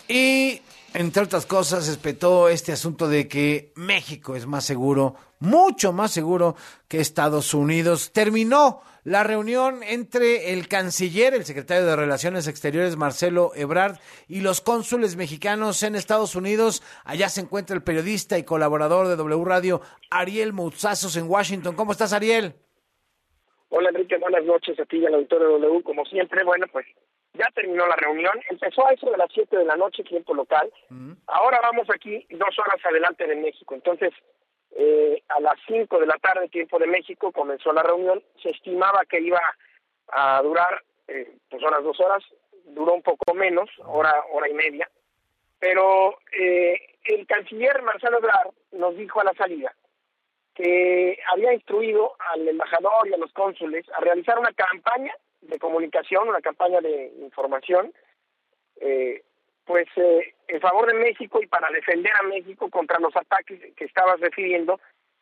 Y, 0.07 0.61
entre 0.93 1.23
otras 1.23 1.45
cosas, 1.45 1.87
espetó 1.87 2.47
este 2.47 2.71
asunto 2.71 3.09
de 3.09 3.27
que 3.27 3.73
México 3.75 4.35
es 4.35 4.45
más 4.45 4.63
seguro, 4.63 5.15
mucho 5.39 5.91
más 5.91 6.11
seguro 6.11 6.55
que 6.87 7.01
Estados 7.01 7.53
Unidos. 7.53 8.11
Terminó 8.13 8.81
la 9.07 9.23
reunión 9.23 9.83
entre 9.83 10.51
el 10.51 10.67
canciller, 10.67 11.33
el 11.33 11.45
secretario 11.45 11.85
de 11.85 11.95
Relaciones 11.95 12.45
Exteriores, 12.45 12.97
Marcelo 12.97 13.51
Ebrard, 13.55 13.99
y 14.27 14.41
los 14.41 14.59
cónsules 14.59 15.15
mexicanos 15.15 15.81
en 15.83 15.95
Estados 15.95 16.35
Unidos. 16.35 16.83
Allá 17.05 17.29
se 17.29 17.39
encuentra 17.39 17.73
el 17.73 17.83
periodista 17.83 18.37
y 18.37 18.43
colaborador 18.43 19.07
de 19.07 19.15
W 19.15 19.45
Radio, 19.45 19.79
Ariel 20.11 20.51
Mouzazos, 20.51 21.15
en 21.15 21.29
Washington. 21.29 21.77
¿Cómo 21.77 21.93
estás, 21.93 22.11
Ariel? 22.11 22.55
Hola, 23.69 23.91
Enrique. 23.91 24.17
Buenas 24.17 24.43
noches 24.43 24.77
a 24.77 24.83
ti 24.83 24.97
y 24.97 25.05
al 25.05 25.13
auditorio 25.13 25.47
de 25.47 25.53
W. 25.53 25.83
Como 25.83 26.03
siempre, 26.03 26.43
bueno, 26.43 26.65
pues 26.69 26.85
ya 27.33 27.47
terminó 27.55 27.87
la 27.87 27.95
reunión, 27.95 28.33
empezó 28.49 28.85
a 28.87 28.91
eso 28.91 29.09
de 29.09 29.15
las 29.15 29.29
7 29.33 29.55
de 29.55 29.63
la 29.63 29.77
noche, 29.77 30.03
tiempo 30.03 30.33
local. 30.33 30.69
Ahora 31.27 31.59
vamos 31.63 31.87
aquí 31.95 32.27
dos 32.31 32.59
horas 32.59 32.85
adelante 32.85 33.25
de 33.25 33.37
México. 33.37 33.73
Entonces, 33.73 34.11
eh, 34.71 35.23
a 35.29 35.39
las 35.39 35.55
5 35.67 35.99
de 35.99 36.05
la 36.05 36.17
tarde, 36.21 36.49
tiempo 36.49 36.77
de 36.79 36.87
México, 36.87 37.31
comenzó 37.31 37.71
la 37.73 37.83
reunión. 37.83 38.23
Se 38.41 38.49
estimaba 38.49 39.05
que 39.05 39.19
iba 39.19 39.41
a 40.09 40.41
durar 40.41 40.83
eh, 41.07 41.37
pues 41.49 41.63
unas 41.63 41.83
dos 41.83 41.99
horas, 41.99 42.23
duró 42.65 42.93
un 42.93 43.01
poco 43.01 43.33
menos, 43.33 43.69
hora, 43.85 44.13
hora 44.31 44.49
y 44.49 44.53
media. 44.53 44.89
Pero 45.59 46.19
eh, 46.37 46.79
el 47.05 47.25
canciller 47.25 47.81
Marcelo 47.81 48.19
Ebrard 48.19 48.51
nos 48.73 48.95
dijo 48.95 49.21
a 49.21 49.23
la 49.23 49.33
salida 49.33 49.73
que 50.53 51.19
había 51.31 51.53
instruido 51.53 52.15
al 52.31 52.47
embajador 52.47 53.07
y 53.07 53.13
a 53.13 53.17
los 53.17 53.31
cónsules 53.31 53.85
a 53.95 54.01
realizar 54.01 54.39
una 54.39 54.51
campaña 54.53 55.13
de 55.41 55.59
comunicación, 55.59 56.27
una 56.27 56.41
campaña 56.41 56.81
de 56.81 57.13
información, 57.21 57.93
eh, 58.81 59.23
pues 59.67 59.87
eh, 59.97 60.33
en 60.47 60.61
favor 60.61 60.87
de 60.87 60.93
México 60.93 61.39
y 61.43 61.47
para 61.47 61.69
defender 61.69 62.13
a 62.19 62.23
México 62.23 62.69
contra 62.69 62.99
los 62.99 63.15
ataques 63.15 63.59
que 63.75 63.85
estabas 63.85 64.19
refiriendo 64.21 64.79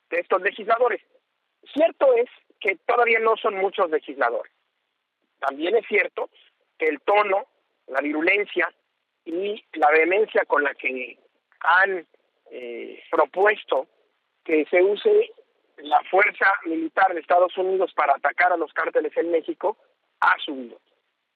de 0.09 0.19
estos 0.19 0.41
legisladores. 0.41 1.01
Cierto 1.73 2.13
es 2.13 2.29
que 2.59 2.77
todavía 2.85 3.19
no 3.19 3.35
son 3.37 3.55
muchos 3.55 3.89
legisladores. 3.89 4.53
También 5.39 5.75
es 5.75 5.85
cierto 5.87 6.29
que 6.77 6.85
el 6.85 7.01
tono, 7.01 7.47
la 7.87 8.01
virulencia 8.01 8.71
y 9.25 9.63
la 9.73 9.89
vehemencia 9.89 10.45
con 10.45 10.63
la 10.63 10.75
que 10.75 11.17
han 11.61 12.05
eh, 12.51 13.03
propuesto 13.09 13.87
que 14.43 14.65
se 14.69 14.81
use 14.81 15.31
la 15.77 15.99
fuerza 16.11 16.53
militar 16.65 17.13
de 17.13 17.19
Estados 17.19 17.57
Unidos 17.57 17.91
para 17.95 18.13
atacar 18.13 18.53
a 18.53 18.57
los 18.57 18.71
cárteles 18.73 19.11
en 19.17 19.31
México 19.31 19.75
ha 20.19 20.37
subido. 20.37 20.79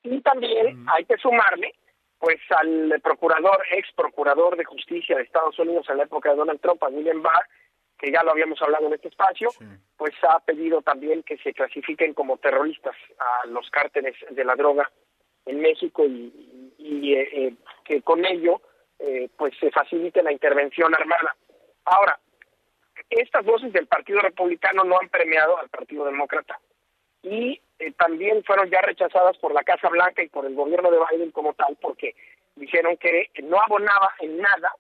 Y 0.03 0.21
también 0.21 0.85
hay 0.87 1.05
que 1.05 1.17
sumarle, 1.17 1.73
pues, 2.19 2.39
al 2.49 2.99
procurador, 3.01 3.63
ex 3.71 3.91
procurador 3.93 4.57
de 4.57 4.65
justicia 4.65 5.15
de 5.15 5.23
Estados 5.23 5.57
Unidos 5.57 5.87
en 5.89 5.97
la 5.97 6.03
época 6.03 6.29
de 6.29 6.35
Donald 6.35 6.59
Trump, 6.59 6.83
a 6.83 6.89
William 6.89 7.21
Barr, 7.21 7.45
que 7.97 8.11
ya 8.11 8.23
lo 8.23 8.31
habíamos 8.31 8.61
hablado 8.61 8.87
en 8.87 8.93
este 8.93 9.09
espacio, 9.09 9.49
pues 9.97 10.13
ha 10.23 10.39
pedido 10.39 10.81
también 10.81 11.21
que 11.23 11.37
se 11.37 11.53
clasifiquen 11.53 12.13
como 12.13 12.37
terroristas 12.37 12.95
a 13.19 13.47
los 13.47 13.69
cárteles 13.69 14.15
de 14.29 14.45
la 14.45 14.55
droga 14.55 14.89
en 15.45 15.59
México 15.59 16.05
y, 16.05 16.73
y 16.77 17.13
eh, 17.13 17.29
eh, 17.33 17.53
que 17.83 18.01
con 18.01 18.25
ello 18.25 18.61
eh, 18.99 19.29
pues 19.37 19.53
se 19.59 19.71
facilite 19.71 20.23
la 20.23 20.31
intervención 20.31 20.93
armada. 20.93 21.35
Ahora, 21.85 22.19
estas 23.09 23.45
voces 23.45 23.73
del 23.73 23.87
Partido 23.87 24.19
Republicano 24.21 24.83
no 24.83 24.97
han 24.99 25.09
premiado 25.09 25.57
al 25.57 25.69
Partido 25.69 26.05
Demócrata 26.05 26.59
y 27.23 27.61
eh, 27.79 27.91
también 27.97 28.43
fueron 28.43 28.69
ya 28.69 28.81
rechazadas 28.81 29.37
por 29.37 29.53
la 29.53 29.63
Casa 29.63 29.89
Blanca 29.89 30.21
y 30.21 30.29
por 30.29 30.45
el 30.45 30.53
gobierno 30.53 30.91
de 30.91 30.99
Biden 31.11 31.31
como 31.31 31.53
tal, 31.53 31.77
porque 31.81 32.15
dijeron 32.55 32.97
que 32.97 33.29
no 33.43 33.59
abonaba 33.61 34.13
en 34.19 34.37
nada 34.37 34.73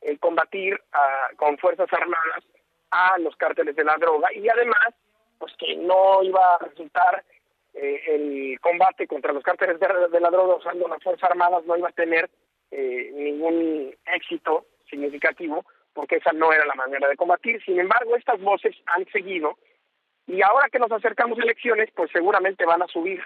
el 0.00 0.18
combatir 0.18 0.80
ah, 0.92 1.28
con 1.36 1.58
fuerzas 1.58 1.88
armadas 1.92 2.44
a 2.90 3.18
los 3.18 3.36
cárteles 3.36 3.76
de 3.76 3.84
la 3.84 3.96
droga 3.96 4.28
y 4.34 4.48
además, 4.48 4.94
pues 5.38 5.52
que 5.58 5.76
no 5.76 6.22
iba 6.22 6.54
a 6.54 6.58
resultar 6.58 7.24
eh, 7.74 8.02
el 8.08 8.60
combate 8.60 9.06
contra 9.06 9.32
los 9.32 9.44
cárteles 9.44 9.78
de, 9.78 10.20
la 10.20 10.30
droga 10.30 10.56
usando 10.56 10.88
las 10.88 11.02
fuerzas 11.02 11.30
armadas, 11.30 11.64
no 11.66 11.76
iba 11.76 11.88
a 11.88 11.92
tener 11.92 12.28
eh, 12.70 13.10
ningún 13.14 13.94
éxito 14.06 14.66
significativo 14.88 15.64
porque 15.92 16.16
esa 16.16 16.32
no 16.32 16.52
era 16.52 16.64
la 16.66 16.74
manera 16.74 17.08
de 17.08 17.16
combatir. 17.16 17.62
Sin 17.64 17.78
embargo, 17.78 18.16
estas 18.16 18.40
voces 18.40 18.74
han 18.86 19.06
seguido 19.12 19.58
y 20.30 20.42
ahora 20.42 20.68
que 20.68 20.78
nos 20.78 20.92
acercamos 20.92 21.38
a 21.38 21.42
elecciones, 21.42 21.90
pues 21.94 22.10
seguramente 22.12 22.64
van 22.64 22.82
a 22.82 22.86
subir, 22.86 23.20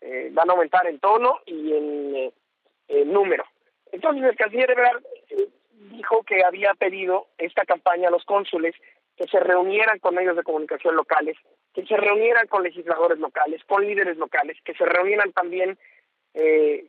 eh, 0.00 0.28
van 0.32 0.48
a 0.48 0.52
aumentar 0.52 0.86
en 0.86 1.00
tono 1.00 1.40
y 1.44 1.72
en, 1.72 2.32
eh, 2.88 3.04
número. 3.04 3.44
Entonces 3.90 4.22
el 4.24 4.36
canciller 4.36 4.70
Ebrard 4.70 5.02
eh, 5.30 5.48
dijo 5.90 6.22
que 6.22 6.44
había 6.44 6.72
pedido 6.74 7.26
esta 7.38 7.64
campaña 7.64 8.08
a 8.08 8.12
los 8.12 8.24
cónsules 8.24 8.76
que 9.16 9.26
se 9.26 9.40
reunieran 9.40 9.98
con 9.98 10.14
medios 10.14 10.36
de 10.36 10.44
comunicación 10.44 10.94
locales, 10.94 11.36
que 11.74 11.84
se 11.84 11.96
reunieran 11.96 12.46
con 12.46 12.62
legisladores 12.62 13.18
locales, 13.18 13.64
con 13.64 13.84
líderes 13.84 14.16
locales, 14.16 14.56
que 14.64 14.74
se 14.74 14.84
reunieran 14.84 15.32
también 15.32 15.78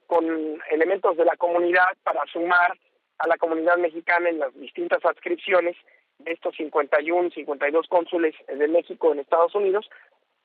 con 0.07 0.61
elementos 0.71 1.15
de 1.15 1.23
la 1.23 1.37
comunidad 1.37 1.87
para 2.03 2.19
sumar 2.25 2.77
a 3.17 3.27
la 3.27 3.37
comunidad 3.37 3.77
mexicana 3.77 4.27
en 4.27 4.39
las 4.39 4.53
distintas 4.55 5.05
adscripciones 5.05 5.77
de 6.19 6.31
estos 6.31 6.55
51, 6.55 7.31
52 7.31 7.87
cónsules 7.87 8.35
de 8.47 8.67
México 8.67 9.11
en 9.11 9.19
Estados 9.19 9.53
Unidos. 9.55 9.89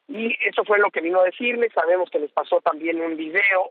Y 0.09 0.37
eso 0.47 0.64
fue 0.64 0.79
lo 0.79 0.91
que 0.91 1.01
vino 1.01 1.20
a 1.20 1.25
decirles. 1.25 1.73
Sabemos 1.73 2.11
que 2.11 2.18
les 2.18 2.31
pasó 2.33 2.61
también 2.61 3.01
un 3.01 3.16
video 3.16 3.70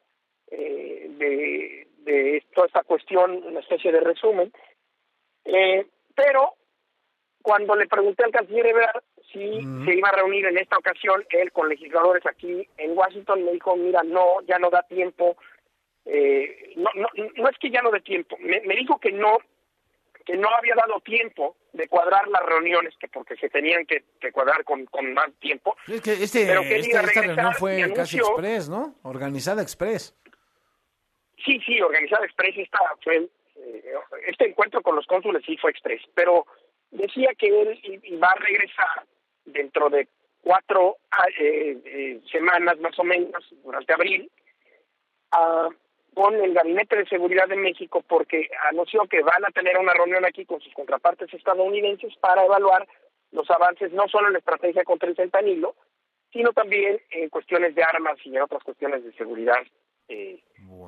eh, 0.49 1.07
de, 1.17 1.87
de, 1.99 2.43
toda 2.53 2.67
esta 2.67 2.83
cuestión, 2.83 3.43
una 3.43 3.59
especie 3.59 3.91
de 3.91 3.99
resumen. 3.99 4.51
Eh, 5.45 5.85
pero 6.15 6.55
cuando 7.41 7.75
le 7.75 7.87
pregunté 7.87 8.23
al 8.23 8.31
canciller 8.31 8.67
Ebrard 8.67 9.03
si 9.31 9.61
se 9.85 9.95
iba 9.95 10.09
a 10.09 10.15
reunir 10.15 10.45
en 10.45 10.57
esta 10.57 10.77
ocasión 10.77 11.25
él 11.29 11.51
con 11.51 11.69
legisladores 11.69 12.25
aquí 12.25 12.67
en 12.77 12.97
Washington, 12.97 13.43
me 13.45 13.53
dijo, 13.53 13.75
mira, 13.75 14.03
no, 14.03 14.41
ya 14.47 14.59
no 14.59 14.69
da 14.69 14.83
tiempo. 14.83 15.37
Eh, 16.05 16.73
no, 16.75 16.89
no, 16.95 17.07
no 17.35 17.47
es 17.47 17.57
que 17.59 17.69
ya 17.69 17.81
no 17.81 17.91
dé 17.91 18.01
tiempo, 18.01 18.35
me, 18.39 18.59
me 18.61 18.75
dijo 18.75 18.99
que 18.99 19.11
no 19.11 19.37
que 20.25 20.37
no 20.37 20.49
había 20.49 20.75
dado 20.75 20.99
tiempo 21.01 21.55
de 21.73 21.87
cuadrar 21.87 22.27
las 22.27 22.43
reuniones, 22.43 22.95
que 22.99 23.07
porque 23.07 23.35
se 23.37 23.49
tenían 23.49 23.85
que, 23.85 24.03
cuadrar 24.31 24.63
con, 24.63 24.85
con, 24.85 25.13
más 25.13 25.31
tiempo. 25.39 25.75
Es 25.87 26.01
que 26.01 26.13
este, 26.13 26.45
pero 26.45 26.61
que 26.61 26.77
este, 26.77 26.97
esta 26.97 27.21
reunión 27.21 27.53
fue 27.53 27.93
casi 27.93 28.17
express, 28.17 28.69
¿no? 28.69 28.95
Organizada 29.03 29.61
express. 29.61 30.15
Sí, 31.45 31.59
sí, 31.65 31.81
organizada 31.81 32.25
express. 32.25 32.57
Esta 32.57 32.79
fue, 33.03 33.29
eh, 33.55 33.93
este 34.27 34.49
encuentro 34.49 34.81
con 34.81 34.95
los 34.95 35.07
cónsules 35.07 35.43
sí 35.45 35.57
fue 35.57 35.71
express, 35.71 36.01
pero 36.13 36.45
decía 36.91 37.29
que 37.37 37.47
él 37.47 38.21
va 38.21 38.29
a 38.29 38.39
regresar 38.39 39.05
dentro 39.45 39.89
de 39.89 40.07
cuatro 40.41 40.97
ah, 41.11 41.25
eh, 41.39 41.77
eh, 41.85 42.21
semanas 42.31 42.79
más 42.79 42.97
o 42.99 43.03
menos, 43.03 43.43
durante 43.63 43.93
abril, 43.93 44.29
a 45.31 45.69
con 46.13 46.35
el 46.35 46.53
Gabinete 46.53 46.97
de 46.97 47.05
Seguridad 47.07 47.47
de 47.47 47.55
México 47.55 48.03
porque 48.07 48.49
anunció 48.69 49.03
que 49.07 49.21
van 49.21 49.45
a 49.45 49.51
tener 49.51 49.77
una 49.77 49.93
reunión 49.93 50.25
aquí 50.25 50.45
con 50.45 50.59
sus 50.59 50.73
contrapartes 50.73 51.33
estadounidenses 51.33 52.13
para 52.17 52.45
evaluar 52.45 52.87
los 53.31 53.49
avances 53.49 53.91
no 53.93 54.07
solo 54.07 54.27
en 54.27 54.33
la 54.33 54.39
estrategia 54.39 54.83
contra 54.83 55.09
el 55.09 55.15
fentanilo, 55.15 55.75
sino 56.31 56.51
también 56.51 56.99
en 57.11 57.29
cuestiones 57.29 57.75
de 57.75 57.83
armas 57.83 58.17
y 58.23 58.35
en 58.35 58.41
otras 58.41 58.63
cuestiones 58.63 59.03
de 59.03 59.13
seguridad, 59.13 59.61
eh, 60.07 60.41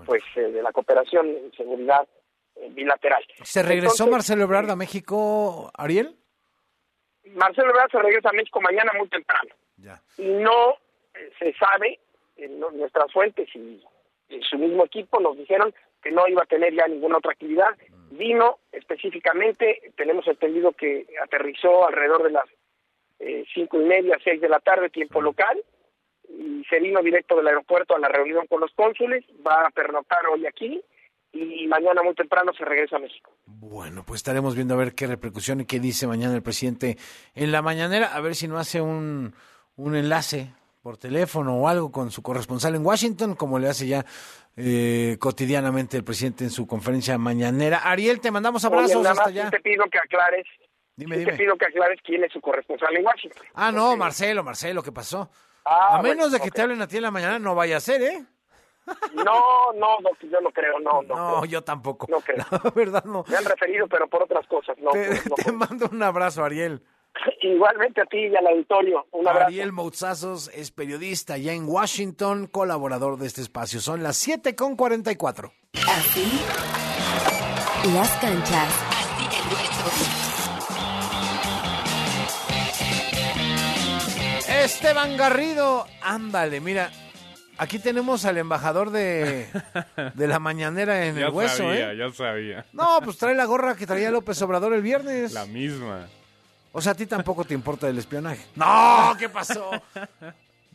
pues 0.05 0.23
eh, 0.35 0.41
de 0.41 0.61
la 0.61 0.71
cooperación 0.71 1.27
en 1.27 1.51
seguridad 1.53 2.07
eh, 2.55 2.69
bilateral. 2.71 3.25
¿Se 3.43 3.63
regresó 3.63 4.07
Marcelo 4.07 4.43
Ebrard 4.43 4.69
a 4.69 4.75
México, 4.75 5.71
Ariel? 5.77 6.17
Marcelo 7.25 7.69
Ebrard 7.69 7.91
se 7.91 7.99
regresa 7.99 8.29
a 8.29 8.33
México 8.33 8.59
mañana 8.61 8.91
muy 8.97 9.07
temprano. 9.07 9.49
Y 10.17 10.27
no 10.27 10.77
se 11.39 11.53
sabe, 11.53 11.99
en 12.37 12.59
nuestras 12.59 13.11
fuentes 13.11 13.47
y 13.55 13.83
su 14.41 14.57
mismo 14.57 14.85
equipo 14.85 15.19
nos 15.19 15.37
dijeron 15.37 15.73
que 16.01 16.11
no 16.11 16.27
iba 16.27 16.43
a 16.43 16.47
tener 16.47 16.73
ya 16.73 16.87
ninguna 16.87 17.17
otra 17.17 17.31
actividad. 17.31 17.69
Vino 18.11 18.59
específicamente, 18.71 19.93
tenemos 19.95 20.27
entendido 20.27 20.73
que 20.73 21.07
aterrizó 21.23 21.87
alrededor 21.87 22.23
de 22.23 22.31
las 22.31 22.45
eh, 23.19 23.45
cinco 23.53 23.81
y 23.81 23.85
media, 23.85 24.17
seis 24.23 24.41
de 24.41 24.49
la 24.49 24.59
tarde, 24.59 24.89
tiempo 24.89 25.21
local, 25.21 25.63
y 26.29 26.63
se 26.69 26.79
vino 26.79 27.01
directo 27.01 27.35
del 27.35 27.47
aeropuerto 27.47 27.95
a 27.95 27.99
la 27.99 28.09
reunión 28.09 28.47
con 28.47 28.59
los 28.61 28.71
cónsules, 28.73 29.23
va 29.45 29.65
a 29.65 29.71
pernoctar 29.71 30.25
hoy 30.27 30.45
aquí 30.45 30.81
y 31.31 31.65
mañana 31.67 32.03
muy 32.03 32.13
temprano 32.13 32.53
se 32.53 32.63
regresa 32.63 32.97
a 32.97 32.99
México. 32.99 33.31
Bueno, 33.45 34.03
pues 34.05 34.19
estaremos 34.19 34.55
viendo 34.55 34.75
a 34.75 34.77
ver 34.77 34.93
qué 34.93 35.07
repercusión 35.07 35.61
y 35.61 35.65
qué 35.65 35.79
dice 35.79 36.05
mañana 36.05 36.35
el 36.35 36.43
presidente 36.43 36.97
en 37.33 37.51
la 37.51 37.61
mañanera, 37.61 38.15
a 38.15 38.21
ver 38.21 38.35
si 38.35 38.47
no 38.47 38.57
hace 38.57 38.81
un, 38.81 39.33
un 39.75 39.95
enlace 39.95 40.53
por 40.83 40.97
teléfono 40.97 41.55
o 41.55 41.67
algo 41.69 41.91
con 41.91 42.11
su 42.11 42.21
corresponsal 42.21 42.75
en 42.75 42.85
Washington, 42.85 43.35
como 43.35 43.57
le 43.57 43.69
hace 43.69 43.87
ya 43.87 44.05
eh, 44.57 45.15
cotidianamente 45.17 45.95
el 45.95 46.03
presidente 46.03 46.43
en 46.43 46.49
su 46.49 46.67
conferencia 46.67 47.17
mañanera. 47.17 47.79
Ariel, 47.89 48.19
te 48.19 48.31
mandamos 48.31 48.65
abrazos 48.65 48.97
Oye, 48.97 49.07
hasta 49.07 49.29
allá. 49.29 49.49
te 49.49 49.61
pido 49.61 49.85
que 49.89 49.97
aclares. 49.97 50.45
Dime, 50.97 51.23
te 51.23 51.33
pido 51.37 51.55
que 51.55 51.65
aclares 51.67 51.99
quién 52.03 52.25
es 52.25 52.33
su 52.33 52.41
corresponsal 52.41 52.95
en 52.97 53.05
Washington. 53.05 53.41
Ah, 53.53 53.71
no, 53.71 53.95
Marcelo, 53.95 54.43
Marcelo, 54.43 54.83
¿qué 54.83 54.91
pasó? 54.91 55.31
Ah, 55.63 55.99
a 55.99 56.01
menos 56.01 56.17
bueno, 56.17 56.29
de 56.29 56.39
que 56.41 56.51
te 56.51 56.61
hablen 56.61 56.81
a 56.81 56.87
ti 56.87 56.97
en 56.97 57.03
la 57.03 57.11
mañana, 57.11 57.39
no 57.39 57.55
vaya 57.55 57.77
a 57.77 57.79
ser, 57.79 58.01
¿eh? 58.01 58.25
No, 59.13 59.71
no, 59.75 59.99
no, 60.01 60.09
yo 60.29 60.41
no 60.41 60.51
creo, 60.51 60.77
no, 60.81 61.01
no. 61.03 61.15
No, 61.15 61.39
creo. 61.39 61.45
yo 61.45 61.63
tampoco. 61.63 62.07
No 62.09 62.19
creo. 62.19 62.45
La 62.63 62.69
verdad 62.71 63.05
no. 63.05 63.23
Me 63.29 63.37
han 63.37 63.45
referido, 63.45 63.87
pero 63.87 64.09
por 64.09 64.23
otras 64.23 64.45
cosas, 64.47 64.77
no. 64.79 64.91
Te, 64.91 65.09
no, 65.29 65.35
te 65.37 65.51
mando 65.53 65.87
un 65.89 66.03
abrazo, 66.03 66.43
Ariel. 66.43 66.83
Igualmente 67.41 68.01
a 68.01 68.05
ti 68.05 68.17
y 68.17 68.35
al 68.35 68.47
auditorio, 68.47 69.05
un 69.11 69.27
abrazo. 69.27 69.47
Ariel 69.47 69.71
Mouzazos 69.71 70.49
es 70.53 70.71
periodista 70.71 71.37
ya 71.37 71.53
en 71.53 71.65
Washington, 71.65 72.47
colaborador 72.47 73.17
de 73.17 73.27
este 73.27 73.41
espacio. 73.41 73.79
Son 73.79 74.03
las 74.03 74.17
7 74.17 74.55
con 74.55 74.75
44. 74.75 75.51
Así, 75.87 76.41
las 77.93 78.11
canchas. 78.17 78.89
Esteban 84.63 85.17
Garrido, 85.17 85.85
ándale, 86.01 86.61
mira, 86.61 86.89
aquí 87.57 87.79
tenemos 87.79 88.23
al 88.23 88.37
embajador 88.37 88.91
de, 88.91 89.47
de 90.15 90.27
la 90.27 90.39
mañanera 90.39 91.05
en 91.05 91.15
ya 91.17 91.25
el 91.27 91.33
hueso, 91.33 91.57
sabía, 91.57 91.91
¿eh? 91.91 91.97
ya 91.97 92.11
sabía. 92.11 92.65
No, 92.71 92.99
pues 93.03 93.17
trae 93.17 93.35
la 93.35 93.45
gorra 93.45 93.75
que 93.75 93.85
traía 93.85 94.09
López 94.09 94.41
Obrador 94.41 94.73
el 94.73 94.81
viernes. 94.81 95.33
La 95.33 95.45
misma. 95.45 96.07
O 96.73 96.81
sea, 96.81 96.91
a 96.91 96.95
ti 96.95 97.05
tampoco 97.05 97.45
te 97.45 97.53
importa 97.53 97.87
el 97.87 97.97
espionaje. 97.99 98.43
No, 98.55 99.15
¿qué 99.17 99.29
pasó? 99.29 99.71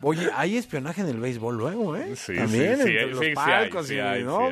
Oye, 0.01 0.31
hay 0.35 0.57
espionaje 0.57 1.01
en 1.01 1.09
el 1.09 1.19
béisbol 1.19 1.57
luego, 1.57 1.97
¿eh? 1.97 2.15
Sí, 2.15 2.37
También 2.37 2.77
sí, 2.77 2.83
entre 2.83 3.05
sí, 3.05 3.11
los 3.11 3.25
sí 3.25 3.33
palcos 3.35 3.87
sí 3.89 3.95
y, 3.97 3.99
hay, 3.99 4.23
¿no? 4.23 4.49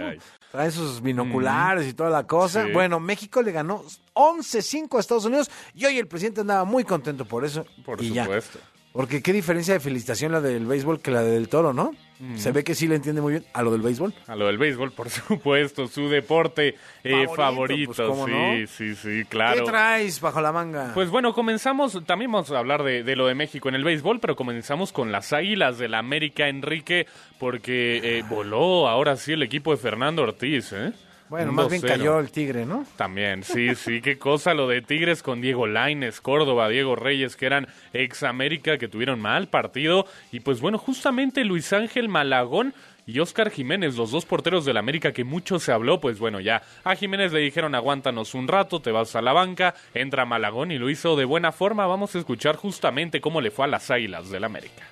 Traen 0.51 0.73
sus 0.73 1.01
binoculares 1.01 1.87
y 1.87 1.95
toda 1.95 2.11
la 2.11 2.27
cosa. 2.27 2.65
Sí. 2.65 2.73
Bueno, 2.73 2.99
México 2.99 3.43
le 3.43 3.53
ganó 3.53 3.85
11-5 4.15 4.97
a 4.97 5.01
Estados 5.01 5.25
Unidos 5.25 5.49
y 5.73 5.85
hoy 5.87 5.99
el 5.99 6.09
presidente 6.09 6.41
andaba 6.41 6.65
muy 6.65 6.83
contento 6.83 7.25
por 7.25 7.45
eso. 7.45 7.65
Por 7.85 8.03
y 8.03 8.13
ya. 8.13 8.25
supuesto. 8.25 8.59
Porque 8.93 9.23
qué 9.23 9.33
diferencia 9.33 9.75
de 9.75 9.81
felicitación 9.81 10.33
la 10.33 10.41
del 10.41 10.67
béisbol 10.67 11.01
que 11.01 11.13
la 11.13 11.23
del 11.23 11.49
toro, 11.49 11.73
¿no? 11.73 11.93
Se 12.37 12.53
ve 12.53 12.65
que 12.65 12.75
sí 12.75 12.87
le 12.87 12.97
entiende 12.97 13.21
muy 13.21 13.33
bien 13.33 13.45
a 13.53 13.63
lo 13.63 13.71
del 13.73 13.81
béisbol. 13.81 14.15
A 14.27 14.37
lo 14.37 14.47
del 14.47 14.59
béisbol, 14.59 14.93
por 14.93 15.11
supuesto, 15.11 15.89
su 15.89 16.09
deporte 16.09 16.77
eh, 17.05 17.27
Favorito, 17.35 17.35
favorito. 17.35 17.93
pues, 17.95 18.09
¿cómo 18.09 18.27
sí, 18.27 18.33
no? 18.33 18.67
sí, 18.67 18.95
sí, 18.95 19.25
claro. 19.29 19.65
¿Qué 19.65 19.71
traes 19.71 20.21
bajo 20.21 20.41
la 20.41 20.53
manga? 20.53 20.93
Pues 20.95 21.11
bueno, 21.11 21.33
comenzamos, 21.33 22.05
también 22.07 22.31
vamos 22.31 22.51
a 22.51 22.59
hablar 22.59 22.83
de, 22.83 23.03
de 23.03 23.17
lo 23.17 23.27
de 23.27 23.35
México 23.35 23.69
en 23.69 23.75
el 23.75 23.85
béisbol, 23.85 24.21
pero 24.21 24.37
comenzamos 24.37 24.93
con 24.93 25.13
las 25.13 25.33
Águilas 25.33 25.79
del 25.79 25.87
la 25.91 25.99
América, 25.99 26.49
Enrique, 26.49 27.07
porque 27.39 28.01
eh, 28.03 28.25
voló 28.29 28.89
ahora 28.89 29.17
sí 29.17 29.33
el 29.33 29.43
equipo 29.43 29.71
de 29.71 29.77
Fernando 29.77 30.23
Ortiz, 30.23 30.73
¿eh? 30.73 30.93
Bueno, 31.29 31.53
más 31.53 31.69
bien 31.69 31.83
2-0. 31.83 31.89
cayó 31.89 32.21
el 32.21 32.31
tigre, 32.31 32.67
¿no? 32.67 32.87
También, 32.97 33.43
sí, 33.43 33.75
sí, 33.75 34.01
qué 34.01 34.19
cosa 34.19 34.55
lo 34.55 34.69
de 34.69 34.83
Tigres 34.83 35.23
con 35.23 35.41
Diego 35.41 35.67
Laines, 35.67 36.21
Córdoba, 36.21 36.69
Diego 36.69 36.97
Reyes, 36.97 37.37
que 37.37 37.47
eran 37.47 37.67
ex 37.93 38.23
América, 38.23 38.79
que 38.79 38.89
tuvieron 38.89 39.21
mal 39.21 39.49
partido. 39.49 40.07
Y 40.33 40.41
pues 40.41 40.61
bueno, 40.61 40.79
justamente 40.79 41.45
Luis 41.45 41.73
Ángel 41.73 42.09
Malagón 42.09 42.75
y 43.07 43.21
Oscar 43.21 43.51
Jiménez, 43.51 43.97
los 43.97 44.11
dos 44.11 44.25
porteros 44.25 44.65
del 44.65 44.77
América 44.77 45.13
que 45.13 45.25
mucho 45.25 45.59
se 45.59 45.73
habló, 45.73 46.01
pues 46.01 46.19
bueno, 46.19 46.41
ya 46.41 46.63
a 46.83 46.97
Jiménez 46.97 47.33
le 47.33 47.41
dijeron 47.41 47.75
aguántanos 47.75 48.35
un 48.35 48.49
rato, 48.49 48.81
te 48.81 48.91
vas 48.91 49.15
a 49.15 49.23
la 49.23 49.33
banca, 49.33 49.75
entra 49.95 50.27
Malagón 50.27 50.73
y 50.73 50.79
lo 50.79 50.91
hizo 50.91 51.17
de 51.17 51.25
buena 51.25 51.53
forma. 51.53 51.87
Vamos 51.87 52.15
a 52.15 52.19
escuchar 52.19 52.57
justamente 52.57 53.21
cómo 53.21 53.41
le 53.41 53.51
fue 53.51 53.65
a 53.65 53.69
las 53.69 53.91
Águilas 53.91 54.31
del 54.31 54.45
América. 54.45 54.83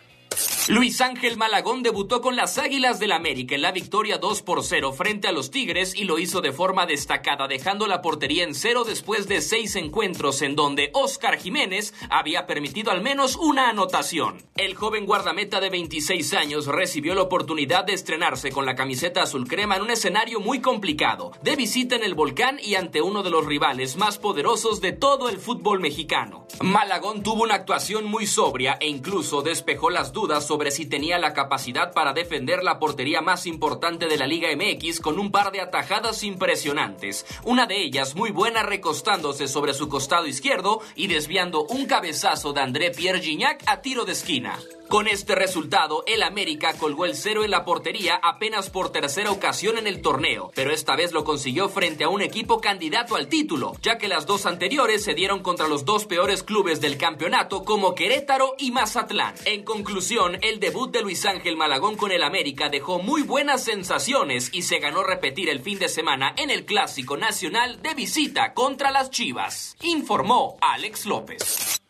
Luis 0.69 1.03
Ángel 1.03 1.37
Malagón 1.37 1.83
debutó 1.83 2.23
con 2.23 2.37
las 2.37 2.57
Águilas 2.57 2.99
del 2.99 3.13
América 3.13 3.55
en 3.55 3.61
la 3.61 3.71
victoria 3.71 4.17
2 4.17 4.41
por 4.41 4.65
0 4.65 4.95
frente 4.95 5.29
a 5.29 5.33
los 5.33 5.51
Tigres 5.51 5.95
y 5.95 6.05
lo 6.05 6.19
hizo 6.19 6.41
de 6.41 6.53
forma 6.53 6.87
destacada, 6.87 7.47
dejando 7.47 7.87
la 7.87 8.01
portería 8.01 8.45
en 8.45 8.55
cero 8.55 8.85
después 8.85 9.29
de 9.29 9.43
seis 9.43 9.77
encuentros 9.77 10.41
en 10.41 10.57
donde 10.57 10.89
Oscar 10.95 11.39
Jiménez 11.39 11.93
había 12.09 12.47
permitido 12.47 12.93
al 12.93 13.03
menos 13.03 13.37
una 13.37 13.69
anotación. 13.69 14.43
El 14.57 14.75
joven 14.75 15.05
guardameta 15.05 15.61
de 15.61 15.69
26 15.69 16.33
años 16.33 16.67
recibió 16.67 17.15
la 17.15 17.23
oportunidad 17.23 17.85
de 17.85 17.93
estrenarse 17.93 18.51
con 18.51 18.65
la 18.65 18.75
camiseta 18.75 19.23
azul 19.23 19.47
crema 19.47 19.77
en 19.77 19.83
un 19.83 19.91
escenario 19.91 20.41
muy 20.41 20.63
complicado, 20.63 21.33
de 21.43 21.57
visita 21.57 21.95
en 21.95 22.05
el 22.05 22.15
volcán 22.15 22.59
y 22.59 22.77
ante 22.77 23.03
uno 23.03 23.23
de 23.23 23.31
los 23.31 23.45
rivales 23.45 23.97
más 23.97 24.17
poderosos 24.17 24.81
de 24.81 24.93
todo 24.93 25.29
el 25.29 25.37
fútbol 25.37 25.81
mexicano. 25.81 26.47
Malagón 26.63 27.23
tuvo 27.23 27.43
una 27.43 27.57
actuación 27.57 28.07
muy 28.07 28.27
sobria 28.27 28.79
e 28.81 28.89
incluso 28.89 29.43
despejó 29.43 29.91
las 29.91 30.15
dudas 30.15 30.47
sobre 30.47 30.54
si 30.71 30.87
tenía 30.87 31.19
la 31.19 31.35
capacidad 31.35 31.93
para 31.93 32.13
defender 32.13 32.63
la 32.63 32.79
portería 32.79 33.21
más 33.21 33.47
importante 33.47 34.07
de 34.07 34.17
la 34.17 34.27
Liga 34.27 34.49
MX 34.55 35.01
con 35.01 35.19
un 35.19 35.31
par 35.31 35.53
de 35.53 35.61
atajadas 35.61 36.23
impresionantes, 36.23 37.27
una 37.45 37.67
de 37.67 37.83
ellas 37.83 38.15
muy 38.15 38.31
buena 38.31 38.63
recostándose 38.63 39.49
sobre 39.49 39.75
su 39.75 39.89
costado 39.89 40.27
izquierdo 40.27 40.81
y 40.95 41.09
desviando 41.09 41.65
un 41.65 41.87
cabezazo 41.87 42.53
de 42.53 42.61
André 42.61 42.91
Pierre 42.91 43.21
Gignac 43.21 43.63
a 43.67 43.83
tiro 43.83 44.05
de 44.05 44.13
esquina. 44.13 44.59
Con 44.89 45.09
este 45.09 45.35
resultado, 45.35 46.05
el 46.07 46.23
América 46.23 46.75
colgó 46.79 47.05
el 47.07 47.17
cero 47.17 47.43
en 47.43 47.51
la 47.51 47.65
portería 47.65 48.21
apenas 48.23 48.71
por 48.71 48.93
tercera 48.93 49.31
ocasión 49.31 49.79
en 49.79 49.87
el 49.87 50.03
torneo, 50.03 50.51
pero 50.55 50.73
esta 50.73 50.95
vez 50.95 51.13
lo 51.13 51.25
consiguió 51.25 51.69
frente 51.69 52.05
a 52.05 52.09
un 52.09 52.23
equipo 52.23 52.61
candidato 52.61 53.17
al 53.17 53.29
título, 53.29 53.73
ya 53.83 53.99
que 53.99 54.09
las 54.09 54.27
dos 54.27 54.47
anteriores 54.47 55.03
se 55.03 55.15
dieron 55.15 55.43
contra 55.43 55.69
los 55.69 55.85
dos 55.85 56.05
peores 56.05 56.43
clubes 56.43 56.81
del 56.81 56.99
campeonato 56.99 57.65
como 57.65 57.95
Querétaro 57.95 58.55
y 58.59 58.71
Mazatlán. 58.71 59.35
En 59.47 59.65
conclusión, 59.65 60.39
el 60.43 60.61
debut 60.61 60.93
de 60.93 61.03
Luis 61.03 61.25
Ángel 61.25 61.57
Malagón 61.57 61.97
con 61.97 62.13
el 62.13 62.23
América 62.23 62.69
dejó 62.69 62.99
muy 62.99 63.23
buenas 63.23 63.65
sensaciones 63.65 64.51
y 64.53 64.63
se 64.63 64.79
ganó 64.79 65.03
repetir 65.03 65.49
el 65.49 65.61
fin 65.61 65.79
de 65.79 65.89
semana 65.89 66.35
en 66.37 66.51
el 66.51 66.67
Clásico 66.67 67.17
Nacional 67.17 67.83
de 67.83 67.95
visita 67.95 68.53
contra 68.53 68.91
las 68.91 69.11
Chivas, 69.11 69.77
informó 69.83 70.57
Alex 70.61 71.07
López. 71.07 71.81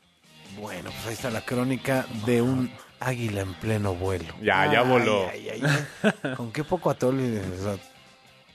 Bueno, 0.56 0.90
pues 0.90 1.06
ahí 1.06 1.12
está 1.14 1.30
la 1.30 1.44
crónica 1.44 2.06
de 2.24 2.40
un 2.40 2.70
águila 3.06 3.42
en 3.42 3.54
pleno 3.54 3.94
vuelo. 3.94 4.34
Ya, 4.42 4.70
ya 4.72 4.82
voló. 4.82 5.28
ay, 5.30 5.48
ay. 5.50 6.34
Con 6.36 6.52
qué 6.52 6.64
poco 6.64 6.90
atole. 6.90 7.40
o 7.40 7.62
sea, 7.62 7.76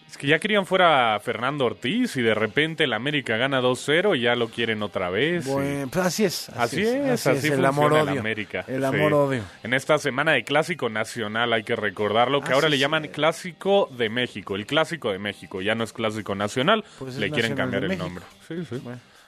Es 0.09 0.17
que 0.17 0.25
ya 0.25 0.39
querían 0.39 0.65
fuera 0.65 1.13
a 1.15 1.19
Fernando 1.19 1.65
Ortiz 1.65 2.15
y 2.17 2.21
de 2.23 2.33
repente 2.33 2.85
el 2.85 2.93
América 2.93 3.37
gana 3.37 3.61
2-0 3.61 4.17
y 4.17 4.21
ya 4.21 4.35
lo 4.35 4.49
quieren 4.49 4.81
otra 4.81 5.09
vez. 5.11 5.45
Bueno, 5.45 5.87
pues 5.91 6.05
así 6.05 6.25
es. 6.25 6.49
Así, 6.49 6.81
es, 6.81 7.27
así, 7.27 7.29
el 7.29 7.53
funciona 7.53 7.67
amor-odio. 7.69 8.11
el 8.13 8.17
América. 8.19 8.65
El 8.67 8.79
Sí. 8.81 8.85
amor-odio. 8.85 9.43
En 9.61 9.73
esta 9.75 9.99
semana 9.99 10.31
de 10.31 10.43
Clásico 10.43 10.89
Nacional 10.89 11.53
hay 11.53 11.63
que 11.63 11.75
recordarlo, 11.75 12.41
que 12.41 12.51
Ah, 12.51 12.55
ahora 12.55 12.69
le 12.69 12.79
llaman 12.79 13.07
Clásico 13.09 13.87
de 13.95 14.09
México, 14.09 14.55
el 14.55 14.65
Clásico 14.65 15.11
de 15.11 15.19
México, 15.19 15.61
ya 15.61 15.75
no 15.75 15.83
es 15.83 15.93
Clásico 15.93 16.33
Nacional, 16.33 16.83
Pues 16.97 17.13
es 17.13 17.19
le 17.19 17.29
quieren 17.29 17.51
Nacional 17.51 17.71
cambiar 17.71 17.91
el 17.91 17.97
nombre. 17.99 18.25
Sí, 18.47 18.65
sí. 18.67 18.81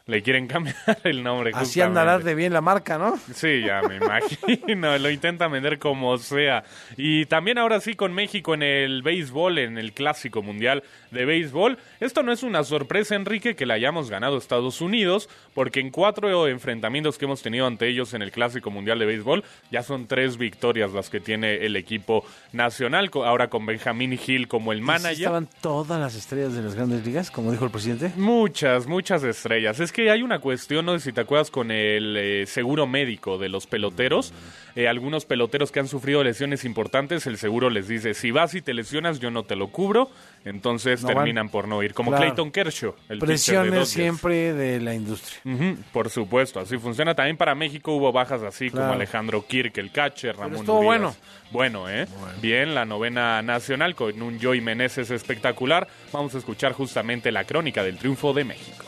Le 0.07 0.23
quieren 0.23 0.47
cambiar 0.47 0.75
el 1.03 1.23
nombre. 1.23 1.51
Así 1.53 1.79
justamente. 1.79 1.83
andarás 1.99 2.23
de 2.23 2.35
bien 2.35 2.53
la 2.53 2.61
marca, 2.61 2.97
¿no? 2.97 3.17
Sí, 3.33 3.61
ya 3.65 3.81
me 3.83 3.97
imagino, 3.97 4.97
lo 4.97 5.09
intenta 5.09 5.47
vender 5.47 5.79
como 5.79 6.17
sea. 6.17 6.63
Y 6.97 7.25
también 7.27 7.57
ahora 7.57 7.79
sí 7.79 7.93
con 7.93 8.13
México 8.13 8.53
en 8.53 8.63
el 8.63 9.03
béisbol, 9.03 9.59
en 9.59 9.77
el 9.77 9.93
Clásico 9.93 10.41
Mundial 10.41 10.83
de 11.11 11.25
Béisbol. 11.25 11.77
Esto 11.99 12.23
no 12.23 12.31
es 12.31 12.43
una 12.43 12.63
sorpresa, 12.63 13.15
Enrique, 13.15 13.55
que 13.55 13.65
le 13.65 13.73
hayamos 13.73 14.09
ganado 14.09 14.35
a 14.35 14.39
Estados 14.39 14.81
Unidos, 14.81 15.29
porque 15.53 15.79
en 15.79 15.91
cuatro 15.91 16.47
enfrentamientos 16.47 17.17
que 17.17 17.25
hemos 17.25 17.41
tenido 17.41 17.67
ante 17.67 17.87
ellos 17.87 18.13
en 18.13 18.21
el 18.21 18.31
Clásico 18.31 18.71
Mundial 18.71 18.99
de 18.99 19.05
Béisbol, 19.05 19.43
ya 19.71 19.83
son 19.83 20.07
tres 20.07 20.37
victorias 20.37 20.91
las 20.93 21.09
que 21.09 21.19
tiene 21.19 21.65
el 21.65 21.75
equipo 21.75 22.25
nacional, 22.53 23.09
ahora 23.13 23.49
con 23.49 23.65
Benjamín 23.65 24.19
Hill 24.25 24.47
como 24.47 24.71
el 24.71 24.79
¿Y 24.79 24.81
sí 24.81 24.85
manager. 24.87 25.11
estaban 25.13 25.49
todas 25.61 25.99
las 25.99 26.15
estrellas 26.15 26.53
de 26.53 26.63
las 26.63 26.75
grandes 26.75 27.05
ligas, 27.05 27.29
como 27.31 27.51
dijo 27.51 27.65
el 27.65 27.71
presidente? 27.71 28.11
Muchas, 28.15 28.87
muchas 28.87 29.23
estrellas. 29.23 29.79
Es 29.79 29.91
que 29.91 30.00
hay 30.09 30.23
una 30.23 30.39
cuestión, 30.39 30.85
no 30.85 30.93
sé 30.97 31.05
si 31.05 31.13
te 31.13 31.21
acuerdas 31.21 31.51
con 31.51 31.71
el 31.71 32.15
eh, 32.17 32.45
seguro 32.47 32.87
médico 32.87 33.37
de 33.37 33.49
los 33.49 33.67
peloteros. 33.67 34.33
Eh, 34.75 34.87
algunos 34.87 35.25
peloteros 35.25 35.71
que 35.71 35.79
han 35.81 35.87
sufrido 35.87 36.23
lesiones 36.23 36.63
importantes, 36.63 37.27
el 37.27 37.37
seguro 37.37 37.69
les 37.69 37.87
dice, 37.89 38.13
si 38.13 38.31
vas 38.31 38.53
y 38.55 38.61
te 38.61 38.73
lesionas, 38.73 39.19
yo 39.19 39.29
no 39.31 39.43
te 39.43 39.55
lo 39.55 39.67
cubro. 39.67 40.09
Entonces 40.45 41.01
No 41.03 41.09
van. 41.09 41.17
terminan 41.17 41.49
por 41.49 41.67
no 41.67 41.83
ir. 41.83 41.93
Como 41.93 42.09
Claro. 42.11 42.25
Clayton 42.25 42.51
Kershaw, 42.51 42.95
el 43.09 43.19
de 43.19 43.25
Presiones 43.27 43.71
Dodgers. 43.71 43.89
siempre 43.89 44.53
de 44.53 44.79
la 44.81 44.95
industria. 44.95 45.39
Ujú, 45.45 45.77
por 45.93 46.09
supuesto, 46.09 46.59
así 46.59 46.77
funciona. 46.79 47.13
También 47.13 47.37
para 47.37 47.53
México 47.53 47.93
hubo 47.93 48.11
bajas 48.11 48.41
así 48.41 48.69
como. 48.71 48.91
Alejandro 48.91 49.45
Kirk, 49.45 49.77
el 49.77 49.91
catcher, 49.91 50.35
Ramón 50.35 50.59
estuvo 50.59 50.77
Urias. 50.79 50.85
bueno. 50.87 51.15
Bueno, 51.51 51.89
¿eh? 51.89 52.07
Bien, 52.41 52.73
la 52.73 52.85
novena 52.85 53.41
nacional 53.41 53.93
con 53.93 54.19
un 54.21 54.39
Joey 54.41 54.61
Meneses 54.61 55.11
espectacular. 55.11 55.87
Vamos 56.13 56.33
a 56.33 56.37
escuchar 56.39 56.71
justamente 56.73 57.29
la 57.31 57.43
crónica 57.43 57.83
del 57.83 57.97
triunfo 57.97 58.33
de 58.33 58.45
México. 58.45 58.85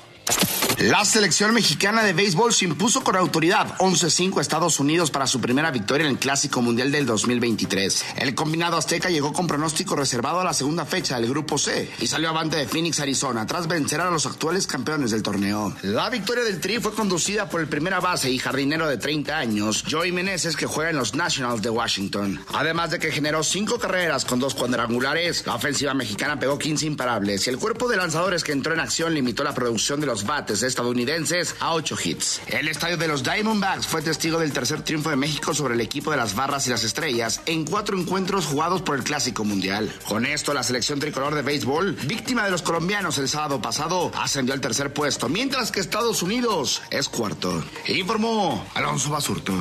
La 0.79 1.05
selección 1.05 1.53
mexicana 1.53 2.03
de 2.03 2.13
béisbol 2.13 2.51
se 2.51 2.65
impuso 2.65 3.03
con 3.03 3.15
autoridad 3.15 3.77
11-5 3.77 4.39
a 4.39 4.41
Estados 4.41 4.79
Unidos 4.79 5.11
para 5.11 5.27
su 5.27 5.39
primera 5.39 5.69
victoria 5.69 6.05
en 6.05 6.13
el 6.13 6.19
Clásico 6.19 6.61
Mundial 6.61 6.91
del 6.91 7.05
2023. 7.05 8.05
El 8.17 8.33
combinado 8.33 8.75
azteca 8.75 9.09
llegó 9.09 9.31
con 9.33 9.47
pronóstico 9.47 9.95
reservado 9.95 10.39
a 10.39 10.43
la 10.43 10.53
segunda 10.53 10.85
fecha 10.85 11.19
del 11.19 11.29
Grupo 11.29 11.57
C 11.57 11.89
y 11.99 12.07
salió 12.07 12.29
avante 12.29 12.57
de 12.57 12.67
Phoenix, 12.67 12.99
Arizona, 12.99 13.45
tras 13.45 13.67
vencer 13.67 14.01
a 14.01 14.09
los 14.09 14.25
actuales 14.25 14.65
campeones 14.65 15.11
del 15.11 15.21
torneo. 15.21 15.73
La 15.83 16.09
victoria 16.09 16.43
del 16.43 16.59
Tri 16.59 16.79
fue 16.79 16.93
conducida 16.93 17.47
por 17.47 17.61
el 17.61 17.67
primera 17.67 17.99
base 17.99 18.31
y 18.31 18.39
jardinero 18.39 18.87
de 18.87 18.97
30 18.97 19.37
años, 19.37 19.83
Joey 19.89 20.11
Meneses, 20.11 20.55
que 20.55 20.65
juega 20.65 20.89
en 20.89 20.97
los 20.97 21.13
Nationals 21.13 21.61
de 21.61 21.69
Washington. 21.69 22.43
Además 22.53 22.89
de 22.91 22.99
que 22.99 23.11
generó 23.11 23.43
cinco 23.43 23.77
carreras 23.77 24.25
con 24.25 24.39
dos 24.39 24.55
cuadrangulares, 24.55 25.45
la 25.45 25.55
ofensiva 25.55 25.93
mexicana 25.93 26.39
pegó 26.39 26.57
15 26.57 26.87
imparables 26.87 27.45
y 27.45 27.51
el 27.51 27.59
cuerpo 27.59 27.87
de 27.87 27.97
lanzadores 27.97 28.43
que 28.43 28.51
entró 28.53 28.73
en 28.73 28.79
acción 28.79 29.13
limitó 29.13 29.43
la 29.43 29.53
producción 29.53 30.01
de 30.01 30.07
los 30.07 30.25
bates 30.25 30.62
estadounidenses 30.67 31.55
a 31.59 31.73
8 31.73 31.95
hits. 32.03 32.41
El 32.47 32.67
estadio 32.67 32.97
de 32.97 33.07
los 33.07 33.23
Diamondbacks 33.23 33.87
fue 33.87 34.01
testigo 34.01 34.39
del 34.39 34.53
tercer 34.53 34.81
triunfo 34.81 35.09
de 35.09 35.15
México 35.15 35.53
sobre 35.53 35.73
el 35.75 35.81
equipo 35.81 36.11
de 36.11 36.17
las 36.17 36.35
Barras 36.35 36.67
y 36.67 36.69
las 36.69 36.83
Estrellas 36.83 37.41
en 37.45 37.65
cuatro 37.65 37.97
encuentros 37.97 38.45
jugados 38.45 38.81
por 38.81 38.95
el 38.95 39.03
Clásico 39.03 39.43
Mundial. 39.43 39.93
Con 40.07 40.25
esto, 40.25 40.53
la 40.53 40.63
selección 40.63 40.99
tricolor 40.99 41.35
de 41.35 41.41
béisbol, 41.41 41.93
víctima 42.05 42.45
de 42.45 42.51
los 42.51 42.61
colombianos 42.61 43.17
el 43.17 43.29
sábado 43.29 43.61
pasado, 43.61 44.11
ascendió 44.15 44.53
al 44.53 44.61
tercer 44.61 44.93
puesto, 44.93 45.29
mientras 45.29 45.71
que 45.71 45.79
Estados 45.79 46.23
Unidos 46.23 46.81
es 46.89 47.09
cuarto. 47.09 47.63
Informó 47.87 48.65
Alonso 48.73 49.09
Basurto. 49.09 49.53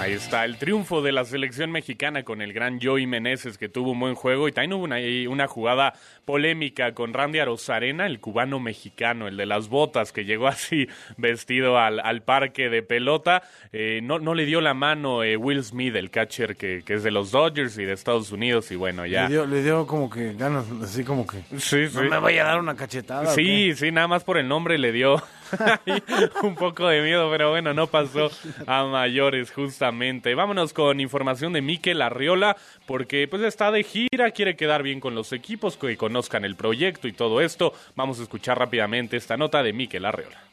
Ahí 0.00 0.14
está 0.14 0.46
el 0.46 0.56
triunfo 0.56 1.02
de 1.02 1.12
la 1.12 1.26
selección 1.26 1.70
mexicana 1.70 2.22
con 2.22 2.40
el 2.40 2.54
gran 2.54 2.80
Joey 2.80 3.06
Meneses 3.06 3.58
que 3.58 3.68
tuvo 3.68 3.90
un 3.90 4.00
buen 4.00 4.14
juego 4.14 4.48
y 4.48 4.52
también 4.52 4.72
hubo 4.72 4.84
una, 4.84 4.96
una 5.28 5.46
jugada 5.46 5.92
polémica 6.24 6.94
con 6.94 7.12
Randy 7.12 7.38
Arozarena, 7.38 8.06
el 8.06 8.18
cubano 8.18 8.60
mexicano, 8.60 9.28
el 9.28 9.36
de 9.36 9.44
las 9.44 9.68
botas 9.68 10.12
que 10.12 10.24
llegó 10.24 10.48
así 10.48 10.88
vestido 11.18 11.78
al, 11.78 12.00
al 12.00 12.22
parque 12.22 12.70
de 12.70 12.82
pelota. 12.82 13.42
Eh, 13.72 14.00
no, 14.02 14.18
no 14.18 14.32
le 14.32 14.46
dio 14.46 14.62
la 14.62 14.72
mano 14.72 15.22
eh, 15.22 15.36
Will 15.36 15.62
Smith, 15.62 15.94
el 15.94 16.10
catcher 16.10 16.56
que, 16.56 16.82
que, 16.82 16.94
es 16.94 17.02
de 17.02 17.10
los 17.10 17.30
Dodgers 17.30 17.76
y 17.76 17.84
de 17.84 17.92
Estados 17.92 18.32
Unidos 18.32 18.70
y 18.70 18.76
bueno, 18.76 19.04
ya. 19.04 19.24
Le 19.24 19.34
dio, 19.34 19.44
le 19.44 19.62
dio 19.62 19.86
como 19.86 20.08
que 20.08 20.32
ganas, 20.32 20.64
así 20.82 21.04
como 21.04 21.26
que... 21.26 21.42
Sí, 21.58 21.88
sí. 21.88 21.94
No 21.94 22.04
me 22.04 22.18
vaya 22.20 22.44
a 22.44 22.46
dar 22.46 22.60
una 22.60 22.74
cachetada. 22.74 23.34
Sí, 23.34 23.74
sí, 23.74 23.92
nada 23.92 24.08
más 24.08 24.24
por 24.24 24.38
el 24.38 24.48
nombre 24.48 24.78
le 24.78 24.92
dio 24.92 25.22
un 26.42 26.54
poco 26.54 26.88
de 26.88 27.02
miedo, 27.02 27.30
pero 27.30 27.50
bueno, 27.50 27.74
no 27.74 27.86
pasó 27.86 28.30
a 28.66 28.84
mayores 28.84 29.52
justamente. 29.52 30.34
Vámonos 30.34 30.72
con 30.72 31.00
información 31.00 31.52
de 31.52 31.62
Mikel 31.62 32.02
Arriola, 32.02 32.56
porque 32.86 33.26
pues 33.28 33.42
está 33.42 33.70
de 33.70 33.84
gira, 33.84 34.30
quiere 34.32 34.56
quedar 34.56 34.82
bien 34.82 35.00
con 35.00 35.14
los 35.14 35.32
equipos, 35.32 35.76
que 35.76 35.96
conozcan 35.96 36.44
el 36.44 36.56
proyecto 36.56 37.08
y 37.08 37.12
todo 37.12 37.40
esto. 37.40 37.72
Vamos 37.96 38.20
a 38.20 38.22
escuchar 38.22 38.58
rápidamente 38.58 39.16
esta 39.16 39.36
nota 39.36 39.62
de 39.62 39.72
Mikel 39.72 40.04
Arriola. 40.04 40.49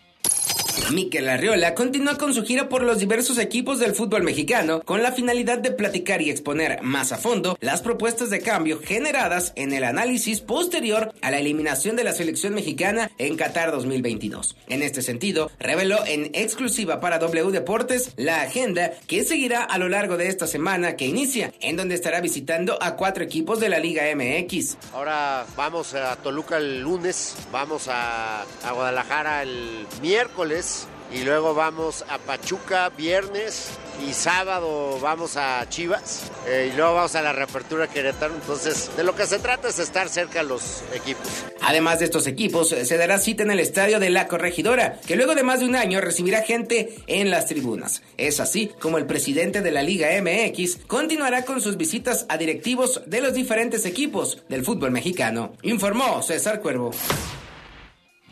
Miquel 0.92 1.28
Arriola 1.28 1.76
continúa 1.76 2.18
con 2.18 2.34
su 2.34 2.44
gira 2.44 2.70
por 2.70 2.82
los 2.82 3.00
diversos 3.00 3.38
equipos 3.40 3.80
del 3.80 3.94
fútbol 3.94 4.24
mexicano 4.24 4.82
con 4.84 5.04
la 5.04 5.12
finalidad 5.12 5.58
de 5.58 5.72
platicar 5.72 6.22
y 6.22 6.30
exponer 6.30 6.82
más 6.82 7.12
a 7.12 7.18
fondo 7.18 7.58
las 7.60 7.82
propuestas 7.82 8.30
de 8.30 8.40
cambio 8.40 8.80
generadas 8.82 9.52
en 9.56 9.74
el 9.74 9.84
análisis 9.84 10.40
posterior 10.40 11.14
a 11.22 11.32
la 11.32 11.40
eliminación 11.40 11.98
de 11.98 12.06
la 12.06 12.14
selección 12.14 12.54
mexicana 12.54 13.12
en 13.18 13.36
Qatar 13.36 13.72
2022. 13.72 14.56
En 14.70 14.82
este 14.82 15.02
sentido, 15.02 15.52
reveló 15.60 16.06
en 16.06 16.32
exclusiva 16.34 17.02
para 17.02 17.20
W 17.20 17.52
Deportes 17.52 18.12
la 18.16 18.42
agenda 18.42 18.92
que 19.08 19.26
seguirá 19.26 19.64
a 19.64 19.78
lo 19.78 19.90
largo 19.90 20.16
de 20.16 20.28
esta 20.28 20.48
semana 20.48 20.96
que 20.96 21.06
inicia, 21.06 21.54
en 21.60 21.76
donde 21.76 21.96
estará 21.96 22.22
visitando 22.22 22.82
a 22.82 22.96
cuatro 22.96 23.24
equipos 23.24 23.60
de 23.60 23.70
la 23.70 23.80
Liga 23.80 24.04
MX. 24.16 24.78
Ahora 24.94 25.46
vamos 25.58 25.94
a 25.96 26.16
Toluca 26.18 26.58
el 26.58 26.82
lunes, 26.82 27.36
vamos 27.52 27.88
a, 27.90 28.44
a 28.44 28.72
Guadalajara 28.72 29.44
el 29.44 29.86
miércoles 30.02 30.67
y 31.12 31.24
luego 31.24 31.54
vamos 31.54 32.04
a 32.10 32.18
Pachuca 32.18 32.90
viernes 32.90 33.70
y 34.08 34.14
sábado 34.14 35.00
vamos 35.02 35.38
a 35.38 35.68
Chivas 35.70 36.32
eh, 36.48 36.70
y 36.72 36.76
luego 36.76 36.96
vamos 36.96 37.16
a 37.16 37.22
la 37.22 37.34
reapertura 37.34 37.88
Querétaro. 37.88 38.36
Entonces, 38.36 38.92
de 38.96 39.04
lo 39.04 39.16
que 39.16 39.26
se 39.26 39.40
trata 39.40 39.70
es 39.70 39.80
estar 39.80 40.10
cerca 40.10 40.44
de 40.44 40.50
los 40.50 40.84
equipos. 40.94 41.28
Además 41.62 42.00
de 42.00 42.06
estos 42.06 42.28
equipos, 42.28 42.70
se 42.70 42.98
dará 42.98 43.18
cita 43.20 43.44
en 43.44 43.52
el 43.52 43.60
estadio 43.60 44.00
de 44.00 44.10
La 44.10 44.28
Corregidora, 44.28 45.00
que 45.08 45.16
luego 45.16 45.34
de 45.34 45.44
más 45.44 45.62
de 45.62 45.66
un 45.66 45.76
año 45.76 46.02
recibirá 46.02 46.44
gente 46.44 46.96
en 47.08 47.32
las 47.32 47.48
tribunas. 47.48 48.04
Es 48.18 48.40
así 48.40 48.72
como 48.80 48.98
el 48.98 49.06
presidente 49.06 49.62
de 49.62 49.72
la 49.72 49.84
Liga 49.84 50.10
MX 50.22 50.86
continuará 50.88 51.46
con 51.46 51.62
sus 51.62 51.78
visitas 51.78 52.26
a 52.30 52.38
directivos 52.38 53.02
de 53.06 53.22
los 53.22 53.34
diferentes 53.34 53.86
equipos 53.86 54.44
del 54.50 54.64
fútbol 54.64 54.92
mexicano. 54.92 55.54
Informó 55.64 56.22
César 56.22 56.62
Cuervo. 56.62 56.92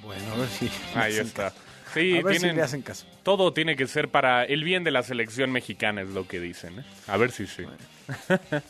Bueno, 0.03 0.33
a 0.33 0.37
ver 0.37 0.49
si. 0.49 0.69
Ahí 0.93 1.17
está. 1.17 1.51
Sí, 1.95 2.13
a 2.13 2.21
ver 2.21 2.31
tienen, 2.37 2.51
si 2.51 2.55
le 2.57 2.61
hacen 2.61 2.81
caso. 2.83 3.05
todo 3.23 3.51
tiene 3.53 3.75
que 3.75 3.87
ser 3.87 4.09
para 4.09 4.43
el 4.45 4.63
bien 4.63 4.83
de 4.83 4.91
la 4.91 5.01
selección 5.03 5.51
mexicana, 5.51 6.01
es 6.01 6.09
lo 6.09 6.27
que 6.27 6.39
dicen. 6.39 6.79
¿eh? 6.79 6.83
A 7.07 7.17
ver 7.17 7.31
si 7.31 7.47
sí. 7.47 7.63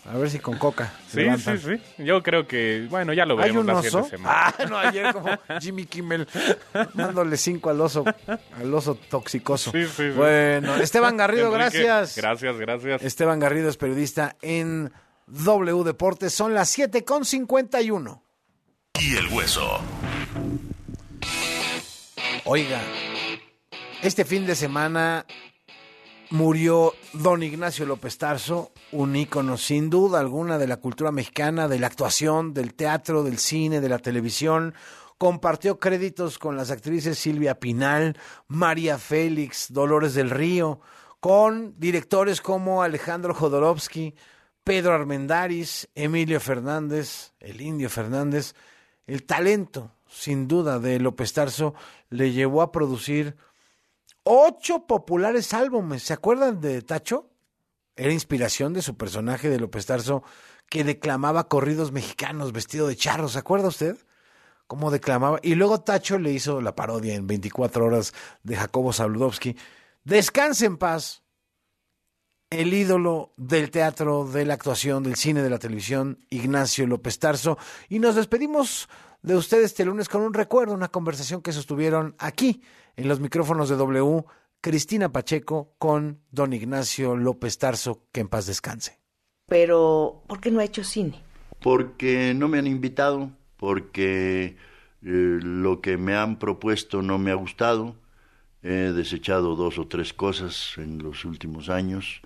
A 0.05 0.17
ver 0.17 0.29
si 0.29 0.39
con 0.39 0.57
coca. 0.57 0.93
Sí, 1.09 1.25
sí, 1.37 1.57
sí. 1.57 2.03
Yo 2.03 2.21
creo 2.23 2.47
que, 2.47 2.87
bueno, 2.89 3.11
ya 3.13 3.25
lo 3.25 3.33
¿Hay 3.35 3.41
veremos 3.51 3.65
la 3.65 3.73
oso? 3.75 3.83
siguiente 3.83 4.09
semana. 4.17 4.53
Ah, 4.57 4.65
no, 4.69 4.77
ayer 4.77 5.11
como 5.13 5.29
Jimmy 5.61 5.85
Kimmel 5.85 6.27
dándole 6.93 7.35
cinco 7.37 7.69
al 7.69 7.79
oso, 7.81 8.03
al 8.57 8.73
oso 8.73 8.95
toxicoso. 8.95 9.71
Sí, 9.71 9.85
sí, 9.85 9.91
sí. 9.95 10.09
Bueno, 10.15 10.75
Esteban 10.77 11.17
Garrido, 11.17 11.47
Enrique, 11.53 11.83
gracias. 11.83 12.15
Gracias, 12.17 12.57
gracias. 12.57 13.03
Esteban 13.03 13.39
Garrido 13.39 13.69
es 13.69 13.77
periodista 13.77 14.35
en 14.41 14.91
W 15.27 15.83
Deportes. 15.83 16.33
Son 16.33 16.53
las 16.53 16.69
7 16.69 17.03
con 17.03 17.25
51. 17.25 18.21
Y 19.01 19.15
el 19.17 19.27
hueso. 19.27 19.81
Oiga, 22.47 22.79
este 24.03 24.23
fin 24.23 24.45
de 24.45 24.53
semana 24.53 25.25
murió 26.29 26.93
don 27.13 27.41
Ignacio 27.41 27.87
López 27.87 28.19
Tarso, 28.19 28.71
un 28.91 29.15
ícono 29.15 29.57
sin 29.57 29.89
duda 29.89 30.19
alguna 30.19 30.59
de 30.59 30.67
la 30.67 30.77
cultura 30.77 31.11
mexicana, 31.11 31.67
de 31.67 31.79
la 31.79 31.87
actuación, 31.87 32.53
del 32.53 32.75
teatro, 32.75 33.23
del 33.23 33.39
cine, 33.39 33.81
de 33.81 33.89
la 33.89 33.97
televisión. 33.97 34.75
Compartió 35.17 35.79
créditos 35.79 36.37
con 36.37 36.55
las 36.55 36.69
actrices 36.69 37.17
Silvia 37.17 37.59
Pinal, 37.59 38.15
María 38.47 38.99
Félix, 38.99 39.73
Dolores 39.73 40.13
del 40.13 40.29
Río, 40.29 40.81
con 41.19 41.73
directores 41.79 42.41
como 42.41 42.83
Alejandro 42.83 43.33
Jodorowsky, 43.33 44.13
Pedro 44.63 44.93
Armendáriz, 44.93 45.89
Emilio 45.95 46.39
Fernández, 46.39 47.33
el 47.39 47.59
Indio 47.59 47.89
Fernández. 47.89 48.53
El 49.07 49.23
talento, 49.23 49.94
sin 50.15 50.47
duda, 50.47 50.79
de 50.79 50.99
López 50.99 51.33
Tarso 51.33 51.73
le 52.09 52.31
llevó 52.31 52.61
a 52.61 52.71
producir 52.71 53.35
ocho 54.23 54.87
populares 54.87 55.53
álbumes. 55.53 56.03
¿Se 56.03 56.13
acuerdan 56.13 56.61
de 56.61 56.81
Tacho? 56.81 57.29
Era 57.97 58.13
inspiración 58.13 58.73
de 58.73 58.81
su 58.81 58.95
personaje 58.95 59.49
de 59.49 59.59
López 59.59 59.85
Tarso 59.85 60.23
que 60.69 60.83
declamaba 60.83 61.47
corridos 61.47 61.91
mexicanos 61.91 62.53
vestido 62.53 62.87
de 62.87 62.95
charro. 62.95 63.27
¿Se 63.27 63.39
acuerda 63.39 63.67
usted? 63.67 63.97
Cómo 64.67 64.89
declamaba. 64.89 65.39
Y 65.43 65.55
luego 65.55 65.81
Tacho 65.81 66.17
le 66.17 66.31
hizo 66.31 66.61
la 66.61 66.75
parodia 66.75 67.13
en 67.13 67.27
24 67.27 67.85
horas 67.85 68.13
de 68.43 68.55
Jacobo 68.55 68.93
Zabludovsky. 68.93 69.57
Descanse 70.05 70.65
en 70.65 70.77
paz. 70.77 71.24
El 72.55 72.73
ídolo 72.73 73.33
del 73.35 73.69
teatro, 73.69 74.23
de 74.23 74.45
la 74.45 74.53
actuación, 74.53 75.03
del 75.03 75.17
cine, 75.17 75.43
de 75.43 75.49
la 75.49 75.59
televisión, 75.59 76.19
Ignacio 76.29 76.87
López 76.87 77.19
Tarso. 77.19 77.57
Y 77.89 77.99
nos 77.99 78.15
despedimos 78.15 78.87
de 79.21 79.35
ustedes 79.35 79.65
este 79.65 79.83
lunes 79.83 80.07
con 80.07 80.21
un 80.21 80.33
recuerdo, 80.33 80.73
una 80.73 80.87
conversación 80.87 81.41
que 81.41 81.51
sostuvieron 81.51 82.15
aquí 82.17 82.61
en 82.95 83.09
los 83.09 83.19
micrófonos 83.19 83.67
de 83.67 83.75
W, 83.75 84.23
Cristina 84.61 85.11
Pacheco 85.11 85.75
con 85.77 86.21
don 86.31 86.53
Ignacio 86.53 87.17
López 87.17 87.57
Tarso, 87.57 88.05
que 88.13 88.21
en 88.21 88.29
paz 88.29 88.45
descanse. 88.45 89.01
Pero, 89.47 90.23
¿por 90.25 90.39
qué 90.39 90.49
no 90.49 90.61
ha 90.61 90.63
hecho 90.63 90.85
cine? 90.85 91.21
Porque 91.61 92.33
no 92.33 92.47
me 92.47 92.59
han 92.59 92.67
invitado, 92.67 93.31
porque 93.57 94.45
eh, 94.45 94.55
lo 95.01 95.81
que 95.81 95.97
me 95.97 96.15
han 96.15 96.39
propuesto 96.39 97.01
no 97.01 97.17
me 97.17 97.31
ha 97.31 97.35
gustado. 97.35 97.97
He 98.63 98.93
desechado 98.93 99.57
dos 99.57 99.77
o 99.77 99.89
tres 99.89 100.13
cosas 100.13 100.75
en 100.77 101.03
los 101.03 101.25
últimos 101.25 101.67
años 101.67 102.21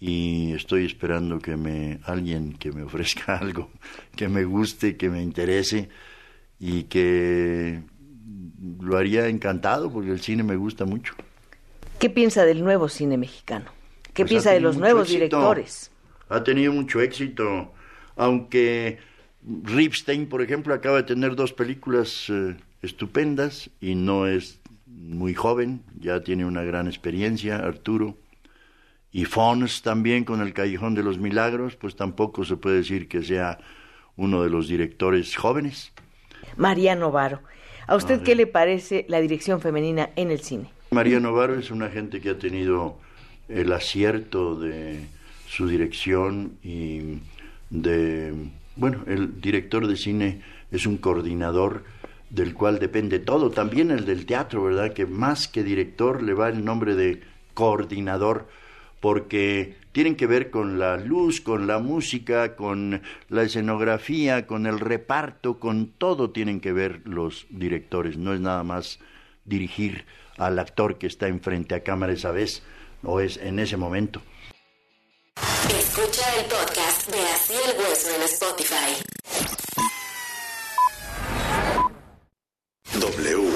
y 0.00 0.52
estoy 0.52 0.84
esperando 0.86 1.38
que 1.40 1.56
me 1.56 1.98
alguien 2.04 2.52
que 2.54 2.70
me 2.72 2.82
ofrezca 2.82 3.36
algo 3.40 3.70
que 4.16 4.28
me 4.28 4.44
guste, 4.44 4.96
que 4.96 5.08
me 5.10 5.22
interese 5.22 5.88
y 6.60 6.84
que 6.84 7.80
lo 8.80 8.96
haría 8.96 9.28
encantado 9.28 9.92
porque 9.92 10.10
el 10.10 10.20
cine 10.20 10.42
me 10.42 10.56
gusta 10.56 10.84
mucho. 10.84 11.14
¿Qué 11.98 12.10
piensa 12.10 12.44
del 12.44 12.62
nuevo 12.62 12.88
cine 12.88 13.16
mexicano? 13.16 13.66
¿Qué 14.14 14.22
Pues 14.24 14.30
piensa 14.30 14.50
de 14.52 14.60
los 14.60 14.76
nuevos 14.76 15.02
éxito. 15.02 15.16
directores? 15.18 15.90
Ha 16.28 16.44
tenido 16.44 16.72
mucho 16.72 17.00
éxito, 17.00 17.72
aunque 18.16 18.98
Ripstein, 19.64 20.28
por 20.28 20.42
ejemplo, 20.42 20.74
acaba 20.74 20.98
de 20.98 21.02
tener 21.04 21.34
dos 21.34 21.52
películas 21.52 22.26
eh, 22.28 22.56
estupendas 22.82 23.70
y 23.80 23.94
no 23.94 24.26
es 24.26 24.60
muy 24.86 25.34
joven, 25.34 25.82
ya 25.98 26.20
tiene 26.22 26.44
una 26.44 26.62
gran 26.62 26.86
experiencia, 26.86 27.56
Arturo. 27.56 28.16
Y 29.12 29.24
Fons 29.24 29.82
también 29.82 30.24
con 30.24 30.40
El 30.40 30.52
Callejón 30.52 30.94
de 30.94 31.02
los 31.02 31.18
Milagros, 31.18 31.76
pues 31.76 31.96
tampoco 31.96 32.44
se 32.44 32.56
puede 32.56 32.76
decir 32.76 33.08
que 33.08 33.22
sea 33.22 33.58
uno 34.16 34.42
de 34.42 34.50
los 34.50 34.68
directores 34.68 35.36
jóvenes. 35.36 35.92
María 36.56 36.94
Novaro. 36.94 37.40
¿A 37.86 37.96
usted 37.96 38.22
qué 38.22 38.34
le 38.34 38.46
parece 38.46 39.06
la 39.08 39.20
dirección 39.20 39.60
femenina 39.60 40.10
en 40.16 40.30
el 40.30 40.40
cine? 40.40 40.70
María 40.90 41.20
Novaro 41.20 41.58
es 41.58 41.70
una 41.70 41.88
gente 41.88 42.20
que 42.20 42.30
ha 42.30 42.38
tenido 42.38 42.98
el 43.48 43.72
acierto 43.72 44.58
de 44.58 45.06
su 45.46 45.66
dirección 45.66 46.58
y 46.62 47.20
de, 47.70 48.34
bueno, 48.76 49.04
el 49.06 49.40
director 49.40 49.86
de 49.86 49.96
cine 49.96 50.42
es 50.70 50.86
un 50.86 50.98
coordinador 50.98 51.84
del 52.30 52.52
cual 52.52 52.78
depende 52.78 53.18
todo, 53.18 53.50
también 53.50 53.90
el 53.90 54.04
del 54.04 54.26
teatro, 54.26 54.64
¿verdad? 54.64 54.92
Que 54.92 55.06
más 55.06 55.48
que 55.48 55.62
director 55.62 56.22
le 56.22 56.34
va 56.34 56.50
el 56.50 56.62
nombre 56.62 56.94
de 56.94 57.22
coordinador, 57.54 58.48
porque 59.00 59.76
tienen 59.92 60.16
que 60.16 60.26
ver 60.26 60.50
con 60.50 60.78
la 60.78 60.96
luz, 60.96 61.40
con 61.40 61.66
la 61.66 61.78
música, 61.78 62.56
con 62.56 63.02
la 63.28 63.42
escenografía, 63.42 64.46
con 64.46 64.66
el 64.66 64.80
reparto, 64.80 65.58
con 65.58 65.88
todo 65.88 66.30
tienen 66.30 66.60
que 66.60 66.72
ver 66.72 67.02
los 67.04 67.46
directores, 67.50 68.16
no 68.16 68.34
es 68.34 68.40
nada 68.40 68.62
más 68.62 68.98
dirigir 69.44 70.04
al 70.36 70.58
actor 70.58 70.98
que 70.98 71.06
está 71.06 71.28
enfrente 71.28 71.74
a 71.74 71.82
cámara 71.82 72.12
esa 72.12 72.30
vez 72.30 72.62
o 73.02 73.20
es 73.20 73.36
en 73.38 73.58
ese 73.58 73.76
momento. 73.76 74.22
Escucha 75.68 76.22
el 76.36 76.44
podcast 76.46 77.10
de 77.10 77.20
Así 77.20 77.54
el 77.54 77.78
Hueso 77.78 78.08
en 78.14 78.22
Spotify. 78.22 79.18
W. 83.00 83.48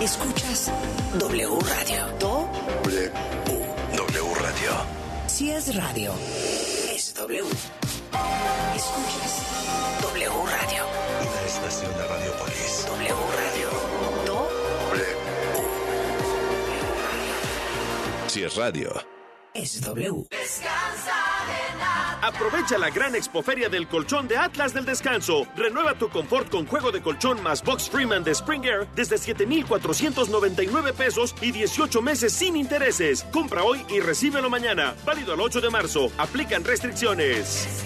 Escuchas 0.00 0.72
W 1.18 1.58
Radio. 1.60 2.06
Do. 2.18 2.50
W. 2.84 3.57
Radio. 4.58 4.72
Si 5.28 5.50
es 5.52 5.76
radio, 5.76 6.12
es 6.92 7.14
W. 7.14 7.44
Escuchas 8.74 9.42
W 10.02 10.28
Radio. 10.28 10.84
Una 11.20 11.42
estación 11.46 11.92
de 11.96 12.04
Radiopolis. 12.08 12.86
W 12.88 13.14
Radio. 13.36 13.70
Do. 14.26 14.48
W. 14.90 15.04
Si 18.26 18.42
es 18.42 18.56
radio. 18.56 18.92
Es 19.54 19.80
W. 19.82 20.26
Aprovecha 22.22 22.78
la 22.78 22.90
gran 22.90 23.14
expoferia 23.14 23.68
del 23.68 23.86
colchón 23.86 24.26
de 24.26 24.36
Atlas 24.36 24.74
del 24.74 24.84
Descanso. 24.84 25.46
Renueva 25.56 25.94
tu 25.94 26.08
confort 26.08 26.50
con 26.50 26.66
juego 26.66 26.90
de 26.90 27.00
colchón 27.00 27.42
más 27.42 27.62
Box 27.62 27.88
Freeman 27.88 28.24
de 28.24 28.32
Spring 28.32 28.64
Air 28.64 28.88
desde 28.94 29.18
7,499 29.18 30.92
pesos 30.92 31.34
y 31.40 31.52
18 31.52 32.02
meses 32.02 32.32
sin 32.32 32.56
intereses. 32.56 33.24
Compra 33.32 33.62
hoy 33.62 33.84
y 33.88 34.00
recíbelo 34.00 34.50
mañana. 34.50 34.94
Válido 35.04 35.34
al 35.34 35.40
8 35.40 35.60
de 35.60 35.70
marzo. 35.70 36.10
Aplican 36.18 36.64
restricciones. 36.64 37.84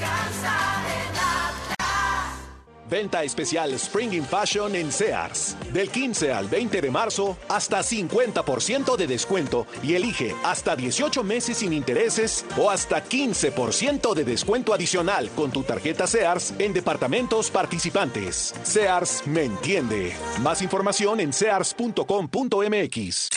Venta 2.92 3.24
especial 3.24 3.72
Spring 3.72 4.12
in 4.12 4.22
Fashion 4.22 4.74
en 4.76 4.92
Sears. 4.92 5.56
Del 5.72 5.88
15 5.88 6.30
al 6.30 6.46
20 6.46 6.82
de 6.82 6.90
marzo, 6.90 7.38
hasta 7.48 7.80
50% 7.80 8.96
de 8.98 9.06
descuento 9.06 9.66
y 9.82 9.94
elige 9.94 10.34
hasta 10.44 10.76
18 10.76 11.24
meses 11.24 11.56
sin 11.56 11.72
intereses 11.72 12.44
o 12.58 12.68
hasta 12.68 13.02
15% 13.02 14.12
de 14.12 14.24
descuento 14.24 14.74
adicional 14.74 15.30
con 15.30 15.50
tu 15.50 15.62
tarjeta 15.62 16.06
Sears 16.06 16.52
en 16.58 16.74
departamentos 16.74 17.50
participantes. 17.50 18.54
Sears 18.62 19.26
me 19.26 19.44
entiende. 19.44 20.12
Más 20.42 20.60
información 20.60 21.20
en 21.20 21.32
sears.com.mx. 21.32 23.28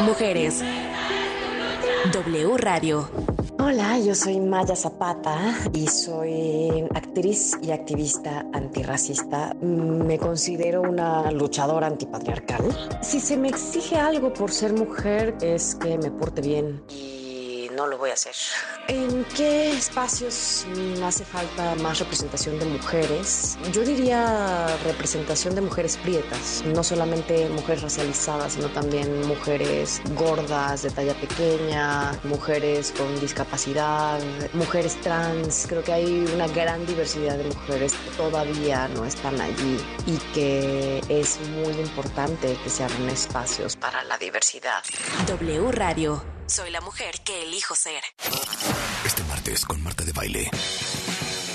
Mujeres. 0.00 0.62
W 2.12 2.58
Radio. 2.58 3.08
Hola, 3.58 3.98
yo 4.00 4.14
soy 4.14 4.40
Maya 4.40 4.74
Zapata 4.74 5.38
y 5.72 5.86
soy 5.86 6.86
actriz 6.94 7.56
y 7.62 7.70
activista 7.70 8.44
antirracista. 8.52 9.54
Me 9.60 10.18
considero 10.18 10.82
una 10.82 11.30
luchadora 11.30 11.86
antipatriarcal. 11.86 12.62
Si 13.00 13.20
se 13.20 13.36
me 13.36 13.48
exige 13.48 13.96
algo 13.96 14.32
por 14.32 14.50
ser 14.50 14.72
mujer 14.72 15.36
es 15.40 15.76
que 15.76 15.96
me 15.98 16.10
porte 16.10 16.42
bien 16.42 16.82
no 17.74 17.86
lo 17.86 17.98
voy 17.98 18.10
a 18.10 18.14
hacer. 18.14 18.34
¿En 18.88 19.24
qué 19.36 19.72
espacios 19.72 20.66
hace 21.02 21.24
falta 21.24 21.74
más 21.76 21.98
representación 21.98 22.58
de 22.58 22.66
mujeres? 22.66 23.58
Yo 23.72 23.82
diría 23.82 24.66
representación 24.84 25.54
de 25.54 25.60
mujeres 25.60 25.96
prietas, 25.96 26.62
no 26.66 26.82
solamente 26.82 27.48
mujeres 27.48 27.82
racializadas, 27.82 28.54
sino 28.54 28.68
también 28.68 29.26
mujeres 29.26 30.00
gordas, 30.14 30.82
de 30.82 30.90
talla 30.90 31.14
pequeña, 31.14 32.12
mujeres 32.24 32.92
con 32.96 33.18
discapacidad, 33.20 34.20
mujeres 34.52 35.00
trans. 35.00 35.66
Creo 35.68 35.82
que 35.82 35.92
hay 35.92 36.26
una 36.34 36.46
gran 36.48 36.86
diversidad 36.86 37.36
de 37.38 37.44
mujeres 37.44 37.94
que 37.94 38.10
todavía 38.16 38.88
no 38.88 39.04
están 39.04 39.40
allí 39.40 39.78
y 40.06 40.16
que 40.32 41.02
es 41.08 41.40
muy 41.40 41.72
importante 41.72 42.56
que 42.62 42.70
se 42.70 42.84
abran 42.84 43.08
espacios 43.08 43.76
para 43.76 44.02
la 44.04 44.18
diversidad. 44.18 44.82
W 45.26 45.72
Radio. 45.72 46.22
Soy 46.46 46.70
la 46.70 46.80
mujer 46.80 47.14
que 47.24 47.42
elijo 47.42 47.74
ser. 47.74 48.02
Este 49.04 49.22
martes 49.24 49.64
con 49.64 49.82
Marta 49.82 50.04
de 50.04 50.12
Baile. 50.12 50.50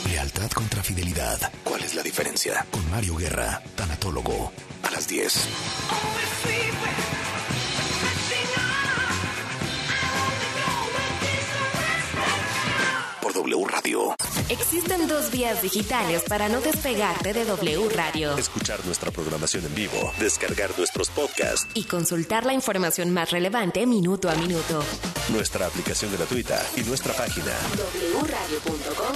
Lealtad 0.10 0.50
contra 0.52 0.84
fidelidad. 0.84 1.52
¿Cuál 1.64 1.84
es 1.84 1.96
la 1.96 2.04
diferencia? 2.04 2.66
Con 2.72 2.90
Mario 2.90 3.16
Guerra, 3.16 3.62
tanatólogo. 3.76 4.52
A 4.84 4.92
las 4.92 5.08
10. 5.08 5.48
Existen 14.50 15.08
dos 15.08 15.30
vías 15.30 15.62
digitales 15.62 16.24
para 16.28 16.50
no 16.50 16.60
despegarte 16.60 17.34
de 17.34 17.46
W 17.46 17.88
Radio. 17.90 18.36
Escuchar 18.36 18.84
nuestra 18.86 19.12
programación 19.12 19.64
en 19.66 19.76
vivo. 19.76 20.12
Descargar 20.20 20.76
nuestros 20.76 21.10
podcasts. 21.12 21.68
Y 21.76 21.84
consultar 21.84 22.48
la 22.48 22.54
información 22.54 23.12
más 23.12 23.30
relevante 23.30 23.86
minuto 23.86 24.28
a 24.28 24.34
minuto. 24.36 24.84
Nuestra 25.30 25.68
aplicación 25.68 26.12
gratuita 26.12 26.66
y 26.76 26.82
nuestra 26.82 27.14
página. 27.14 27.54
wradio.com.mx 28.24 29.10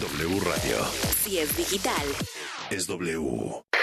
W 0.00 0.40
Radio. 0.40 0.86
Si 1.24 1.38
es 1.38 1.56
digital. 1.56 2.04
Es 2.70 2.86
W. 2.86 3.64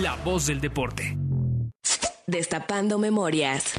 la 0.00 0.16
voz 0.16 0.46
del 0.46 0.60
deporte. 0.60 1.16
Destapando 2.26 2.98
memorias. 2.98 3.74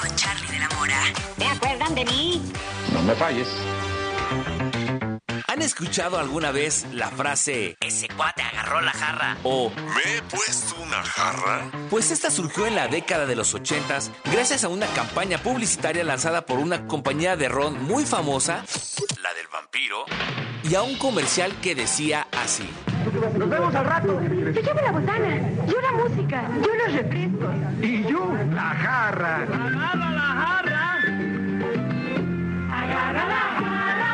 Con 0.00 0.16
Charlie 0.16 0.48
de 0.48 0.58
la 0.58 0.68
Mora. 0.70 1.02
¿Se 1.38 1.44
acuerdan 1.44 1.94
de 1.94 2.04
mí? 2.04 2.42
No 2.92 3.02
me 3.02 3.14
falles. 3.14 3.48
¿Han 5.48 5.60
escuchado 5.60 6.18
alguna 6.18 6.50
vez 6.50 6.86
la 6.92 7.10
frase 7.10 7.76
ese 7.80 8.08
cuate 8.08 8.42
agarró 8.42 8.80
la 8.80 8.92
jarra? 8.92 9.36
O 9.42 9.70
¿Me 9.70 10.16
he 10.16 10.22
puesto 10.22 10.76
una 10.82 11.02
jarra? 11.02 11.70
Pues 11.90 12.10
esta 12.10 12.30
surgió 12.30 12.66
en 12.66 12.74
la 12.74 12.88
década 12.88 13.26
de 13.26 13.36
los 13.36 13.52
80 13.52 13.98
gracias 14.32 14.64
a 14.64 14.68
una 14.68 14.86
campaña 14.86 15.36
publicitaria 15.38 16.04
lanzada 16.04 16.46
por 16.46 16.58
una 16.58 16.86
compañía 16.86 17.36
de 17.36 17.48
ron 17.48 17.82
muy 17.82 18.06
famosa, 18.06 18.64
la 19.22 19.34
del 19.34 19.48
vampiro, 19.52 20.06
y 20.64 20.74
a 20.74 20.82
un 20.82 20.96
comercial 20.96 21.54
que 21.60 21.74
decía 21.74 22.26
así. 22.32 22.66
Nos 23.36 23.50
vemos 23.50 23.74
al 23.74 23.84
rato. 23.84 24.20
Se 24.54 24.62
lleva 24.62 24.82
la 24.82 24.92
botana, 24.92 25.40
yo 25.66 25.80
la 25.80 25.92
música, 25.92 26.42
yo 26.64 26.74
los 26.74 26.92
refrescos. 26.94 27.50
Y 27.80 28.04
yo, 28.04 28.32
la 28.54 28.62
jarra. 28.62 29.36
Agarra 29.42 30.10
la 30.10 30.20
jarra. 30.20 30.98
Agarra 32.70 33.24
la 33.26 33.42
jarra. 33.60 34.10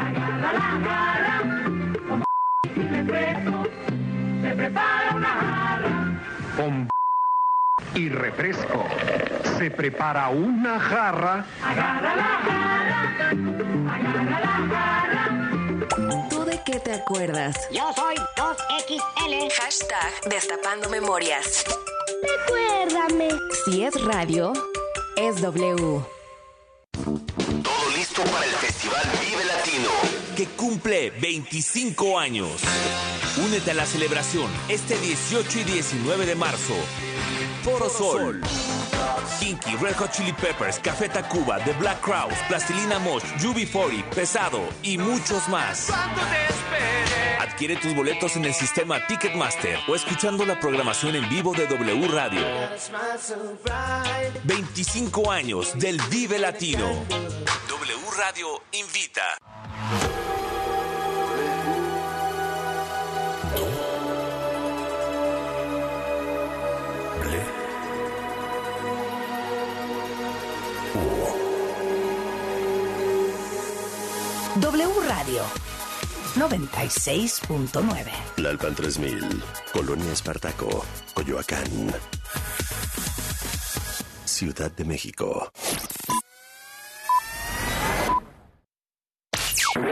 Agarra 0.00 0.52
la 0.52 0.68
jarra. 0.84 1.36
Como 2.08 2.24
si 2.74 2.80
me 2.80 3.04
fue. 3.04 4.54
prepara 4.54 5.14
una 5.16 5.28
jarra. 5.28 5.90
Con 6.56 6.88
y 7.94 8.08
refresco. 8.10 8.86
Se 9.56 9.70
prepara 9.70 10.28
una 10.28 10.78
jarra. 10.78 11.44
Agarra 11.64 12.16
la 12.16 12.22
jarra. 12.44 13.30
Agarra 13.94 14.40
la 14.40 14.74
jarra. 14.74 15.13
¿Tú 16.64 16.72
de 16.72 16.78
qué 16.78 16.80
te 16.80 16.92
acuerdas? 16.92 17.56
Yo 17.70 17.92
soy 17.94 18.14
2XL. 18.36 19.50
Hashtag 19.60 20.28
Destapando 20.28 20.88
Memorias. 20.88 21.64
Recuérdame. 22.22 23.28
Si 23.64 23.82
es 23.82 24.00
radio, 24.04 24.52
es 25.16 25.40
W. 25.40 25.76
Todo 27.62 27.90
listo 27.96 28.22
para 28.24 28.44
el 28.44 28.52
Festival 28.52 29.02
Vive 29.20 29.44
Latino, 29.44 29.88
que 30.36 30.46
cumple 30.56 31.10
25 31.10 32.18
años. 32.18 32.62
Únete 33.44 33.72
a 33.72 33.74
la 33.74 33.86
celebración 33.86 34.50
este 34.68 34.96
18 34.98 35.60
y 35.60 35.64
19 35.64 36.26
de 36.26 36.34
marzo. 36.34 36.74
Foro 37.62 37.88
Sol. 37.88 38.40
Kinky, 39.38 39.76
Red 39.76 39.94
Hot 39.96 40.10
Chili 40.12 40.32
Peppers, 40.32 40.78
Café 40.78 41.08
Tacuba, 41.08 41.58
The 41.64 41.72
Black 41.74 42.00
Crowes, 42.00 42.34
Plastilina 42.48 42.98
Mosh, 42.98 43.24
UB40, 43.40 44.10
Pesado 44.10 44.60
y 44.82 44.98
muchos 44.98 45.48
más. 45.48 45.90
Adquiere 47.40 47.76
tus 47.76 47.94
boletos 47.94 48.36
en 48.36 48.44
el 48.46 48.54
sistema 48.54 49.06
Ticketmaster 49.06 49.78
o 49.88 49.94
escuchando 49.94 50.44
la 50.44 50.58
programación 50.58 51.14
en 51.16 51.28
vivo 51.28 51.52
de 51.52 51.66
W 51.66 52.08
Radio. 52.08 52.42
25 54.44 55.30
años 55.30 55.78
del 55.78 56.00
Vive 56.10 56.38
Latino. 56.38 56.88
W 57.68 58.10
Radio 58.16 58.62
invita. 58.72 60.13
W 74.56 75.00
Radio 75.08 75.42
96.9. 76.36 78.06
Lalpan 78.36 78.74
3000, 78.76 79.42
Colonia 79.72 80.12
Espartaco, 80.12 80.84
Coyoacán. 81.12 81.92
Ciudad 84.24 84.70
de 84.70 84.84
México. 84.84 85.50